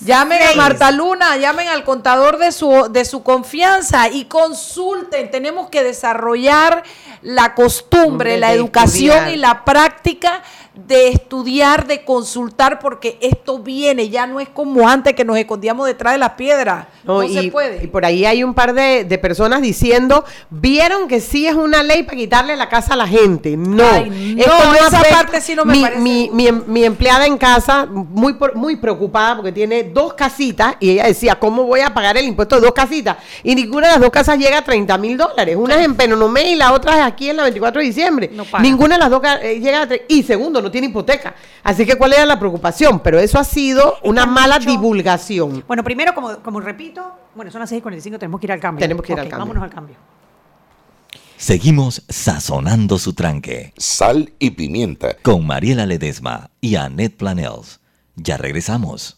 Llamen 0.00 0.40
a. 0.42 0.54
Marta 0.54 0.90
Luna, 0.90 1.36
llamen 1.38 1.68
al 1.68 1.82
contador 1.82 2.38
de 2.38 2.52
su, 2.52 2.88
de 2.90 3.04
su 3.04 3.22
confianza 3.22 4.08
y 4.08 4.26
consulten. 4.26 5.30
Tenemos 5.30 5.70
que 5.70 5.82
desarrollar 5.82 6.84
la 7.22 7.54
costumbre, 7.54 8.34
Hombre, 8.34 8.38
la 8.38 8.52
educación 8.52 9.16
estudiar. 9.16 9.34
y 9.34 9.36
la 9.36 9.64
práctica 9.64 10.42
de 10.86 11.08
estudiar, 11.08 11.86
de 11.86 12.04
consultar, 12.04 12.78
porque 12.78 13.18
esto 13.20 13.58
viene, 13.58 14.08
ya 14.08 14.26
no 14.26 14.38
es 14.40 14.48
como 14.48 14.88
antes 14.88 15.14
que 15.14 15.24
nos 15.24 15.36
escondíamos 15.36 15.86
detrás 15.86 16.12
de 16.14 16.18
las 16.18 16.30
piedras. 16.32 16.86
No, 17.04 17.22
y, 17.22 17.34
se 17.34 17.50
puede. 17.50 17.82
y 17.84 17.86
por 17.88 18.04
ahí 18.04 18.24
hay 18.24 18.44
un 18.44 18.54
par 18.54 18.74
de, 18.74 19.04
de 19.04 19.18
personas 19.18 19.60
diciendo, 19.62 20.24
vieron 20.50 21.08
que 21.08 21.20
sí 21.20 21.46
es 21.46 21.54
una 21.54 21.82
ley 21.82 22.02
para 22.04 22.16
quitarle 22.16 22.56
la 22.56 22.68
casa 22.68 22.94
a 22.94 22.96
la 22.96 23.06
gente. 23.06 23.56
No, 23.56 23.82
Ay, 23.84 24.34
no, 24.36 24.42
Esto 24.42 24.74
esa 24.86 24.98
afecta- 24.98 25.16
parte 25.16 25.40
sí 25.40 25.54
no 25.54 25.64
me 25.64 25.72
mi, 25.74 25.80
parece 25.82 26.00
Mi, 26.00 26.30
mi 26.32 26.52
mi 26.52 26.84
empleada 26.84 27.26
en 27.26 27.38
casa, 27.38 27.86
muy, 27.86 28.34
por- 28.34 28.54
muy 28.54 28.76
preocupada 28.76 29.36
porque 29.36 29.52
tiene 29.52 29.84
dos 29.84 30.14
casitas 30.14 30.76
y 30.80 30.90
ella 30.90 31.04
decía, 31.06 31.38
¿cómo 31.38 31.64
voy 31.64 31.80
a 31.80 31.92
pagar 31.92 32.16
el 32.16 32.26
impuesto 32.26 32.56
de 32.56 32.62
dos 32.62 32.72
casitas? 32.72 33.16
Y 33.42 33.54
ninguna 33.54 33.88
de 33.88 33.92
las 33.94 34.00
dos 34.02 34.10
casas 34.10 34.38
llega 34.38 34.58
a 34.58 34.62
30 34.64 34.96
mil 34.98 35.16
dólares. 35.16 35.56
Una 35.56 35.76
es 35.76 35.84
en 35.84 35.94
Penonomé 35.96 36.52
y 36.52 36.56
la 36.56 36.72
otra 36.72 36.98
es 36.98 37.02
aquí 37.04 37.30
en 37.30 37.36
la 37.38 37.42
24 37.44 37.80
de 37.80 37.86
diciembre. 37.86 38.30
No 38.32 38.44
ninguna 38.60 38.96
de 38.96 39.00
las 39.00 39.10
dos 39.10 39.22
eh, 39.42 39.58
llega 39.60 39.82
a... 39.82 39.88
Y 40.08 40.22
segundo, 40.22 40.60
no 40.62 40.67
no 40.68 40.72
tiene 40.72 40.88
hipoteca. 40.88 41.34
Así 41.62 41.84
que, 41.86 41.96
¿cuál 41.96 42.12
era 42.12 42.26
la 42.26 42.38
preocupación? 42.38 43.00
Pero 43.00 43.18
eso 43.18 43.38
ha 43.38 43.44
sido 43.44 43.96
una 44.02 44.26
mala 44.26 44.58
divulgación. 44.58 45.64
Bueno, 45.66 45.82
primero, 45.82 46.14
como, 46.14 46.38
como 46.42 46.60
repito, 46.60 47.10
bueno, 47.34 47.50
son 47.50 47.60
las 47.60 47.72
6.45, 47.72 48.18
tenemos 48.18 48.40
que 48.40 48.46
ir 48.46 48.52
al 48.52 48.60
cambio. 48.60 48.80
Tenemos 48.80 49.04
que 49.04 49.12
ir 49.12 49.20
al 49.20 49.28
cambio. 49.28 49.38
Vámonos 49.38 49.62
al 49.62 49.70
cambio. 49.70 49.96
Seguimos 51.36 52.02
sazonando 52.08 52.98
su 52.98 53.14
tranque. 53.14 53.72
Sal 53.76 54.32
y 54.38 54.50
pimienta. 54.50 55.16
Con 55.22 55.46
Mariela 55.46 55.86
Ledesma 55.86 56.50
y 56.60 56.76
Annette 56.76 57.16
Planels. 57.16 57.80
Ya 58.16 58.36
regresamos. 58.36 59.17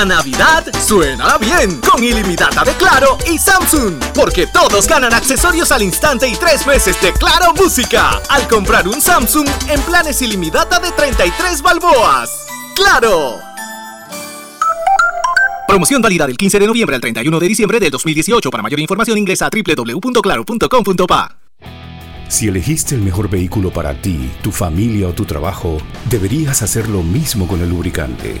La 0.00 0.06
Navidad 0.06 0.64
suena 0.82 1.36
bien 1.36 1.78
con 1.82 2.02
ilimitada 2.02 2.64
de 2.64 2.72
Claro 2.72 3.18
y 3.30 3.36
Samsung, 3.36 4.02
porque 4.14 4.46
todos 4.46 4.88
ganan 4.88 5.12
accesorios 5.12 5.70
al 5.72 5.82
instante 5.82 6.26
y 6.26 6.34
tres 6.36 6.66
meses 6.66 6.98
de 7.02 7.12
Claro 7.12 7.52
Música 7.52 8.18
al 8.30 8.48
comprar 8.48 8.88
un 8.88 8.98
Samsung 8.98 9.46
en 9.68 9.78
planes 9.82 10.22
ilimitada 10.22 10.80
de 10.80 10.90
33 10.92 11.60
balboas. 11.60 12.30
¡Claro! 12.74 13.40
Promoción 15.68 16.00
válida 16.00 16.26
del 16.26 16.38
15 16.38 16.58
de 16.60 16.66
noviembre 16.66 16.96
al 16.96 17.02
31 17.02 17.38
de 17.38 17.48
diciembre 17.48 17.78
del 17.78 17.90
2018. 17.90 18.50
Para 18.50 18.62
mayor 18.62 18.80
información 18.80 19.18
ingresa 19.18 19.48
a 19.48 19.50
www.claro.com.pa. 19.50 21.36
Si 22.26 22.48
elegiste 22.48 22.94
el 22.94 23.02
mejor 23.02 23.28
vehículo 23.28 23.70
para 23.70 24.00
ti, 24.00 24.30
tu 24.40 24.50
familia 24.50 25.08
o 25.08 25.12
tu 25.12 25.26
trabajo, 25.26 25.76
deberías 26.08 26.62
hacer 26.62 26.88
lo 26.88 27.02
mismo 27.02 27.46
con 27.46 27.60
el 27.60 27.68
lubricante. 27.68 28.40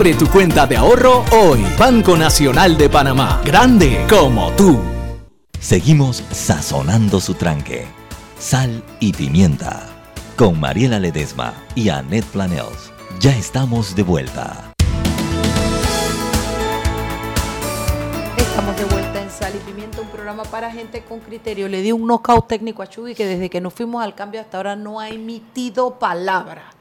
Abre 0.00 0.14
tu 0.14 0.26
cuenta 0.28 0.66
de 0.66 0.78
ahorro 0.78 1.26
hoy. 1.30 1.62
Banco 1.78 2.16
Nacional 2.16 2.78
de 2.78 2.88
Panamá. 2.88 3.42
Grande 3.44 4.06
como 4.08 4.50
tú. 4.52 4.80
Seguimos 5.60 6.24
sazonando 6.30 7.20
su 7.20 7.34
tranque. 7.34 7.86
Sal 8.38 8.82
y 8.98 9.12
pimienta. 9.12 9.86
Con 10.38 10.58
Mariela 10.58 10.98
Ledesma 10.98 11.52
y 11.74 11.90
Annette 11.90 12.24
Planels. 12.24 12.90
Ya 13.20 13.36
estamos 13.36 13.94
de 13.94 14.02
vuelta. 14.02 14.72
Estamos 18.38 18.76
de 18.78 18.84
vuelta 18.86 19.22
en 19.22 19.30
Sal 19.30 19.52
y 19.54 19.70
Pimienta, 19.70 20.00
un 20.00 20.08
programa 20.08 20.44
para 20.44 20.70
gente 20.70 21.04
con 21.06 21.20
criterio. 21.20 21.68
Le 21.68 21.82
di 21.82 21.92
un 21.92 22.06
knockout 22.06 22.48
técnico 22.48 22.82
a 22.82 22.86
Chuy 22.86 23.14
que 23.14 23.26
desde 23.26 23.50
que 23.50 23.60
nos 23.60 23.74
fuimos 23.74 24.02
al 24.02 24.14
cambio 24.14 24.40
hasta 24.40 24.56
ahora 24.56 24.76
no 24.76 24.98
ha 24.98 25.10
emitido 25.10 25.98
palabra 25.98 26.79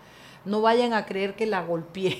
no 0.50 0.62
vayan 0.62 0.93
a 0.93 1.06
creer 1.06 1.36
que 1.36 1.45
la 1.45 1.62
golpeé. 1.62 2.18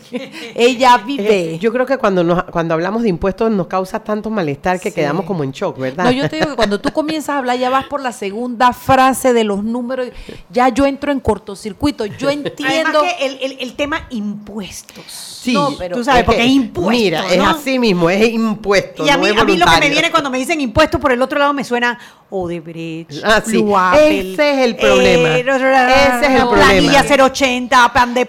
Ella 0.54 0.96
vive. 0.98 1.54
Eh, 1.54 1.58
yo 1.58 1.72
creo 1.72 1.84
que 1.84 1.98
cuando, 1.98 2.22
nos, 2.22 2.44
cuando 2.44 2.74
hablamos 2.74 3.02
de 3.02 3.08
impuestos 3.08 3.50
nos 3.50 3.66
causa 3.66 4.02
tanto 4.02 4.30
malestar 4.30 4.80
que 4.80 4.92
quedamos 4.92 5.26
como 5.26 5.42
en 5.42 5.50
shock, 5.50 5.76
¿verdad? 5.78 6.04
No, 6.04 6.10
yo 6.12 6.28
te 6.28 6.36
digo 6.36 6.50
que 6.50 6.56
cuando 6.56 6.80
tú 6.80 6.92
comienzas 6.92 7.30
a 7.30 7.38
hablar, 7.38 7.58
ya 7.58 7.68
vas 7.68 7.86
por 7.86 8.00
la 8.00 8.12
segunda 8.12 8.72
frase 8.72 9.32
de 9.32 9.42
los 9.42 9.64
números, 9.64 10.08
ya 10.48 10.68
yo 10.68 10.86
entro 10.86 11.10
en 11.10 11.18
cortocircuito. 11.18 12.06
Yo 12.06 12.30
entiendo. 12.30 13.00
Además 13.00 13.14
que 13.18 13.26
el, 13.26 13.38
el, 13.42 13.56
el, 13.60 13.74
tema 13.74 14.06
impuestos. 14.10 15.04
Sí, 15.06 15.52
no, 15.52 15.74
pero, 15.76 15.96
tú 15.96 16.04
sabes, 16.04 16.24
porque 16.24 16.44
es 16.44 16.50
impuesto. 16.50 16.90
Mira, 16.90 17.32
es 17.32 17.40
así 17.40 17.78
mismo, 17.78 18.08
es 18.08 18.28
impuesto. 18.32 19.04
Y 19.04 19.10
a, 19.10 19.18
mí, 19.18 19.28
a 19.28 19.44
mí 19.44 19.56
lo 19.56 19.66
que 19.66 19.80
me 19.80 19.90
viene 19.90 20.10
cuando 20.10 20.30
me 20.30 20.38
dicen 20.38 20.60
impuestos, 20.60 21.00
por 21.00 21.12
el 21.12 21.20
otro 21.20 21.38
lado 21.38 21.52
me 21.52 21.64
suena 21.64 21.98
Odebrecht. 22.30 23.24
Ah, 23.24 23.42
sí. 23.44 23.64
Ese 23.98 24.50
es 24.50 24.58
el 24.58 24.76
problema. 24.76 25.36
Eh, 25.36 25.40
Ese 25.40 26.26
es 26.26 26.40
el 26.40 26.48
problema. 26.48 26.50
Planilla 26.50 27.24
080 27.24 27.55
de 28.14 28.26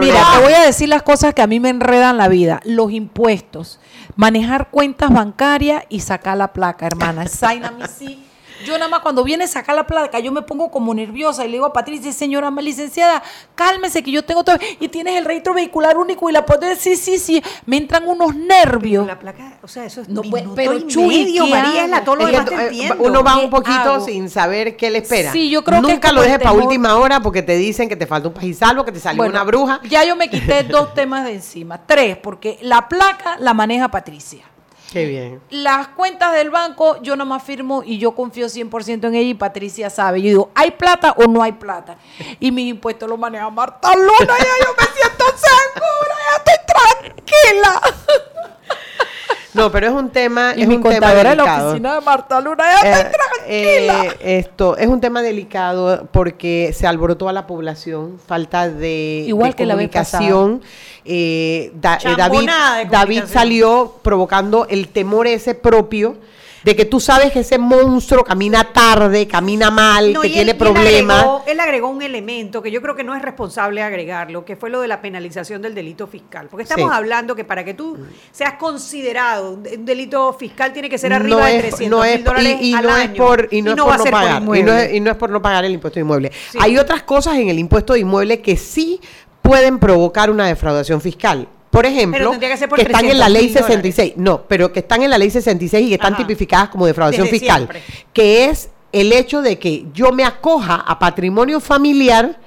mira, 0.00 0.24
te 0.34 0.42
voy 0.42 0.52
a 0.52 0.62
decir 0.62 0.88
las 0.88 1.02
cosas 1.02 1.34
que 1.34 1.42
a 1.42 1.46
mí 1.46 1.60
me 1.60 1.70
enredan 1.70 2.16
la 2.16 2.28
vida. 2.28 2.60
Los 2.64 2.92
impuestos, 2.92 3.80
manejar 4.16 4.70
cuentas 4.70 5.12
bancarias 5.12 5.84
y 5.88 6.00
sacar 6.00 6.36
la 6.36 6.52
placa, 6.52 6.86
hermana. 6.86 7.26
Zaina, 7.28 7.72
sí 7.88 8.24
yo 8.64 8.74
nada 8.78 8.88
más 8.88 9.00
cuando 9.00 9.22
viene 9.24 9.44
a 9.44 9.48
sacar 9.48 9.74
la 9.76 9.86
placa, 9.86 10.18
yo 10.18 10.32
me 10.32 10.42
pongo 10.42 10.70
como 10.70 10.94
nerviosa 10.94 11.44
y 11.44 11.48
le 11.48 11.54
digo 11.54 11.66
a 11.66 11.72
Patricia, 11.72 12.12
señora 12.12 12.50
más 12.50 12.64
licenciada, 12.64 13.22
cálmese 13.54 14.02
que 14.02 14.10
yo 14.10 14.24
tengo 14.24 14.42
todo. 14.44 14.56
Y 14.80 14.88
tienes 14.88 15.16
el 15.16 15.24
registro 15.24 15.54
vehicular 15.54 15.96
único 15.96 16.28
y 16.30 16.32
la 16.32 16.44
puedes 16.46 16.70
decir, 16.70 16.96
sí, 16.96 17.18
sí. 17.18 17.42
Me 17.66 17.76
entran 17.76 18.06
unos 18.06 18.34
nervios. 18.34 19.06
La 19.06 19.18
placa, 19.18 19.58
o 19.62 19.68
sea, 19.68 19.84
eso 19.84 20.00
es 20.00 20.08
No, 20.08 20.22
minuto 20.22 20.54
pero, 20.54 20.78
y 20.78 20.86
Chuy, 20.86 21.24
medio, 21.24 21.44
¿qué 21.44 21.50
Mariela, 21.50 22.04
todo 22.04 22.16
lo 22.16 22.26
demás 22.26 22.44
te 22.46 22.54
eh, 22.54 22.66
entiendo. 22.68 22.96
uno 23.00 23.22
va 23.22 23.34
¿Qué 23.38 23.44
un 23.44 23.50
poquito 23.50 23.72
hago? 23.94 24.04
sin 24.04 24.30
saber 24.30 24.76
qué 24.76 24.90
le 24.90 24.98
espera. 24.98 25.32
Sí, 25.32 25.50
yo 25.50 25.62
creo 25.64 25.80
Nunca 25.80 26.12
lo 26.12 26.22
dejes 26.22 26.38
para 26.38 26.52
última 26.52 26.96
hora 26.96 27.20
porque 27.20 27.42
te 27.42 27.56
dicen 27.56 27.88
que 27.88 27.96
te 27.96 28.06
falta 28.06 28.28
un 28.28 28.34
país 28.34 28.58
salvo, 28.58 28.84
que 28.84 28.92
te 28.92 29.00
salió 29.00 29.18
Bueno, 29.18 29.32
una 29.32 29.44
bruja. 29.44 29.80
Ya 29.88 30.04
yo 30.04 30.16
me 30.16 30.28
quité 30.30 30.62
dos 30.62 30.94
temas 30.94 31.24
de 31.24 31.34
encima. 31.34 31.80
Tres, 31.86 32.16
porque 32.16 32.58
la 32.62 32.88
placa 32.88 33.36
la 33.38 33.52
maneja 33.54 33.88
Patricia. 33.88 34.44
Qué 34.94 35.06
bien. 35.06 35.42
Las 35.50 35.88
cuentas 35.88 36.34
del 36.34 36.50
banco, 36.50 37.02
yo 37.02 37.16
nomás 37.16 37.42
firmo 37.42 37.82
y 37.84 37.98
yo 37.98 38.14
confío 38.14 38.46
100% 38.46 39.08
en 39.08 39.14
ella 39.16 39.28
y 39.28 39.34
Patricia 39.34 39.90
sabe. 39.90 40.22
Yo 40.22 40.28
digo, 40.28 40.50
¿hay 40.54 40.70
plata 40.70 41.16
o 41.18 41.24
no 41.26 41.42
hay 41.42 41.50
plata? 41.50 41.98
Y 42.38 42.52
mis 42.52 42.70
impuestos 42.70 43.08
los 43.08 43.18
maneja 43.18 43.50
Marta 43.50 43.92
Luna. 43.92 44.38
Ya 44.38 44.64
yo 44.64 44.72
me 44.78 44.84
siento 44.94 45.24
segura, 45.36 46.14
ya 46.30 46.36
estoy 46.36 47.12
tranquila. 47.12 47.80
No, 49.54 49.70
pero 49.70 49.86
es 49.86 49.92
un 49.92 50.10
tema, 50.10 50.52
Y 50.56 50.62
es 50.62 50.68
mi 50.68 50.76
un 50.76 50.82
tema 50.82 50.94
contadora 50.94 51.30
en 51.32 51.36
la 51.38 51.44
delicado. 51.44 51.68
oficina 51.70 51.94
de 51.94 52.00
Marta 52.00 52.40
Luna, 52.40 52.64
¡ya 52.82 53.00
estoy 53.00 53.12
Eh, 53.46 53.88
eh, 54.20 54.38
esto 54.38 54.76
es 54.76 54.86
un 54.88 55.00
tema 55.00 55.22
delicado 55.22 56.08
porque 56.12 56.72
se 56.74 56.86
alborotó 56.86 57.28
a 57.28 57.32
la 57.32 57.46
población, 57.46 58.18
falta 58.26 58.68
de, 58.68 59.24
Igual 59.28 59.50
de 59.50 59.56
que 59.56 59.66
la 59.66 59.74
comunicación. 59.74 60.62
eh, 61.04 61.70
Da- 61.74 61.98
eh, 62.02 62.14
David, 62.16 62.40
de 62.40 62.46
David 62.46 62.88
comunicación. 62.90 63.28
salió 63.28 63.94
provocando 64.02 64.66
el 64.68 64.88
temor 64.88 65.26
ese 65.26 65.54
propio 65.54 66.16
de 66.64 66.74
que 66.74 66.84
tú 66.86 66.98
sabes 66.98 67.30
que 67.32 67.40
ese 67.40 67.58
monstruo 67.58 68.24
camina 68.24 68.72
tarde, 68.72 69.28
camina 69.28 69.70
mal, 69.70 70.12
No, 70.12 70.22
que 70.22 70.28
tiene 70.28 70.42
él- 70.42 70.46
y 70.48 70.50
él 70.52 70.56
problemas. 70.56 71.16
agregó- 71.18 71.42
Él 71.46 71.60
agregó 71.60 71.88
un 71.88 72.02
elemento 72.02 72.62
que 72.62 72.70
yo 72.70 72.80
creo 72.80 72.94
que 72.96 73.04
no 73.04 73.14
es 73.14 73.20
responsable 73.22 73.82
agregarlo, 73.82 74.44
que 74.44 74.56
fue 74.56 74.70
lo 74.70 74.80
de 74.80 74.88
la 74.88 75.02
penalización 75.02 75.60
del 75.60 75.74
delito 75.74 76.06
fiscal. 76.06 76.48
Porque 76.50 76.62
estamos 76.62 76.90
Sí. 76.90 76.96
hablando 76.96 77.36
que 77.36 77.44
para 77.44 77.64
que 77.64 77.74
tú 77.74 77.98
seas 78.32 78.54
considerado 78.54 79.52
un 79.52 79.62
de- 79.62 79.76
delito 79.78 80.32
fiscal 80.32 80.72
tiene 80.72 80.88
que 80.88 80.96
ser 80.98 81.10
No 81.10 81.16
arriba 81.16 81.46
de 81.46 81.56
es- 81.56 81.62
300 81.62 81.98
no 81.98 82.04
es- 82.04 82.14
mil 82.16 82.24
dólares 82.24 82.56
y, 82.60 82.70
y 82.70 82.74
al 82.74 82.82
no 82.84 82.90
año. 82.94 83.02
es 83.12 83.18
por 83.18 83.48
y 83.50 83.62
no, 83.62 83.70
es 83.72 83.76
por 83.76 83.88
va 83.90 83.94
a 83.94 83.98
no 83.98 84.02
por 84.04 84.10
pagar 84.10 84.42
y 84.42 84.62
no, 84.62 84.72
es, 84.72 84.94
y 84.94 85.00
no 85.00 85.10
es 85.10 85.16
por 85.16 85.30
no 85.30 85.42
pagar 85.42 85.64
el 85.64 85.72
impuesto 85.72 85.94
de 85.96 86.00
inmueble 86.00 86.32
Sí. 86.50 86.58
hay 86.60 86.78
otras 86.78 87.02
cosas 87.02 87.36
en 87.36 87.48
el 87.48 87.58
impuesto 87.58 87.92
de 87.92 88.00
inmueble 88.00 88.40
que 88.40 88.56
sí 88.56 89.00
pueden 89.42 89.78
provocar 89.78 90.30
una 90.30 90.46
defraudación 90.46 91.00
fiscal 91.02 91.46
por 91.74 91.86
ejemplo, 91.86 92.38
que 92.38 92.56
ser 92.56 92.68
por 92.68 92.80
están 92.80 93.04
en 93.04 93.18
la 93.18 93.28
ley 93.28 93.48
300.000 93.48 93.52
dólares. 93.52 93.66
66, 93.66 94.12
no, 94.16 94.42
pero 94.42 94.72
que 94.72 94.80
están 94.80 95.02
en 95.02 95.10
la 95.10 95.18
ley 95.18 95.30
66 95.30 95.86
y 95.86 95.88
que 95.88 95.94
están 95.94 96.14
Ajá. 96.14 96.22
tipificadas 96.22 96.68
como 96.68 96.86
defraudación 96.86 97.26
Desde 97.26 97.38
fiscal, 97.38 97.68
siempre. 97.68 97.82
que 98.12 98.46
es 98.46 98.70
el 98.92 99.12
hecho 99.12 99.42
de 99.42 99.58
que 99.58 99.86
yo 99.92 100.12
me 100.12 100.24
acoja 100.24 100.76
a 100.76 100.98
patrimonio 100.98 101.60
familiar 101.60 102.38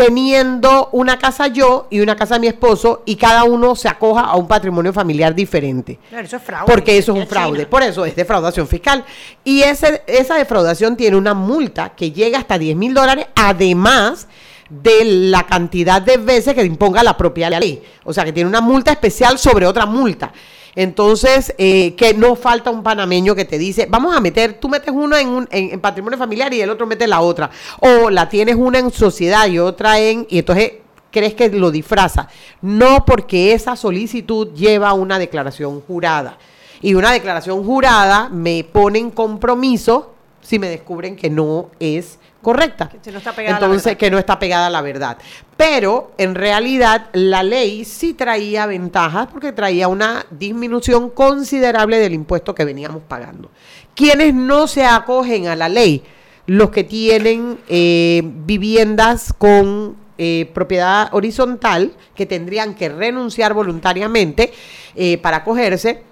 teniendo 0.00 0.88
una 0.92 1.18
casa 1.18 1.48
yo 1.48 1.86
y 1.90 2.00
una 2.00 2.16
casa 2.16 2.38
mi 2.38 2.46
esposo 2.46 3.02
y 3.04 3.16
cada 3.16 3.44
uno 3.44 3.76
se 3.76 3.86
acoja 3.86 4.22
a 4.22 4.36
un 4.36 4.48
patrimonio 4.48 4.94
familiar 4.94 5.34
diferente. 5.34 5.98
Claro, 6.08 6.24
eso 6.24 6.36
es 6.36 6.42
fraude. 6.42 6.72
Porque 6.72 6.96
eso 6.96 7.12
es 7.12 7.20
un 7.20 7.26
fraude. 7.26 7.58
China. 7.58 7.70
Por 7.70 7.82
eso 7.82 8.06
es 8.06 8.16
defraudación 8.16 8.66
fiscal. 8.66 9.04
Y 9.44 9.60
ese, 9.60 10.02
esa 10.06 10.36
defraudación 10.36 10.96
tiene 10.96 11.18
una 11.18 11.34
multa 11.34 11.90
que 11.90 12.12
llega 12.12 12.38
hasta 12.38 12.58
10 12.58 12.76
mil 12.76 12.94
dólares, 12.94 13.26
además 13.36 14.26
de 14.70 15.04
la 15.04 15.44
cantidad 15.44 16.00
de 16.00 16.16
veces 16.16 16.54
que 16.54 16.64
imponga 16.64 17.02
la 17.02 17.16
propia 17.16 17.50
ley. 17.50 17.82
O 18.04 18.12
sea, 18.12 18.24
que 18.24 18.32
tiene 18.32 18.48
una 18.48 18.60
multa 18.60 18.92
especial 18.92 19.38
sobre 19.38 19.66
otra 19.66 19.84
multa. 19.84 20.32
Entonces, 20.76 21.52
eh, 21.58 21.94
que 21.96 22.14
no 22.14 22.36
falta 22.36 22.70
un 22.70 22.82
panameño 22.82 23.34
que 23.34 23.44
te 23.44 23.58
dice, 23.58 23.86
vamos 23.90 24.16
a 24.16 24.20
meter, 24.20 24.54
tú 24.54 24.68
metes 24.68 24.94
uno 24.94 25.16
en, 25.16 25.28
un, 25.28 25.48
en, 25.50 25.72
en 25.72 25.80
patrimonio 25.80 26.16
familiar 26.16 26.54
y 26.54 26.60
el 26.60 26.70
otro 26.70 26.86
mete 26.86 27.06
la 27.06 27.20
otra. 27.20 27.50
O 27.80 28.08
la 28.08 28.28
tienes 28.28 28.54
una 28.54 28.78
en 28.78 28.90
sociedad 28.90 29.46
y 29.48 29.58
otra 29.58 29.98
en... 29.98 30.26
Y 30.30 30.38
entonces 30.38 30.74
crees 31.10 31.34
que 31.34 31.48
lo 31.48 31.70
disfraza. 31.70 32.28
No 32.62 33.04
porque 33.04 33.52
esa 33.52 33.74
solicitud 33.74 34.54
lleva 34.54 34.92
una 34.92 35.18
declaración 35.18 35.80
jurada. 35.80 36.38
Y 36.80 36.94
una 36.94 37.12
declaración 37.12 37.64
jurada 37.64 38.28
me 38.30 38.64
pone 38.64 39.00
en 39.00 39.10
compromiso 39.10 40.14
si 40.40 40.58
me 40.58 40.68
descubren 40.68 41.16
que 41.16 41.28
no 41.28 41.70
es 41.78 42.18
correcta. 42.42 42.88
Que 42.88 43.12
no 43.12 43.18
está 43.18 43.32
pegada 43.32 43.56
a 43.56 43.60
la 43.60 43.66
Entonces, 43.66 43.96
que 43.96 44.10
no 44.10 44.18
está 44.18 44.38
pegada 44.38 44.66
a 44.66 44.70
la 44.70 44.82
verdad. 44.82 45.18
Pero 45.56 46.12
en 46.18 46.34
realidad 46.34 47.08
la 47.12 47.42
ley 47.42 47.84
sí 47.84 48.14
traía 48.14 48.66
ventajas 48.66 49.28
porque 49.32 49.52
traía 49.52 49.88
una 49.88 50.24
disminución 50.30 51.10
considerable 51.10 51.98
del 51.98 52.14
impuesto 52.14 52.54
que 52.54 52.64
veníamos 52.64 53.02
pagando. 53.02 53.50
Quienes 53.94 54.34
no 54.34 54.66
se 54.66 54.84
acogen 54.84 55.48
a 55.48 55.56
la 55.56 55.68
ley, 55.68 56.02
los 56.46 56.70
que 56.70 56.84
tienen 56.84 57.58
eh, 57.68 58.22
viviendas 58.24 59.32
con 59.36 59.96
eh, 60.18 60.50
propiedad 60.52 61.08
horizontal, 61.14 61.92
que 62.14 62.26
tendrían 62.26 62.74
que 62.74 62.88
renunciar 62.88 63.54
voluntariamente 63.54 64.52
eh, 64.94 65.18
para 65.18 65.38
acogerse, 65.38 66.02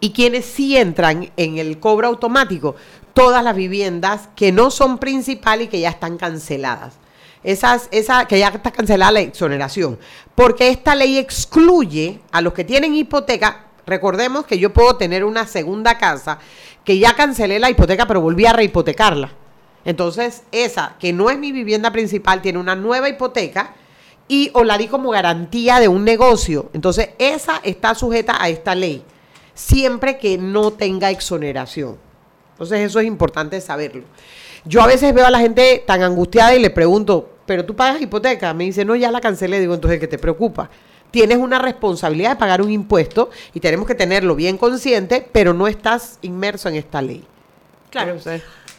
y 0.00 0.10
quienes 0.10 0.44
sí 0.44 0.76
entran 0.76 1.30
en 1.36 1.58
el 1.58 1.78
cobro 1.78 2.08
automático, 2.08 2.74
todas 3.14 3.44
las 3.44 3.56
viviendas 3.56 4.28
que 4.36 4.52
no 4.52 4.70
son 4.70 4.98
principal 4.98 5.62
y 5.62 5.68
que 5.68 5.80
ya 5.80 5.90
están 5.90 6.16
canceladas. 6.16 6.94
Esas, 7.44 7.88
esa, 7.90 8.26
que 8.26 8.38
ya 8.38 8.48
está 8.48 8.70
cancelada 8.70 9.12
la 9.12 9.20
exoneración. 9.20 9.98
Porque 10.34 10.68
esta 10.68 10.94
ley 10.94 11.18
excluye 11.18 12.20
a 12.30 12.40
los 12.40 12.52
que 12.52 12.64
tienen 12.64 12.94
hipoteca. 12.94 13.66
Recordemos 13.84 14.46
que 14.46 14.58
yo 14.58 14.72
puedo 14.72 14.96
tener 14.96 15.24
una 15.24 15.46
segunda 15.46 15.98
casa 15.98 16.38
que 16.84 16.98
ya 16.98 17.14
cancelé 17.14 17.58
la 17.58 17.70
hipoteca, 17.70 18.06
pero 18.06 18.20
volví 18.20 18.46
a 18.46 18.52
rehipotecarla. 18.52 19.32
Entonces, 19.84 20.44
esa 20.52 20.94
que 20.98 21.12
no 21.12 21.30
es 21.30 21.38
mi 21.38 21.50
vivienda 21.50 21.90
principal 21.90 22.40
tiene 22.40 22.58
una 22.58 22.76
nueva 22.76 23.08
hipoteca 23.08 23.74
y 24.28 24.50
o 24.54 24.62
la 24.62 24.78
di 24.78 24.86
como 24.86 25.10
garantía 25.10 25.80
de 25.80 25.88
un 25.88 26.04
negocio. 26.04 26.70
Entonces, 26.72 27.10
esa 27.18 27.60
está 27.64 27.94
sujeta 27.94 28.42
a 28.42 28.48
esta 28.48 28.74
ley, 28.74 29.02
siempre 29.54 30.18
que 30.18 30.38
no 30.38 30.72
tenga 30.72 31.10
exoneración. 31.10 31.98
Entonces, 32.62 32.88
eso 32.88 33.00
es 33.00 33.06
importante 33.06 33.60
saberlo. 33.60 34.04
Yo 34.64 34.82
a 34.82 34.86
veces 34.86 35.12
veo 35.12 35.26
a 35.26 35.30
la 35.30 35.40
gente 35.40 35.82
tan 35.84 36.00
angustiada 36.04 36.54
y 36.54 36.60
le 36.60 36.70
pregunto, 36.70 37.28
¿pero 37.44 37.64
tú 37.64 37.74
pagas 37.74 38.00
hipoteca? 38.00 38.54
Me 38.54 38.62
dice, 38.62 38.84
no, 38.84 38.94
ya 38.94 39.10
la 39.10 39.20
cancelé. 39.20 39.58
Digo, 39.58 39.74
entonces, 39.74 39.98
¿qué 39.98 40.06
te 40.06 40.16
preocupa? 40.16 40.70
Tienes 41.10 41.38
una 41.38 41.58
responsabilidad 41.58 42.30
de 42.30 42.36
pagar 42.36 42.62
un 42.62 42.70
impuesto 42.70 43.30
y 43.52 43.58
tenemos 43.58 43.84
que 43.88 43.96
tenerlo 43.96 44.36
bien 44.36 44.58
consciente, 44.58 45.28
pero 45.32 45.52
no 45.52 45.66
estás 45.66 46.20
inmerso 46.22 46.68
en 46.68 46.76
esta 46.76 47.02
ley. 47.02 47.24
Claro. 47.90 48.16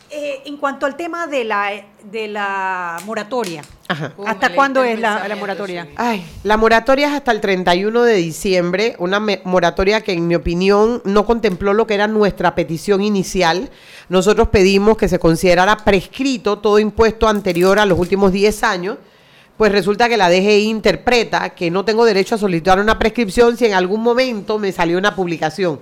Eh, 0.09 0.43
en 0.45 0.55
cuanto 0.55 0.85
al 0.85 0.95
tema 0.95 1.27
de 1.27 1.43
la, 1.43 1.85
de 2.09 2.29
la 2.29 2.99
moratoria, 3.03 3.63
Ajá. 3.93 4.13
¿hasta 4.25 4.53
cuándo 4.53 4.83
es 4.83 4.99
la, 4.99 5.27
la 5.27 5.35
moratoria? 5.35 5.87
Ay, 5.95 6.25
la 6.43 6.57
moratoria 6.57 7.07
es 7.07 7.13
hasta 7.13 7.31
el 7.31 7.41
31 7.41 8.03
de 8.03 8.13
diciembre, 8.15 8.95
una 8.99 9.19
me- 9.19 9.41
moratoria 9.45 10.01
que 10.01 10.13
en 10.13 10.27
mi 10.27 10.35
opinión 10.35 11.01
no 11.05 11.25
contempló 11.25 11.73
lo 11.73 11.87
que 11.87 11.93
era 11.93 12.07
nuestra 12.07 12.55
petición 12.55 13.01
inicial. 13.01 13.69
Nosotros 14.09 14.47
pedimos 14.49 14.97
que 14.97 15.07
se 15.07 15.19
considerara 15.19 15.77
prescrito 15.77 16.59
todo 16.59 16.79
impuesto 16.79 17.27
anterior 17.27 17.79
a 17.79 17.85
los 17.85 17.97
últimos 17.99 18.31
10 18.31 18.63
años. 18.63 18.97
Pues 19.57 19.71
resulta 19.71 20.09
que 20.09 20.17
la 20.17 20.29
DGI 20.29 20.67
interpreta 20.67 21.51
que 21.51 21.69
no 21.69 21.85
tengo 21.85 22.05
derecho 22.05 22.35
a 22.35 22.37
solicitar 22.39 22.79
una 22.79 22.97
prescripción 22.97 23.55
si 23.55 23.65
en 23.67 23.73
algún 23.75 24.01
momento 24.01 24.57
me 24.57 24.71
salió 24.71 24.97
una 24.97 25.15
publicación. 25.15 25.79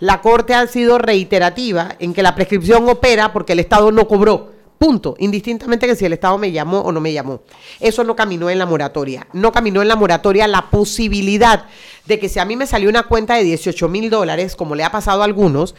La 0.00 0.20
Corte 0.22 0.54
ha 0.54 0.66
sido 0.66 0.98
reiterativa 0.98 1.94
en 1.98 2.14
que 2.14 2.22
la 2.22 2.34
prescripción 2.34 2.88
opera 2.88 3.32
porque 3.32 3.52
el 3.52 3.60
Estado 3.60 3.92
no 3.92 4.08
cobró. 4.08 4.50
Punto. 4.82 5.14
Indistintamente 5.20 5.86
que 5.86 5.94
si 5.94 6.04
el 6.06 6.12
Estado 6.12 6.36
me 6.38 6.50
llamó 6.50 6.80
o 6.80 6.90
no 6.90 7.00
me 7.00 7.12
llamó. 7.12 7.42
Eso 7.78 8.02
no 8.02 8.16
caminó 8.16 8.50
en 8.50 8.58
la 8.58 8.66
moratoria. 8.66 9.28
No 9.32 9.52
caminó 9.52 9.80
en 9.80 9.86
la 9.86 9.94
moratoria 9.94 10.48
la 10.48 10.70
posibilidad 10.70 11.66
de 12.04 12.18
que 12.18 12.28
si 12.28 12.40
a 12.40 12.44
mí 12.44 12.56
me 12.56 12.66
salió 12.66 12.90
una 12.90 13.04
cuenta 13.04 13.36
de 13.36 13.44
18 13.44 13.88
mil 13.88 14.10
dólares, 14.10 14.56
como 14.56 14.74
le 14.74 14.82
ha 14.82 14.90
pasado 14.90 15.22
a 15.22 15.24
algunos, 15.24 15.76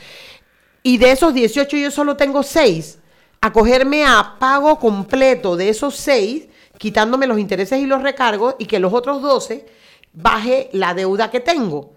y 0.84 1.00
de 1.00 1.12
esos 1.12 1.34
18 1.34 1.76
yo 1.76 1.92
solo 1.92 2.16
tengo 2.16 2.44
6, 2.44 3.00
acogerme 3.42 4.06
a 4.06 4.38
pago 4.40 4.80
completo 4.80 5.58
de 5.58 5.68
esos 5.68 5.98
6, 5.98 6.48
quitándome 6.78 7.28
los 7.28 7.40
intereses 7.40 7.82
y 7.82 7.86
los 7.86 8.04
recargos, 8.04 8.56
y 8.58 8.68
que 8.68 8.80
los 8.80 8.94
otros 8.94 9.22
12 9.22 9.66
baje 10.14 10.70
la 10.72 10.94
deuda 10.94 11.30
que 11.30 11.42
tengo 11.42 11.92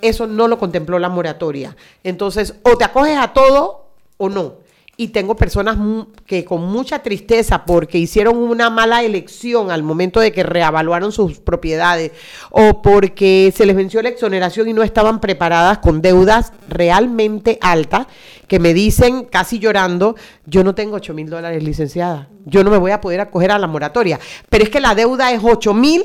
eso 0.00 0.26
no 0.26 0.48
lo 0.48 0.58
contempló 0.58 0.98
la 0.98 1.08
moratoria. 1.08 1.76
Entonces, 2.02 2.56
o 2.64 2.76
te 2.76 2.84
acoges 2.84 3.16
a 3.16 3.32
todo 3.32 3.86
o 4.16 4.28
no. 4.28 4.63
Y 4.96 5.08
tengo 5.08 5.34
personas 5.34 5.76
que 6.24 6.44
con 6.44 6.62
mucha 6.70 7.00
tristeza 7.02 7.64
porque 7.64 7.98
hicieron 7.98 8.36
una 8.36 8.70
mala 8.70 9.02
elección 9.02 9.72
al 9.72 9.82
momento 9.82 10.20
de 10.20 10.30
que 10.30 10.44
reavaluaron 10.44 11.10
sus 11.10 11.40
propiedades 11.40 12.12
o 12.50 12.80
porque 12.80 13.52
se 13.56 13.66
les 13.66 13.74
venció 13.74 14.00
la 14.02 14.10
exoneración 14.10 14.68
y 14.68 14.72
no 14.72 14.84
estaban 14.84 15.20
preparadas 15.20 15.78
con 15.78 16.00
deudas 16.00 16.52
realmente 16.68 17.58
altas 17.60 18.06
que 18.46 18.60
me 18.60 18.72
dicen 18.72 19.24
casi 19.24 19.58
llorando, 19.58 20.14
yo 20.46 20.62
no 20.62 20.76
tengo 20.76 20.94
8 20.96 21.12
mil 21.12 21.28
dólares 21.28 21.62
licenciada, 21.64 22.28
yo 22.44 22.62
no 22.62 22.70
me 22.70 22.78
voy 22.78 22.92
a 22.92 23.00
poder 23.00 23.20
acoger 23.20 23.50
a 23.50 23.58
la 23.58 23.66
moratoria. 23.66 24.20
Pero 24.48 24.62
es 24.62 24.70
que 24.70 24.80
la 24.80 24.94
deuda 24.94 25.32
es 25.32 25.40
8 25.42 25.74
mil 25.74 26.04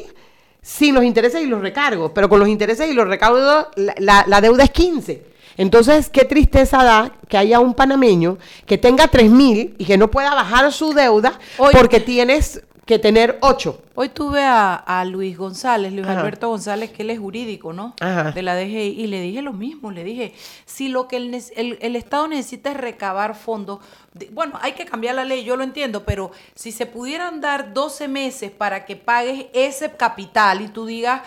sin 0.63 0.95
los 0.95 1.03
intereses 1.03 1.43
y 1.43 1.45
los 1.45 1.61
recargos, 1.61 2.11
pero 2.15 2.27
con 2.27 2.39
los 2.39 2.47
intereses 2.49 2.89
y 2.89 2.93
los 2.93 3.07
recargos 3.07 3.67
la, 3.75 3.93
la- 3.99 4.25
la 4.27 4.41
deuda 4.41 4.63
es 4.63 4.71
15. 4.71 5.29
Entonces, 5.64 6.10
qué 6.10 6.24
tristeza 6.24 6.84
da 6.86 7.12
que 7.28 7.38
haya 7.38 7.60
un 7.60 7.74
panameño 7.74 8.38
que 8.66 8.78
tenga 8.78 9.10
3 9.10 9.30
mil 9.30 9.76
y 9.78 9.84
que 9.84 9.97
no 9.97 10.10
pueda 10.10 10.34
bajar 10.34 10.72
su 10.72 10.93
deuda 10.93 11.38
porque 11.74 11.99
tienes 11.99 12.64
que 12.86 12.97
tener 12.97 13.38
8. 13.41 13.82
Hoy 13.93 14.07
tuve 14.10 14.41
a, 14.41 14.74
a 14.76 15.03
Luis 15.03 15.38
González, 15.38 15.91
Luis 15.91 16.07
Ajá. 16.07 16.22
Alberto 16.22 16.47
González, 16.47 16.89
que 16.91 17.03
él 17.03 17.10
es 17.10 17.20
jurídico, 17.20 17.74
¿no? 17.74 17.93
Ajá. 17.99 18.32
De 18.32 18.41
la 18.41 18.55
DGI, 18.55 18.95
y 18.97 19.07
le 19.07 19.20
dije 19.22 19.41
lo 19.41 19.51
mismo, 19.51 19.91
le 19.91 20.05
dije, 20.05 20.34
si 20.66 20.88
lo 20.88 21.07
que 21.10 21.18
el, 21.18 21.36
el- 21.57 21.78
el 21.82 21.95
Estado 21.97 22.28
necesita 22.30 22.72
es 22.72 22.78
recabar 22.78 23.36
fondos, 23.36 23.80
de- 24.14 24.30
bueno, 24.32 24.57
hay 24.62 24.72
que 24.72 24.86
cambiar 24.86 25.16
la 25.16 25.26
ley, 25.26 25.43
yo 25.43 25.57
lo 25.57 25.64
entiendo, 25.66 26.03
pero 26.05 26.32
si 26.55 26.72
se 26.72 26.86
pudieran 26.86 27.41
dar 27.41 27.74
12 27.74 28.07
meses 28.07 28.49
para 28.51 28.86
que 28.86 28.95
pagues 28.95 29.47
ese 29.53 29.91
capital 29.91 30.62
y 30.62 30.70
tú 30.70 30.86
digas 30.86 31.22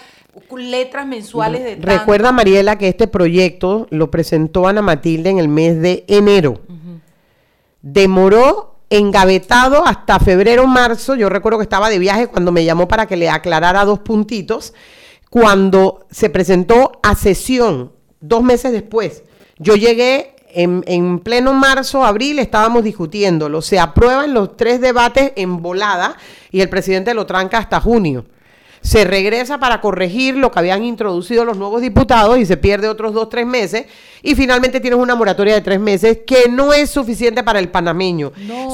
letras 0.56 1.06
mensuales 1.06 1.62
de 1.62 1.76
tanto, 1.76 1.86
Recuerda, 1.86 2.32
Mariela, 2.32 2.78
que 2.78 2.88
este 2.88 3.06
proyecto 3.06 3.86
lo 3.90 4.10
presentó 4.10 4.66
Ana 4.66 4.82
Matilde 4.82 5.30
en 5.30 5.38
el 5.38 5.48
mes 5.48 5.80
de 5.80 6.04
enero. 6.08 6.60
Demoró 7.82 8.76
engavetado 8.90 9.84
hasta 9.84 10.20
febrero, 10.20 10.66
marzo. 10.66 11.14
Yo 11.14 11.28
recuerdo 11.28 11.58
que 11.58 11.64
estaba 11.64 11.90
de 11.90 11.98
viaje 11.98 12.28
cuando 12.28 12.52
me 12.52 12.64
llamó 12.64 12.88
para 12.88 13.06
que 13.06 13.16
le 13.16 13.28
aclarara 13.28 13.84
dos 13.84 14.00
puntitos. 14.00 14.72
Cuando 15.30 16.06
se 16.10 16.30
presentó 16.30 16.92
a 17.02 17.14
sesión 17.14 17.92
dos 18.20 18.42
meses 18.42 18.72
después. 18.72 19.24
Yo 19.58 19.76
llegué 19.76 20.36
en, 20.48 20.84
en 20.86 21.18
pleno 21.18 21.54
marzo, 21.54 22.04
abril, 22.04 22.38
estábamos 22.38 22.84
discutiéndolo. 22.84 23.62
Se 23.62 23.78
aprueban 23.78 24.34
los 24.34 24.56
tres 24.56 24.80
debates 24.80 25.32
en 25.36 25.62
volada 25.62 26.16
y 26.50 26.60
el 26.60 26.68
presidente 26.68 27.14
lo 27.14 27.26
tranca 27.26 27.58
hasta 27.58 27.80
junio. 27.80 28.26
Se 28.82 29.04
regresa 29.04 29.58
para 29.58 29.80
corregir 29.80 30.36
lo 30.36 30.50
que 30.50 30.58
habían 30.58 30.82
introducido 30.82 31.44
los 31.44 31.56
nuevos 31.56 31.80
diputados 31.80 32.36
y 32.38 32.44
se 32.44 32.56
pierde 32.56 32.88
otros 32.88 33.14
dos, 33.14 33.28
tres 33.28 33.46
meses. 33.46 33.86
Y 34.22 34.34
finalmente 34.34 34.80
tienes 34.80 34.98
una 34.98 35.14
moratoria 35.14 35.54
de 35.54 35.60
tres 35.60 35.78
meses 35.78 36.18
que 36.26 36.48
no 36.48 36.72
es 36.72 36.90
suficiente 36.90 37.44
para 37.44 37.60
el 37.60 37.68
panameño. 37.70 38.32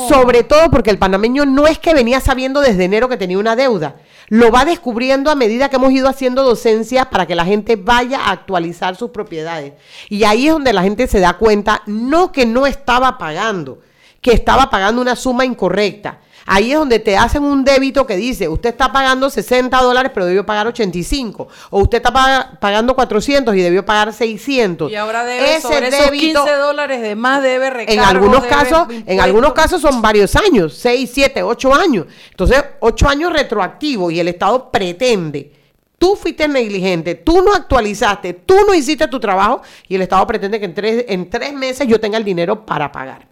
Sobre 0.09 0.45
todo 0.45 0.71
porque 0.71 0.91
el 0.91 0.99
panameño 0.99 1.45
no 1.45 1.67
es 1.67 1.79
que 1.79 1.95
venía 1.95 2.21
sabiendo 2.21 2.61
desde 2.61 2.85
enero 2.85 3.09
que 3.09 3.19
tenía 3.19 3.39
una 3.39 3.55
deuda. 3.55 3.97
Lo 4.29 4.51
va 4.51 4.65
descubriendo 4.65 5.31
a 5.31 5.35
medida 5.35 5.69
que 5.69 5.77
hemos 5.77 5.93
ido 5.93 6.09
haciendo 6.09 6.43
docencia 6.43 7.11
para 7.11 7.27
que 7.27 7.35
la 7.35 7.45
gente 7.45 7.77
vaya 7.77 8.19
a 8.21 8.33
actualizar 8.33 8.97
sus 8.97 9.11
propiedades. 9.11 9.75
Y 10.09 10.25
ahí 10.25 10.47
es 10.47 10.53
donde 10.53 10.73
la 10.73 10.83
gente 10.83 11.07
se 11.07 11.21
da 11.21 11.35
cuenta, 11.35 11.83
no 11.87 12.33
que 12.33 12.45
no 12.45 12.67
estaba 12.67 13.19
pagando, 13.19 13.79
que 14.21 14.33
estaba 14.33 14.71
pagando 14.71 15.01
una 15.01 15.17
suma 15.17 15.45
incorrecta. 15.45 16.21
Ahí 16.51 16.73
es 16.73 16.79
donde 16.79 16.99
te 16.99 17.17
hacen 17.17 17.43
un 17.45 17.63
débito 17.65 18.07
que 18.07 18.17
dice, 18.17 18.49
usted 18.49 18.71
está 18.71 18.91
pagando 18.91 19.29
60 19.29 19.77
dólares, 19.83 20.11
pero 20.15 20.27
debió 20.27 20.47
pagar 20.47 20.67
85. 20.67 21.47
O 21.71 21.81
usted 21.83 21.99
está 21.99 22.13
paga- 22.13 22.59
pagando 22.61 22.95
400 22.95 23.55
y 23.55 23.61
debió 23.61 23.85
pagar 23.85 24.13
600. 24.13 24.91
Y 24.91 24.97
ahora 24.97 25.25
debe 25.25 25.61
sobre 25.61 25.89
esos 25.89 26.11
15 26.11 26.53
dólares 26.57 27.03
de 27.03 27.15
más 27.17 27.43
debe 27.43 27.71
recargo. 27.71 28.01
en 28.03 28.09
algunos 28.09 28.43
debe 28.43 28.55
casos, 28.55 28.89
en 29.07 29.21
algunos 29.21 29.53
casos 29.53 29.81
son 29.83 30.01
varios 30.01 30.35
años, 30.37 30.75
6, 30.75 31.11
7, 31.13 31.43
8 31.43 31.75
años. 31.75 32.07
Entonces, 32.31 32.65
8 32.81 33.09
años 33.09 33.33
retroactivos 33.33 34.13
y 34.13 34.21
el 34.21 34.29
Estado 34.29 34.71
pretende. 34.71 35.53
Tú 35.99 36.15
fuiste 36.15 36.47
negligente, 36.47 37.17
tú 37.17 37.43
no 37.43 37.53
actualizaste, 37.53 38.33
tú 38.33 38.55
no 38.67 38.73
hiciste 38.73 39.09
tu 39.09 39.19
trabajo 39.19 39.63
y 39.89 39.97
el 39.97 40.03
Estado 40.03 40.25
pretende 40.29 40.61
que 40.61 40.67
en 40.67 40.75
tres, 40.75 41.05
en 41.09 41.29
tres 41.29 41.53
meses 41.53 41.89
yo 41.89 41.99
tenga 41.99 42.17
el 42.17 42.25
dinero 42.25 42.65
para 42.65 42.91
pagar. 42.93 43.27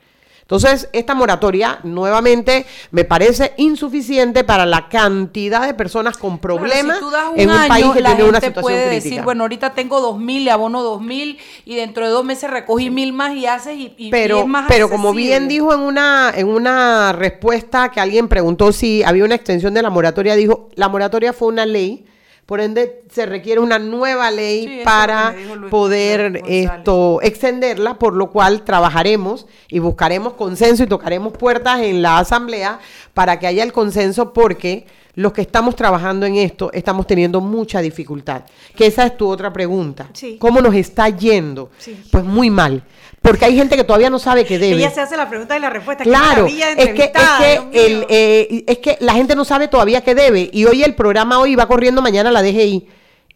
Entonces, 0.46 0.88
esta 0.92 1.12
moratoria 1.16 1.80
nuevamente 1.82 2.66
me 2.92 3.04
parece 3.04 3.52
insuficiente 3.56 4.44
para 4.44 4.64
la 4.64 4.88
cantidad 4.88 5.66
de 5.66 5.74
personas 5.74 6.16
con 6.16 6.38
problemas 6.38 6.84
Claro, 6.84 6.98
si 7.00 7.04
tú 7.04 7.10
das 7.10 7.24
un 7.34 7.40
en 7.40 7.50
un 7.50 7.56
año, 7.56 7.68
país 7.68 7.86
que 7.94 8.00
la 8.00 8.08
tiene 8.14 8.28
una 8.30 8.40
situación 8.40 8.62
puede 8.62 8.86
crítica. 8.90 9.04
decir, 9.08 9.22
bueno, 9.24 9.42
ahorita 9.42 9.74
tengo 9.74 10.00
dos 10.00 10.18
mil, 10.18 10.44
le 10.44 10.52
abono 10.52 10.84
dos 10.84 11.00
mil 11.02 11.36
y 11.64 11.74
dentro 11.74 12.04
de 12.04 12.12
dos 12.12 12.24
meses 12.24 12.48
recogí 12.48 12.90
mil 12.90 13.12
más 13.12 13.34
y 13.34 13.44
haces 13.46 13.74
y, 13.76 13.92
y- 13.98 14.06
y 14.06 14.10
pero, 14.12 14.38
es 14.42 14.46
más 14.46 14.66
pero 14.68 14.88
como 14.88 15.12
bien 15.12 15.48
dijo 15.48 15.74
en 15.74 15.80
una, 15.80 16.32
en 16.32 16.46
una 16.46 17.12
respuesta 17.12 17.90
que 17.90 17.98
alguien 17.98 18.28
preguntó 18.28 18.70
si 18.70 19.02
había 19.02 19.24
una 19.24 19.34
extensión 19.34 19.74
de 19.74 19.82
la 19.82 19.90
moratoria, 19.90 20.36
dijo, 20.36 20.68
la 20.76 20.88
moratoria 20.88 21.32
fue 21.32 21.48
una 21.48 21.66
ley, 21.66 22.04
por 22.46 22.60
ende 22.60 23.02
se 23.10 23.26
requiere 23.26 23.60
una 23.60 23.80
nueva 23.80 24.30
ley 24.30 24.66
Sí, 24.66 24.80
para 24.84 25.34
poder 25.68 26.42
esto 26.46 27.20
extenderla, 27.22 27.98
por 27.98 28.14
lo 28.14 28.30
cual 28.30 28.62
trabajaremos 28.62 29.46
y 29.68 29.80
buscaremos 29.80 30.34
consenso 30.34 30.84
y 30.84 30.86
tocaremos 30.86 31.32
puertas 31.32 31.80
en 31.80 32.02
la 32.02 32.18
asamblea 32.18 32.78
para 33.14 33.40
que 33.40 33.48
haya 33.48 33.64
el 33.64 33.72
consenso 33.72 34.32
porque 34.32 34.86
los 35.16 35.32
que 35.32 35.40
estamos 35.40 35.74
trabajando 35.74 36.26
en 36.26 36.36
esto 36.36 36.70
estamos 36.72 37.06
teniendo 37.06 37.40
mucha 37.40 37.80
dificultad. 37.80 38.42
Que 38.74 38.86
esa 38.86 39.06
es 39.06 39.16
tu 39.16 39.28
otra 39.28 39.52
pregunta. 39.52 40.08
Sí. 40.12 40.36
¿Cómo 40.38 40.60
nos 40.60 40.74
está 40.74 41.08
yendo? 41.08 41.70
Sí. 41.78 41.98
Pues 42.10 42.22
muy 42.22 42.50
mal. 42.50 42.84
Porque 43.22 43.46
hay 43.46 43.56
gente 43.56 43.76
que 43.76 43.84
todavía 43.84 44.10
no 44.10 44.18
sabe 44.18 44.44
que 44.44 44.58
debe. 44.58 44.76
Ella 44.76 44.90
se 44.90 45.00
hace 45.00 45.16
la 45.16 45.28
pregunta 45.28 45.56
y 45.56 45.60
la 45.60 45.70
respuesta. 45.70 46.04
Qué 46.04 46.10
Claro, 46.10 46.46
es 46.46 46.52
que, 46.52 47.12
es, 47.12 47.30
que 47.38 47.86
el, 47.86 48.06
eh, 48.08 48.64
es 48.66 48.78
que 48.78 48.98
la 49.00 49.14
gente 49.14 49.34
no 49.34 49.44
sabe 49.44 49.68
todavía 49.68 50.02
que 50.02 50.14
debe. 50.14 50.50
Y 50.52 50.66
hoy 50.66 50.82
el 50.82 50.94
programa 50.94 51.38
hoy 51.38 51.56
va 51.56 51.66
corriendo 51.66 52.02
mañana 52.02 52.30
la 52.30 52.42
DGI 52.42 52.86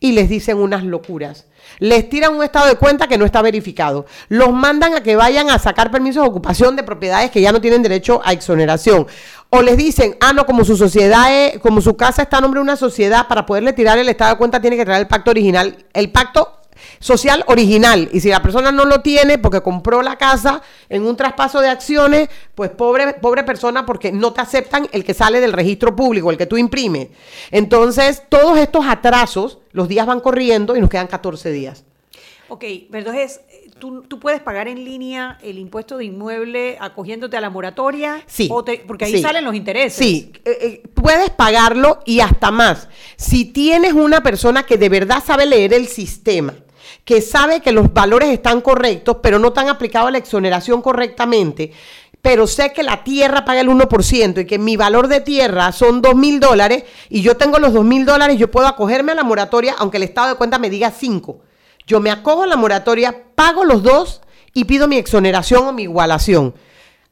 y 0.01 0.13
les 0.13 0.29
dicen 0.29 0.59
unas 0.59 0.85
locuras. 0.85 1.47
Les 1.79 2.09
tiran 2.09 2.35
un 2.35 2.43
estado 2.43 2.67
de 2.67 2.77
cuenta 2.77 3.07
que 3.07 3.19
no 3.19 3.25
está 3.25 3.43
verificado. 3.43 4.07
Los 4.29 4.53
mandan 4.53 4.95
a 4.95 5.03
que 5.03 5.15
vayan 5.15 5.51
a 5.51 5.59
sacar 5.59 5.91
permisos 5.91 6.23
de 6.23 6.29
ocupación 6.29 6.75
de 6.75 6.83
propiedades 6.83 7.31
que 7.31 7.41
ya 7.41 7.53
no 7.53 7.61
tienen 7.61 7.83
derecho 7.83 8.21
a 8.25 8.33
exoneración. 8.33 9.07
O 9.51 9.63
les 9.63 9.77
dicen, 9.77 10.17
ah, 10.21 10.33
no, 10.33 10.47
como 10.47 10.65
su 10.65 10.77
sociedad 10.77 11.27
es, 11.33 11.59
como 11.59 11.81
su 11.81 11.97
casa 11.97 12.23
está 12.23 12.39
a 12.39 12.41
nombre 12.41 12.59
de 12.59 12.63
una 12.63 12.77
sociedad, 12.77 13.27
para 13.27 13.47
poderle 13.47 13.73
tirar 13.73 13.99
el 13.99 14.09
estado 14.09 14.33
de 14.33 14.39
cuenta 14.39 14.61
tiene 14.61 14.77
que 14.77 14.85
traer 14.85 15.01
el 15.01 15.09
pacto 15.09 15.33
original. 15.33 15.85
El 15.93 16.11
pacto 16.13 16.61
social 16.99 17.45
original. 17.47 18.09
Y 18.13 18.21
si 18.21 18.29
la 18.29 18.43
persona 18.43 18.73
no 18.73 18.85
lo 18.85 19.01
tiene 19.01 19.39
porque 19.39 19.61
compró 19.61 20.03
la 20.03 20.17
casa 20.17 20.63
en 20.89 21.05
un 21.05 21.17
traspaso 21.17 21.61
de 21.61 21.69
acciones, 21.69 22.29
pues 22.55 22.71
pobre, 22.71 23.15
pobre 23.15 23.43
persona 23.45 23.87
porque 23.87 24.13
no 24.13 24.33
te 24.33 24.41
aceptan 24.41 24.89
el 24.93 25.05
que 25.05 25.15
sale 25.15 25.41
del 25.41 25.53
registro 25.53 25.95
público, 25.97 26.31
el 26.31 26.39
que 26.39 26.47
tú 26.47 26.57
imprimes. 26.57 27.09
Entonces, 27.51 28.23
todos 28.29 28.59
estos 28.59 28.85
atrasos, 28.87 29.59
los 29.73 29.89
días 29.89 30.07
van 30.07 30.21
corriendo 30.21 30.77
y 30.77 30.81
nos 30.81 30.91
quedan 30.91 31.07
14 31.07 31.51
días. 31.51 31.85
Ok, 32.49 32.65
pero 32.91 32.99
entonces, 32.99 33.41
¿tú, 33.81 34.03
tú 34.03 34.21
puedes 34.21 34.41
pagar 34.41 34.69
en 34.69 34.85
línea 34.85 35.39
el 35.43 35.59
impuesto 35.59 35.97
de 35.97 36.05
inmueble 36.05 36.77
acogiéndote 36.81 37.37
a 37.37 37.41
la 37.41 37.51
moratoria? 37.51 38.23
Sí. 38.27 38.49
O 38.53 38.63
te- 38.63 38.85
porque 38.87 39.07
ahí 39.07 39.13
sí. 39.15 39.23
salen 39.23 39.45
los 39.45 39.55
intereses. 39.57 39.95
Sí, 39.99 40.33
eh, 40.45 40.59
eh, 40.61 40.83
puedes 40.95 41.31
pagarlo 41.31 41.99
y 42.07 42.21
hasta 42.21 42.53
más. 42.53 42.89
Si 43.17 43.47
tienes 43.47 43.95
una 43.95 44.23
persona 44.23 44.63
que 44.63 44.79
de 44.79 44.89
verdad 44.89 45.23
sabe 45.25 45.47
leer 45.47 45.75
el 45.75 45.89
sistema, 45.89 46.55
que 47.05 47.21
sabe 47.23 47.61
que 47.61 47.73
los 47.73 47.93
valores 47.93 48.29
están 48.29 48.61
correctos, 48.61 49.17
pero 49.23 49.39
no 49.41 49.49
están 49.49 49.69
aplicados 49.69 50.09
a 50.09 50.13
la 50.13 50.19
exoneración 50.19 50.83
correctamente, 50.83 51.73
pero 52.23 52.47
sé 52.47 52.73
que 52.73 52.83
la 52.83 53.03
tierra 53.03 53.45
paga 53.47 53.63
el 53.63 53.69
1% 53.69 54.43
y 54.43 54.45
que 54.47 54.59
mi 54.59 54.77
valor 54.77 55.09
de 55.09 55.21
tierra 55.23 55.73
son 55.73 56.03
2 56.03 56.15
mil 56.15 56.39
dólares 56.39 56.85
y 57.09 57.23
yo 57.23 57.37
tengo 57.39 57.59
los 57.59 57.73
2 57.73 57.85
mil 57.85 58.05
dólares, 58.05 58.37
yo 58.39 58.51
puedo 58.51 58.67
acogerme 58.67 59.13
a 59.13 59.15
la 59.15 59.25
moratoria 59.25 59.75
aunque 59.79 59.97
el 59.97 60.03
estado 60.03 60.29
de 60.29 60.35
cuenta 60.35 60.59
me 60.59 60.69
diga 60.69 60.91
5. 60.91 61.41
Yo 61.91 61.99
me 61.99 62.13
acojo 62.13 62.45
a 62.45 62.47
la 62.47 62.55
moratoria, 62.55 63.25
pago 63.35 63.65
los 63.65 63.83
dos 63.83 64.21
y 64.55 64.67
pido 64.67 64.87
mi 64.87 64.97
exoneración 64.97 65.67
o 65.67 65.73
mi 65.73 65.83
igualación. 65.83 66.55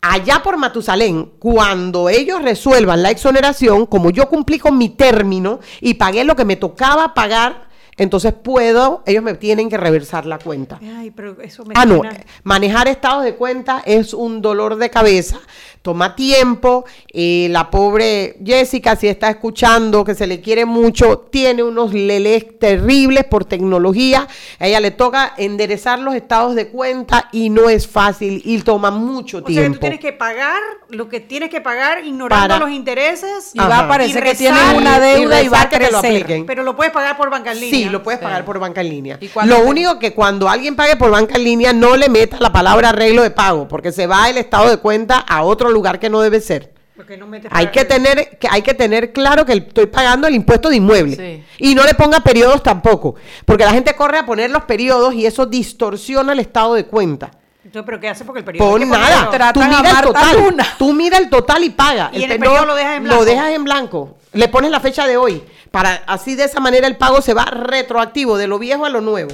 Allá 0.00 0.40
por 0.44 0.56
Matusalén, 0.56 1.32
cuando 1.40 2.08
ellos 2.08 2.40
resuelvan 2.40 3.02
la 3.02 3.10
exoneración, 3.10 3.86
como 3.86 4.10
yo 4.10 4.28
cumplí 4.28 4.60
con 4.60 4.78
mi 4.78 4.88
término 4.88 5.58
y 5.80 5.94
pagué 5.94 6.22
lo 6.22 6.36
que 6.36 6.44
me 6.44 6.54
tocaba 6.54 7.12
pagar, 7.12 7.67
entonces 7.98 8.32
puedo, 8.32 9.02
ellos 9.06 9.22
me 9.22 9.34
tienen 9.34 9.68
que 9.68 9.76
reversar 9.76 10.24
la 10.24 10.38
cuenta. 10.38 10.78
Ay, 10.96 11.10
pero 11.10 11.40
eso 11.42 11.64
me 11.64 11.74
Ah, 11.76 11.84
no, 11.84 11.98
suena- 11.98 12.24
manejar 12.44 12.88
estados 12.88 13.24
de 13.24 13.34
cuenta 13.34 13.82
es 13.84 14.14
un 14.14 14.40
dolor 14.40 14.76
de 14.76 14.88
cabeza, 14.90 15.38
toma 15.82 16.14
tiempo. 16.16 16.84
eh, 17.12 17.48
la 17.50 17.70
pobre 17.70 18.36
Jessica, 18.44 18.94
si 18.96 19.08
está 19.08 19.28
escuchando, 19.30 20.04
que 20.04 20.14
se 20.14 20.26
le 20.26 20.40
quiere 20.40 20.64
mucho, 20.64 21.18
tiene 21.30 21.62
unos 21.62 21.92
lelés 21.92 22.58
terribles 22.58 23.24
por 23.24 23.44
tecnología. 23.44 24.26
A 24.60 24.66
ella 24.66 24.78
le 24.80 24.90
toca 24.92 25.34
enderezar 25.36 25.98
los 25.98 26.14
estados 26.14 26.54
de 26.54 26.68
cuenta 26.68 27.28
y 27.32 27.50
no 27.50 27.68
es 27.68 27.88
fácil 27.88 28.40
y 28.44 28.58
toma 28.62 28.90
mucho 28.90 29.38
O 29.38 29.40
sea, 29.40 29.46
que 29.46 29.52
tiempo. 29.52 29.74
tú 29.74 29.80
tienes 29.80 30.00
que 30.00 30.12
pagar 30.12 30.60
lo 30.90 31.08
que 31.08 31.20
tienes 31.20 31.50
que 31.50 31.60
pagar 31.60 32.04
ignorando 32.04 32.48
Para- 32.48 32.58
los 32.64 32.70
intereses. 32.70 33.50
Y 33.54 33.58
va 33.58 33.80
a 33.80 33.88
parecer 33.88 34.22
que 34.22 34.30
rezar, 34.30 34.36
tienen 34.54 34.76
una 34.76 35.00
deuda 35.00 35.42
y 35.42 35.48
va 35.48 35.62
a 35.62 35.64
rezar 35.64 35.68
que 35.80 35.86
te 35.86 35.92
lo 35.92 36.00
crecer. 36.00 36.16
apliquen. 36.22 36.46
Pero 36.46 36.62
lo 36.62 36.76
puedes 36.76 36.92
pagar 36.92 37.16
por 37.16 37.30
banca 37.30 37.52
en 37.52 37.60
línea. 37.60 37.78
Sí, 37.78 37.87
lo 37.90 38.02
puedes 38.02 38.20
pagar 38.20 38.44
por 38.44 38.58
banca 38.58 38.80
en 38.80 38.88
línea. 38.90 39.18
Lo 39.44 39.56
te- 39.56 39.62
único 39.62 39.98
que 39.98 40.14
cuando 40.14 40.48
alguien 40.48 40.76
pague 40.76 40.96
por 40.96 41.10
banca 41.10 41.36
en 41.36 41.44
línea 41.44 41.72
no 41.72 41.96
le 41.96 42.08
meta 42.08 42.36
la 42.40 42.52
palabra 42.52 42.90
arreglo 42.90 43.22
de 43.22 43.30
pago, 43.30 43.68
porque 43.68 43.92
se 43.92 44.06
va 44.06 44.28
el 44.30 44.38
estado 44.38 44.68
de 44.70 44.76
cuenta 44.78 45.18
a 45.18 45.42
otro 45.42 45.70
lugar 45.70 45.98
que 45.98 46.08
no 46.10 46.20
debe 46.20 46.40
ser. 46.40 46.72
No 46.96 47.04
Hay 47.52 47.68
que 47.68 47.84
tener 47.84 48.38
que 48.38 48.48
hay 48.50 48.60
que 48.62 48.74
tener 48.74 49.12
claro 49.12 49.46
que 49.46 49.52
estoy 49.52 49.86
pagando 49.86 50.26
el 50.26 50.34
impuesto 50.34 50.68
de 50.68 50.76
inmueble 50.76 51.14
Sí. 51.16 51.44
y 51.58 51.74
no 51.76 51.84
le 51.84 51.94
ponga 51.94 52.18
periodos 52.20 52.60
tampoco, 52.62 53.14
porque 53.44 53.64
la 53.64 53.70
gente 53.70 53.94
corre 53.94 54.18
a 54.18 54.26
poner 54.26 54.50
los 54.50 54.64
periodos 54.64 55.14
y 55.14 55.24
eso 55.24 55.46
distorsiona 55.46 56.32
el 56.32 56.40
estado 56.40 56.74
de 56.74 56.86
cuenta. 56.86 57.30
Entonces, 57.64 57.84
¿pero 57.86 58.00
qué 58.00 58.08
hace? 58.08 58.24
Porque 58.24 58.38
el 58.40 58.44
periodo 58.44 58.64
que 58.78 58.86
nada. 58.86 59.52
Tú 59.52 59.60
mira 59.60 59.90
el 59.90 59.96
total. 60.06 60.36
Luna. 60.40 60.66
Tú 60.78 60.92
mira 60.94 61.18
el 61.18 61.28
total 61.28 61.64
y 61.64 61.70
paga. 61.70 62.10
Y 62.14 62.22
el 62.24 62.30
pe- 62.30 62.38
periodo 62.38 62.64
lo 62.66 62.74
dejas 62.74 62.96
en 62.96 63.02
blanco. 63.04 63.18
Lo 63.20 63.24
dejas 63.26 63.50
en 63.50 63.64
blanco. 63.64 64.16
Le 64.32 64.48
pones 64.48 64.70
la 64.70 64.80
fecha 64.80 65.06
de 65.06 65.16
hoy. 65.18 65.42
Para 65.70 65.94
así 66.06 66.34
de 66.34 66.44
esa 66.44 66.60
manera 66.60 66.86
el 66.86 66.96
pago 66.96 67.20
se 67.20 67.34
va 67.34 67.44
retroactivo 67.44 68.36
de 68.36 68.46
lo 68.46 68.58
viejo 68.58 68.84
a 68.84 68.90
lo 68.90 69.00
nuevo. 69.00 69.30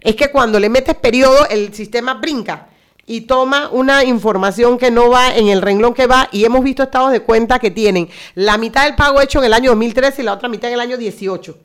Es 0.00 0.16
que 0.16 0.30
cuando 0.30 0.60
le 0.60 0.68
metes 0.68 0.94
periodo, 0.96 1.48
el 1.48 1.74
sistema 1.74 2.14
brinca 2.14 2.68
y 3.06 3.22
toma 3.22 3.68
una 3.70 4.04
información 4.04 4.78
que 4.78 4.90
no 4.90 5.10
va 5.10 5.34
en 5.34 5.48
el 5.48 5.62
renglón 5.62 5.94
que 5.94 6.06
va. 6.06 6.28
Y 6.32 6.44
hemos 6.44 6.62
visto 6.62 6.82
estados 6.82 7.12
de 7.12 7.20
cuenta 7.20 7.58
que 7.58 7.70
tienen 7.70 8.08
la 8.34 8.58
mitad 8.58 8.84
del 8.84 8.94
pago 8.94 9.20
hecho 9.20 9.38
en 9.38 9.46
el 9.46 9.54
año 9.54 9.70
2013 9.70 10.22
y 10.22 10.24
la 10.24 10.34
otra 10.34 10.48
mitad 10.48 10.68
en 10.68 10.74
el 10.74 10.80
año 10.80 10.96
18. 10.96 11.56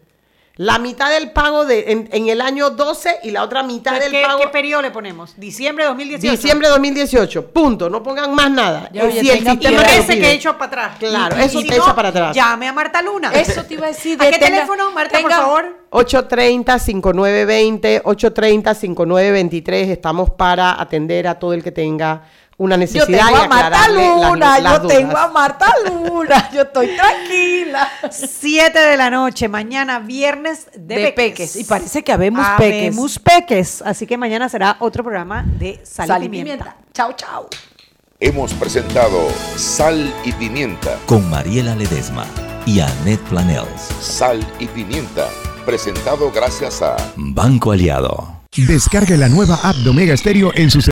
La 0.61 0.77
mitad 0.77 1.09
del 1.09 1.31
pago 1.31 1.63
de, 1.63 1.89
en, 1.89 2.09
en 2.11 2.27
el 2.27 2.41
año 2.41 2.71
12 2.71 3.19
y 3.23 3.31
la 3.31 3.43
otra 3.43 3.63
mitad 3.63 3.97
del 3.97 4.11
¿Qué, 4.11 4.23
pago 4.27 4.41
¿Qué 4.41 4.49
periodo 4.49 4.81
le 4.81 4.91
ponemos? 4.91 5.31
¿Diciembre 5.37 5.85
de 5.85 5.89
2018? 5.91 6.31
Diciembre 6.33 6.67
de 6.67 6.71
2018, 6.73 7.47
punto, 7.51 7.89
no 7.89 8.03
pongan 8.03 8.35
más 8.35 8.51
nada. 8.51 8.89
Ya, 8.91 9.05
oye, 9.05 9.21
si 9.21 9.29
el 9.29 9.37
sistema 9.47 9.81
lo 9.81 9.87
Ese 9.87 10.19
que 10.19 10.27
he 10.27 10.33
hecho 10.33 10.51
para 10.57 10.65
atrás. 10.65 10.97
Claro, 10.99 11.37
Y- 11.37 11.39
y 11.39 11.43
eso 11.45 11.61
si 11.61 11.67
te 11.69 11.77
echa 11.77 11.95
para 11.95 12.09
atrás. 12.09 12.35
Llame 12.35 12.67
a 12.67 12.73
Marta 12.73 13.01
Luna. 13.01 13.31
Eso 13.35 13.63
te 13.63 13.75
iba 13.75 13.85
a 13.85 13.89
decir. 13.91 14.21
¿A 14.21 14.25
qué 14.29 14.37
tenga- 14.37 14.47
teléfono, 14.47 14.91
Marta, 14.91 15.17
por 15.21 15.31
tenga- 15.31 15.41
favor? 15.43 15.77
830-5920, 15.91 18.01
830-5923, 18.03 19.89
estamos 19.91 20.29
para 20.31 20.79
atender 20.81 21.25
a 21.27 21.39
todo 21.39 21.53
el 21.53 21.63
que 21.63 21.71
tenga 21.71 22.23
una 22.59 22.75
Yo 22.75 22.79
necesidad 22.79 23.07
tengo 23.27 23.41
y 23.41 23.45
a 23.45 23.47
Marta 23.47 23.87
las- 23.87 23.89
Luna, 23.89 24.59
las 24.59 24.73
yo 24.73 24.79
dudas. 24.81 24.97
tengo 24.97 25.17
a 25.17 25.27
Marta 25.29 25.73
Luna, 25.87 26.49
yo 26.53 26.61
estoy 26.61 26.95
tranquila. 26.95 27.89
7 28.11 28.77
de 28.79 28.97
la 28.97 29.09
noche, 29.09 29.47
mañana 29.47 29.99
viernes 29.99 30.67
de, 30.75 30.95
De 30.95 30.95
peques. 31.11 31.13
peques. 31.51 31.55
Y 31.55 31.63
parece 31.63 32.03
que 32.03 32.11
habemos 32.11 32.45
peques. 32.57 32.81
Habemos 32.93 33.17
peques. 33.19 33.81
Así 33.81 34.05
que 34.05 34.17
mañana 34.17 34.47
será 34.49 34.75
otro 34.79 35.03
programa 35.03 35.43
de 35.57 35.79
Sal, 35.83 36.07
Sal 36.07 36.21
y 36.21 36.25
y 36.25 36.29
Pimienta. 36.29 36.63
pimienta. 36.65 36.77
Chao, 36.93 37.13
chao. 37.13 37.47
Hemos 38.19 38.53
presentado 38.53 39.29
Sal 39.55 40.13
y 40.25 40.33
Pimienta. 40.33 40.97
Con 41.05 41.29
Mariela 41.29 41.73
Ledesma 41.75 42.25
y 42.65 42.81
Annette 42.81 43.21
Planels. 43.29 43.87
Sal 44.01 44.45
y 44.59 44.65
Pimienta. 44.67 45.29
Presentado 45.65 46.29
gracias 46.31 46.81
a 46.81 46.97
Banco 47.15 47.71
Aliado. 47.71 48.35
Descargue 48.57 49.15
la 49.15 49.29
nueva 49.29 49.57
app 49.63 49.75
de 49.77 49.89
Omega 49.91 50.17
Stereo 50.17 50.51
en 50.55 50.69
su 50.71 50.81